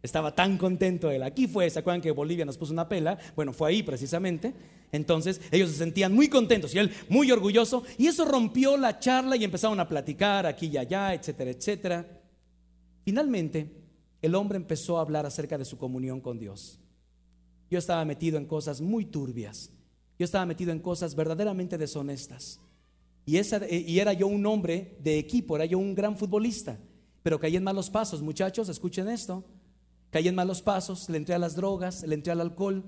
Estaba 0.01 0.33
tan 0.33 0.57
contento 0.57 1.11
él. 1.11 1.23
Aquí 1.23 1.47
fue, 1.47 1.69
¿se 1.69 1.79
acuerdan 1.79 2.01
que 2.01 2.11
Bolivia 2.11 2.45
nos 2.45 2.57
puso 2.57 2.71
una 2.71 2.87
pela? 2.87 3.17
Bueno, 3.35 3.51
fue 3.51 3.69
ahí 3.69 3.83
precisamente. 3.83 4.53
Entonces 4.91 5.41
ellos 5.51 5.69
se 5.69 5.77
sentían 5.77 6.13
muy 6.13 6.29
contentos 6.29 6.73
y 6.73 6.79
él 6.79 6.91
muy 7.09 7.31
orgulloso. 7.31 7.83
Y 7.97 8.07
eso 8.07 8.23
rompió 8.25 8.77
la 8.77 8.99
charla 8.99 9.35
y 9.35 9.43
empezaron 9.43 9.79
a 9.79 9.87
platicar 9.87 10.45
aquí 10.45 10.67
y 10.67 10.77
allá, 10.77 11.13
etcétera, 11.13 11.51
etcétera. 11.51 12.21
Finalmente, 13.03 13.69
el 14.21 14.35
hombre 14.35 14.57
empezó 14.57 14.97
a 14.97 15.01
hablar 15.01 15.25
acerca 15.25 15.57
de 15.57 15.65
su 15.65 15.77
comunión 15.77 16.21
con 16.21 16.39
Dios. 16.39 16.79
Yo 17.69 17.77
estaba 17.77 18.03
metido 18.05 18.37
en 18.37 18.45
cosas 18.45 18.79
muy 18.79 19.05
turbias. 19.05 19.69
Yo 20.17 20.25
estaba 20.25 20.45
metido 20.45 20.71
en 20.71 20.79
cosas 20.79 21.13
verdaderamente 21.13 21.77
deshonestas. 21.77 22.59
Y, 23.25 23.37
y 23.37 23.99
era 23.99 24.13
yo 24.13 24.27
un 24.27 24.45
hombre 24.45 24.97
de 25.01 25.19
equipo, 25.19 25.55
era 25.55 25.65
yo 25.65 25.77
un 25.77 25.93
gran 25.93 26.17
futbolista. 26.17 26.77
Pero 27.21 27.37
caí 27.37 27.57
en 27.57 27.63
malos 27.63 27.89
pasos, 27.89 28.21
muchachos, 28.21 28.69
escuchen 28.69 29.09
esto. 29.09 29.43
Caí 30.11 30.27
en 30.27 30.35
malos 30.35 30.61
pasos, 30.61 31.09
le 31.09 31.17
entré 31.17 31.35
a 31.35 31.39
las 31.39 31.55
drogas, 31.55 32.03
le 32.03 32.15
entré 32.15 32.31
al 32.31 32.41
alcohol 32.41 32.83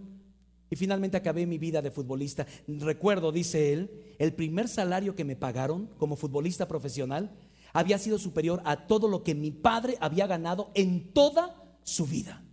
y 0.69 0.75
finalmente 0.75 1.17
acabé 1.17 1.45
mi 1.45 1.57
vida 1.57 1.81
de 1.81 1.91
futbolista. 1.91 2.47
Recuerdo, 2.67 3.31
dice 3.31 3.73
él, 3.73 4.15
el 4.17 4.33
primer 4.33 4.67
salario 4.67 5.15
que 5.15 5.25
me 5.25 5.35
pagaron 5.35 5.87
como 5.97 6.15
futbolista 6.15 6.67
profesional 6.67 7.31
había 7.73 7.99
sido 7.99 8.17
superior 8.17 8.61
a 8.65 8.87
todo 8.87 9.07
lo 9.07 9.23
que 9.23 9.35
mi 9.35 9.51
padre 9.51 9.97
había 9.99 10.27
ganado 10.27 10.71
en 10.73 11.11
toda 11.13 11.77
su 11.83 12.05
vida. 12.05 12.43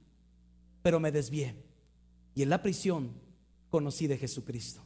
Pero 0.83 1.01
me 1.01 1.13
desvié 1.13 1.55
y 2.35 2.43
en 2.43 2.51
la 2.51 2.63
prisión 2.63 3.13
conocí 3.71 4.07
de 4.07 4.19
Jesucristo. 4.19 4.83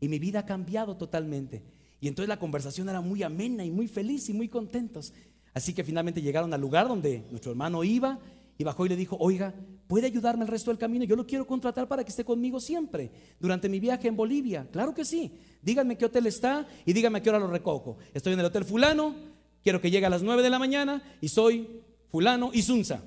Y 0.00 0.08
mi 0.08 0.18
vida 0.18 0.40
ha 0.40 0.46
cambiado 0.46 0.96
totalmente. 0.96 1.62
Y 2.00 2.08
entonces 2.08 2.28
la 2.28 2.38
conversación 2.38 2.88
era 2.88 3.00
muy 3.00 3.22
amena 3.22 3.64
y 3.64 3.70
muy 3.70 3.86
feliz 3.86 4.28
y 4.28 4.32
muy 4.32 4.48
contentos. 4.48 5.12
Así 5.52 5.74
que 5.74 5.84
finalmente 5.84 6.22
llegaron 6.22 6.54
al 6.54 6.60
lugar 6.60 6.88
donde 6.88 7.26
nuestro 7.30 7.50
hermano 7.52 7.84
iba 7.84 8.18
y 8.60 8.62
bajó 8.62 8.84
y 8.84 8.90
le 8.90 8.96
dijo, 8.96 9.16
oiga, 9.18 9.54
¿puede 9.86 10.06
ayudarme 10.06 10.42
el 10.44 10.48
resto 10.48 10.70
del 10.70 10.76
camino? 10.76 11.06
Yo 11.06 11.16
lo 11.16 11.26
quiero 11.26 11.46
contratar 11.46 11.88
para 11.88 12.04
que 12.04 12.10
esté 12.10 12.26
conmigo 12.26 12.60
siempre, 12.60 13.10
durante 13.40 13.70
mi 13.70 13.80
viaje 13.80 14.06
en 14.06 14.14
Bolivia. 14.14 14.68
Claro 14.70 14.94
que 14.94 15.02
sí. 15.02 15.32
Díganme 15.62 15.96
qué 15.96 16.04
hotel 16.04 16.26
está 16.26 16.68
y 16.84 16.92
díganme 16.92 17.20
a 17.20 17.22
qué 17.22 17.30
hora 17.30 17.38
lo 17.38 17.46
recojo. 17.46 17.96
Estoy 18.12 18.34
en 18.34 18.40
el 18.40 18.44
hotel 18.44 18.66
fulano, 18.66 19.14
quiero 19.62 19.80
que 19.80 19.90
llegue 19.90 20.04
a 20.04 20.10
las 20.10 20.22
9 20.22 20.42
de 20.42 20.50
la 20.50 20.58
mañana 20.58 21.02
y 21.22 21.28
soy 21.28 21.80
fulano 22.10 22.50
Isunza. 22.52 23.02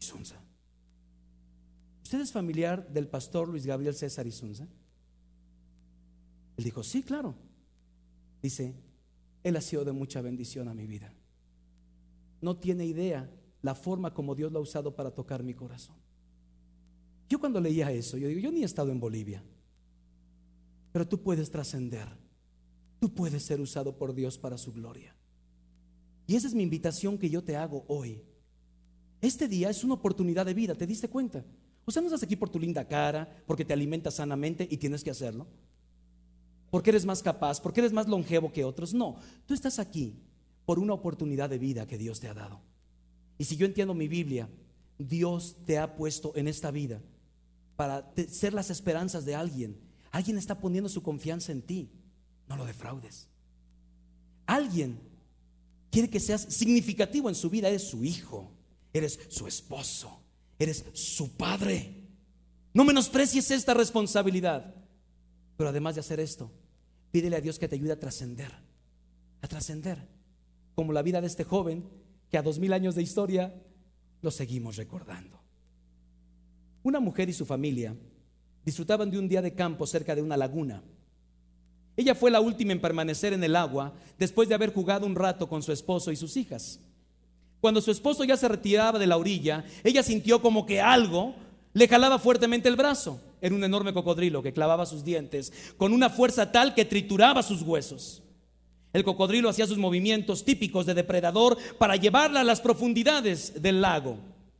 Isunza. 0.00 0.36
¿Usted 2.02 2.22
es 2.22 2.32
familiar 2.32 2.88
del 2.88 3.08
pastor 3.08 3.50
Luis 3.50 3.66
Gabriel 3.66 3.94
César 3.94 4.26
Isunza? 4.26 4.66
Él 6.56 6.64
dijo, 6.64 6.82
sí, 6.82 7.02
claro. 7.02 7.34
Dice, 8.40 8.74
él 9.42 9.56
ha 9.56 9.60
sido 9.60 9.84
de 9.84 9.92
mucha 9.92 10.22
bendición 10.22 10.68
a 10.68 10.74
mi 10.74 10.86
vida. 10.86 11.12
No 12.40 12.56
tiene 12.56 12.86
idea 12.86 13.28
la 13.62 13.74
forma 13.74 14.12
como 14.12 14.34
Dios 14.34 14.52
lo 14.52 14.58
ha 14.58 14.62
usado 14.62 14.94
para 14.94 15.10
tocar 15.10 15.42
mi 15.42 15.54
corazón. 15.54 15.96
Yo 17.28 17.40
cuando 17.40 17.60
leía 17.60 17.90
eso, 17.90 18.16
yo 18.16 18.28
digo, 18.28 18.40
yo 18.40 18.52
ni 18.52 18.62
he 18.62 18.64
estado 18.64 18.90
en 18.90 19.00
Bolivia, 19.00 19.42
pero 20.92 21.06
tú 21.06 21.20
puedes 21.20 21.50
trascender, 21.50 22.08
tú 23.00 23.12
puedes 23.12 23.44
ser 23.44 23.60
usado 23.60 23.96
por 23.96 24.14
Dios 24.14 24.38
para 24.38 24.56
su 24.56 24.72
gloria. 24.72 25.14
Y 26.26 26.36
esa 26.36 26.46
es 26.46 26.54
mi 26.54 26.62
invitación 26.62 27.18
que 27.18 27.30
yo 27.30 27.42
te 27.42 27.56
hago 27.56 27.84
hoy. 27.88 28.22
Este 29.20 29.48
día 29.48 29.70
es 29.70 29.82
una 29.84 29.94
oportunidad 29.94 30.46
de 30.46 30.54
vida, 30.54 30.74
¿te 30.74 30.86
diste 30.86 31.08
cuenta? 31.08 31.44
O 31.84 31.90
sea, 31.90 32.02
no 32.02 32.08
estás 32.08 32.22
aquí 32.22 32.36
por 32.36 32.48
tu 32.48 32.58
linda 32.58 32.86
cara, 32.86 33.42
porque 33.46 33.64
te 33.64 33.72
alimentas 33.72 34.14
sanamente 34.14 34.66
y 34.68 34.76
tienes 34.76 35.04
que 35.04 35.10
hacerlo. 35.10 35.46
Porque 36.70 36.90
eres 36.90 37.06
más 37.06 37.22
capaz, 37.22 37.60
porque 37.60 37.80
eres 37.80 37.92
más 37.92 38.08
longevo 38.08 38.52
que 38.52 38.64
otros. 38.64 38.92
No, 38.92 39.16
tú 39.46 39.54
estás 39.54 39.78
aquí 39.78 40.20
por 40.64 40.80
una 40.80 40.94
oportunidad 40.94 41.48
de 41.48 41.58
vida 41.58 41.86
que 41.86 41.96
Dios 41.96 42.18
te 42.20 42.28
ha 42.28 42.34
dado. 42.34 42.60
Y 43.38 43.44
si 43.44 43.56
yo 43.56 43.66
entiendo 43.66 43.94
mi 43.94 44.08
Biblia, 44.08 44.48
Dios 44.98 45.56
te 45.66 45.78
ha 45.78 45.96
puesto 45.96 46.32
en 46.36 46.48
esta 46.48 46.70
vida 46.70 47.00
para 47.76 48.10
ser 48.30 48.54
las 48.54 48.70
esperanzas 48.70 49.24
de 49.24 49.34
alguien. 49.34 49.78
Alguien 50.10 50.38
está 50.38 50.58
poniendo 50.58 50.88
su 50.88 51.02
confianza 51.02 51.52
en 51.52 51.62
ti. 51.62 51.90
No 52.48 52.56
lo 52.56 52.64
defraudes. 52.64 53.28
Alguien 54.46 54.98
quiere 55.90 56.08
que 56.08 56.20
seas 56.20 56.42
significativo 56.42 57.28
en 57.28 57.34
su 57.34 57.50
vida. 57.50 57.68
Eres 57.68 57.88
su 57.88 58.04
hijo, 58.04 58.50
eres 58.92 59.18
su 59.28 59.46
esposo, 59.46 60.20
eres 60.58 60.84
su 60.94 61.36
padre. 61.36 62.06
No 62.72 62.84
menosprecies 62.84 63.50
esta 63.50 63.74
responsabilidad. 63.74 64.74
Pero 65.56 65.70
además 65.70 65.94
de 65.94 66.00
hacer 66.00 66.20
esto, 66.20 66.50
pídele 67.10 67.36
a 67.36 67.40
Dios 67.40 67.58
que 67.58 67.68
te 67.68 67.76
ayude 67.76 67.92
a 67.92 68.00
trascender. 68.00 68.52
A 69.42 69.48
trascender. 69.48 69.98
Como 70.74 70.92
la 70.92 71.02
vida 71.02 71.20
de 71.20 71.26
este 71.26 71.44
joven 71.44 71.84
que 72.30 72.38
a 72.38 72.42
dos 72.42 72.58
mil 72.58 72.72
años 72.72 72.94
de 72.94 73.02
historia 73.02 73.54
lo 74.22 74.30
seguimos 74.30 74.76
recordando. 74.76 75.40
Una 76.82 77.00
mujer 77.00 77.28
y 77.28 77.32
su 77.32 77.44
familia 77.44 77.96
disfrutaban 78.64 79.10
de 79.10 79.18
un 79.18 79.28
día 79.28 79.42
de 79.42 79.54
campo 79.54 79.86
cerca 79.86 80.14
de 80.14 80.22
una 80.22 80.36
laguna. 80.36 80.82
Ella 81.96 82.14
fue 82.14 82.30
la 82.30 82.40
última 82.40 82.72
en 82.72 82.80
permanecer 82.80 83.32
en 83.32 83.42
el 83.42 83.56
agua 83.56 83.94
después 84.18 84.48
de 84.48 84.54
haber 84.54 84.72
jugado 84.72 85.06
un 85.06 85.14
rato 85.14 85.48
con 85.48 85.62
su 85.62 85.72
esposo 85.72 86.12
y 86.12 86.16
sus 86.16 86.36
hijas. 86.36 86.80
Cuando 87.60 87.80
su 87.80 87.90
esposo 87.90 88.22
ya 88.24 88.36
se 88.36 88.48
retiraba 88.48 88.98
de 88.98 89.06
la 89.06 89.16
orilla, 89.16 89.64
ella 89.82 90.02
sintió 90.02 90.42
como 90.42 90.66
que 90.66 90.80
algo 90.80 91.34
le 91.72 91.88
jalaba 91.88 92.18
fuertemente 92.18 92.68
el 92.68 92.76
brazo. 92.76 93.20
Era 93.40 93.54
un 93.54 93.64
enorme 93.64 93.92
cocodrilo 93.92 94.42
que 94.42 94.52
clavaba 94.52 94.86
sus 94.86 95.04
dientes 95.04 95.52
con 95.76 95.92
una 95.92 96.10
fuerza 96.10 96.52
tal 96.52 96.74
que 96.74 96.84
trituraba 96.84 97.42
sus 97.42 97.62
huesos. 97.62 98.22
El 98.96 99.04
cocodrilo 99.04 99.50
hacía 99.50 99.66
sus 99.66 99.76
movimientos 99.76 100.42
típicos 100.42 100.86
de 100.86 100.94
depredador 100.94 101.58
para 101.76 101.96
llevarla 101.96 102.40
a 102.40 102.44
las 102.44 102.62
profundidades 102.62 103.60
del 103.60 103.82
lago. 103.82 104.16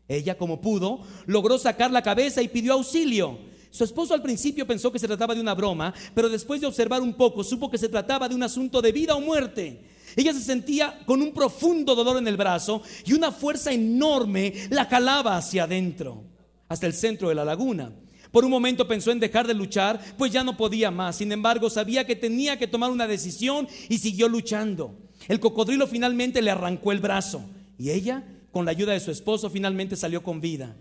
Ella, 0.08 0.36
como 0.36 0.60
pudo, 0.60 1.00
logró 1.24 1.56
sacar 1.56 1.90
la 1.90 2.02
cabeza 2.02 2.42
y 2.42 2.48
pidió 2.48 2.74
auxilio. 2.74 3.38
Su 3.70 3.82
esposo 3.84 4.12
al 4.12 4.20
principio 4.20 4.66
pensó 4.66 4.92
que 4.92 4.98
se 4.98 5.06
trataba 5.06 5.34
de 5.34 5.40
una 5.40 5.54
broma, 5.54 5.94
pero 6.14 6.28
después 6.28 6.60
de 6.60 6.66
observar 6.66 7.00
un 7.00 7.14
poco 7.14 7.42
supo 7.42 7.70
que 7.70 7.78
se 7.78 7.88
trataba 7.88 8.28
de 8.28 8.34
un 8.34 8.42
asunto 8.42 8.82
de 8.82 8.92
vida 8.92 9.14
o 9.14 9.22
muerte. 9.22 9.80
Ella 10.14 10.34
se 10.34 10.42
sentía 10.42 10.98
con 11.06 11.22
un 11.22 11.32
profundo 11.32 11.94
dolor 11.94 12.18
en 12.18 12.28
el 12.28 12.36
brazo 12.36 12.82
y 13.06 13.14
una 13.14 13.32
fuerza 13.32 13.72
enorme 13.72 14.52
la 14.68 14.84
jalaba 14.84 15.38
hacia 15.38 15.64
adentro, 15.64 16.24
hasta 16.68 16.86
el 16.86 16.92
centro 16.92 17.30
de 17.30 17.36
la 17.36 17.44
laguna. 17.46 17.90
Por 18.36 18.44
un 18.44 18.50
momento 18.50 18.86
pensó 18.86 19.12
en 19.12 19.18
dejar 19.18 19.46
de 19.46 19.54
luchar, 19.54 19.98
pues 20.18 20.30
ya 20.30 20.44
no 20.44 20.58
podía 20.58 20.90
más. 20.90 21.16
Sin 21.16 21.32
embargo, 21.32 21.70
sabía 21.70 22.06
que 22.06 22.14
tenía 22.14 22.58
que 22.58 22.66
tomar 22.66 22.90
una 22.90 23.06
decisión 23.06 23.66
y 23.88 23.96
siguió 23.96 24.28
luchando. 24.28 24.94
El 25.26 25.40
cocodrilo 25.40 25.86
finalmente 25.86 26.42
le 26.42 26.50
arrancó 26.50 26.92
el 26.92 27.00
brazo 27.00 27.48
y 27.78 27.92
ella, 27.92 28.24
con 28.52 28.66
la 28.66 28.72
ayuda 28.72 28.92
de 28.92 29.00
su 29.00 29.10
esposo, 29.10 29.48
finalmente 29.48 29.96
salió 29.96 30.22
con 30.22 30.42
vida. 30.42 30.76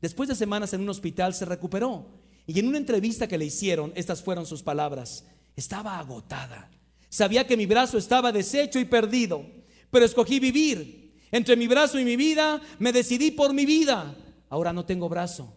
Después 0.00 0.28
de 0.28 0.36
semanas 0.36 0.72
en 0.72 0.82
un 0.82 0.88
hospital 0.88 1.34
se 1.34 1.46
recuperó 1.46 2.06
y 2.46 2.60
en 2.60 2.68
una 2.68 2.78
entrevista 2.78 3.26
que 3.26 3.38
le 3.38 3.46
hicieron, 3.46 3.92
estas 3.96 4.22
fueron 4.22 4.46
sus 4.46 4.62
palabras. 4.62 5.24
Estaba 5.56 5.98
agotada. 5.98 6.70
Sabía 7.08 7.44
que 7.44 7.56
mi 7.56 7.66
brazo 7.66 7.98
estaba 7.98 8.30
deshecho 8.30 8.78
y 8.78 8.84
perdido, 8.84 9.44
pero 9.90 10.04
escogí 10.04 10.38
vivir. 10.38 11.16
Entre 11.32 11.56
mi 11.56 11.66
brazo 11.66 11.98
y 11.98 12.04
mi 12.04 12.14
vida, 12.14 12.60
me 12.78 12.92
decidí 12.92 13.32
por 13.32 13.52
mi 13.52 13.66
vida. 13.66 14.14
Ahora 14.48 14.72
no 14.72 14.84
tengo 14.84 15.08
brazo, 15.08 15.52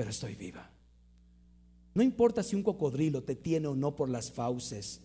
pero 0.00 0.08
estoy 0.08 0.34
viva. 0.34 0.70
No 1.92 2.02
importa 2.02 2.42
si 2.42 2.56
un 2.56 2.62
cocodrilo 2.62 3.22
te 3.22 3.36
tiene 3.36 3.66
o 3.66 3.74
no 3.74 3.96
por 3.96 4.08
las 4.08 4.32
fauces, 4.32 5.02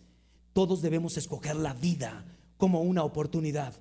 todos 0.54 0.80
debemos 0.80 1.18
escoger 1.18 1.54
la 1.54 1.74
vida 1.74 2.24
como 2.56 2.80
una 2.80 3.04
oportunidad. 3.04 3.74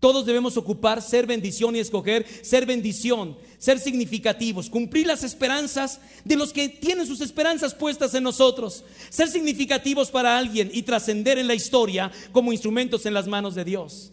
Todos 0.00 0.26
debemos 0.26 0.56
ocupar 0.56 1.02
ser 1.02 1.24
bendición 1.28 1.76
y 1.76 1.78
escoger 1.78 2.26
ser 2.42 2.66
bendición, 2.66 3.38
ser 3.58 3.78
significativos, 3.78 4.68
cumplir 4.68 5.06
las 5.06 5.22
esperanzas 5.22 6.00
de 6.24 6.34
los 6.34 6.52
que 6.52 6.68
tienen 6.68 7.06
sus 7.06 7.20
esperanzas 7.20 7.72
puestas 7.72 8.12
en 8.14 8.24
nosotros, 8.24 8.84
ser 9.10 9.28
significativos 9.28 10.10
para 10.10 10.36
alguien 10.36 10.68
y 10.74 10.82
trascender 10.82 11.38
en 11.38 11.46
la 11.46 11.54
historia 11.54 12.10
como 12.32 12.52
instrumentos 12.52 13.06
en 13.06 13.14
las 13.14 13.28
manos 13.28 13.54
de 13.54 13.64
Dios. 13.64 14.12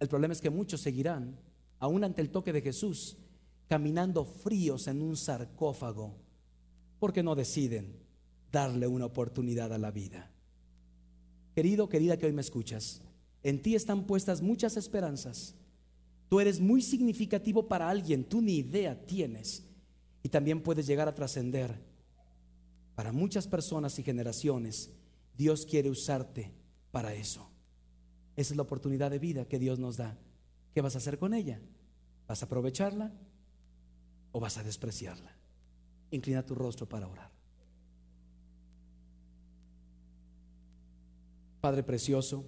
El 0.00 0.08
problema 0.08 0.32
es 0.32 0.40
que 0.40 0.48
muchos 0.48 0.80
seguirán, 0.80 1.38
aún 1.78 2.04
ante 2.04 2.22
el 2.22 2.30
toque 2.30 2.54
de 2.54 2.62
Jesús, 2.62 3.18
caminando 3.68 4.24
fríos 4.24 4.86
en 4.86 5.02
un 5.02 5.16
sarcófago, 5.16 6.14
porque 6.98 7.22
no 7.22 7.34
deciden 7.34 7.96
darle 8.52 8.86
una 8.86 9.06
oportunidad 9.06 9.72
a 9.72 9.78
la 9.78 9.90
vida. 9.90 10.30
Querido, 11.54 11.88
querida 11.88 12.16
que 12.16 12.26
hoy 12.26 12.32
me 12.32 12.42
escuchas, 12.42 13.02
en 13.42 13.62
ti 13.62 13.74
están 13.74 14.06
puestas 14.06 14.42
muchas 14.42 14.76
esperanzas. 14.76 15.54
Tú 16.28 16.40
eres 16.40 16.60
muy 16.60 16.82
significativo 16.82 17.68
para 17.68 17.88
alguien, 17.88 18.24
tú 18.24 18.42
ni 18.42 18.56
idea 18.56 19.06
tienes. 19.06 19.64
Y 20.22 20.28
también 20.28 20.62
puedes 20.62 20.86
llegar 20.86 21.08
a 21.08 21.14
trascender. 21.14 21.80
Para 22.94 23.12
muchas 23.12 23.46
personas 23.46 23.98
y 23.98 24.02
generaciones, 24.02 24.90
Dios 25.36 25.66
quiere 25.66 25.90
usarte 25.90 26.52
para 26.90 27.14
eso. 27.14 27.48
Esa 28.34 28.52
es 28.52 28.56
la 28.56 28.62
oportunidad 28.62 29.10
de 29.10 29.18
vida 29.18 29.46
que 29.46 29.58
Dios 29.58 29.78
nos 29.78 29.96
da. 29.96 30.18
¿Qué 30.74 30.80
vas 30.80 30.94
a 30.94 30.98
hacer 30.98 31.18
con 31.18 31.32
ella? 31.32 31.60
¿Vas 32.26 32.42
a 32.42 32.46
aprovecharla 32.46 33.12
o 34.36 34.40
vas 34.40 34.58
a 34.58 34.62
despreciarla? 34.62 35.34
Inclina 36.10 36.44
tu 36.44 36.54
rostro 36.54 36.86
para 36.86 37.08
orar. 37.08 37.30
Padre 41.62 41.82
precioso, 41.82 42.44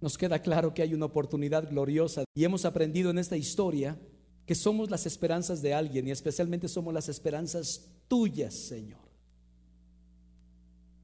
nos 0.00 0.16
queda 0.16 0.38
claro 0.38 0.72
que 0.72 0.82
hay 0.82 0.94
una 0.94 1.06
oportunidad 1.06 1.68
gloriosa 1.68 2.22
y 2.36 2.44
hemos 2.44 2.64
aprendido 2.64 3.10
en 3.10 3.18
esta 3.18 3.36
historia 3.36 3.98
que 4.46 4.54
somos 4.54 4.90
las 4.92 5.06
esperanzas 5.06 5.60
de 5.60 5.74
alguien 5.74 6.06
y 6.06 6.12
especialmente 6.12 6.68
somos 6.68 6.94
las 6.94 7.08
esperanzas 7.08 7.90
tuyas, 8.06 8.54
Señor. 8.54 9.00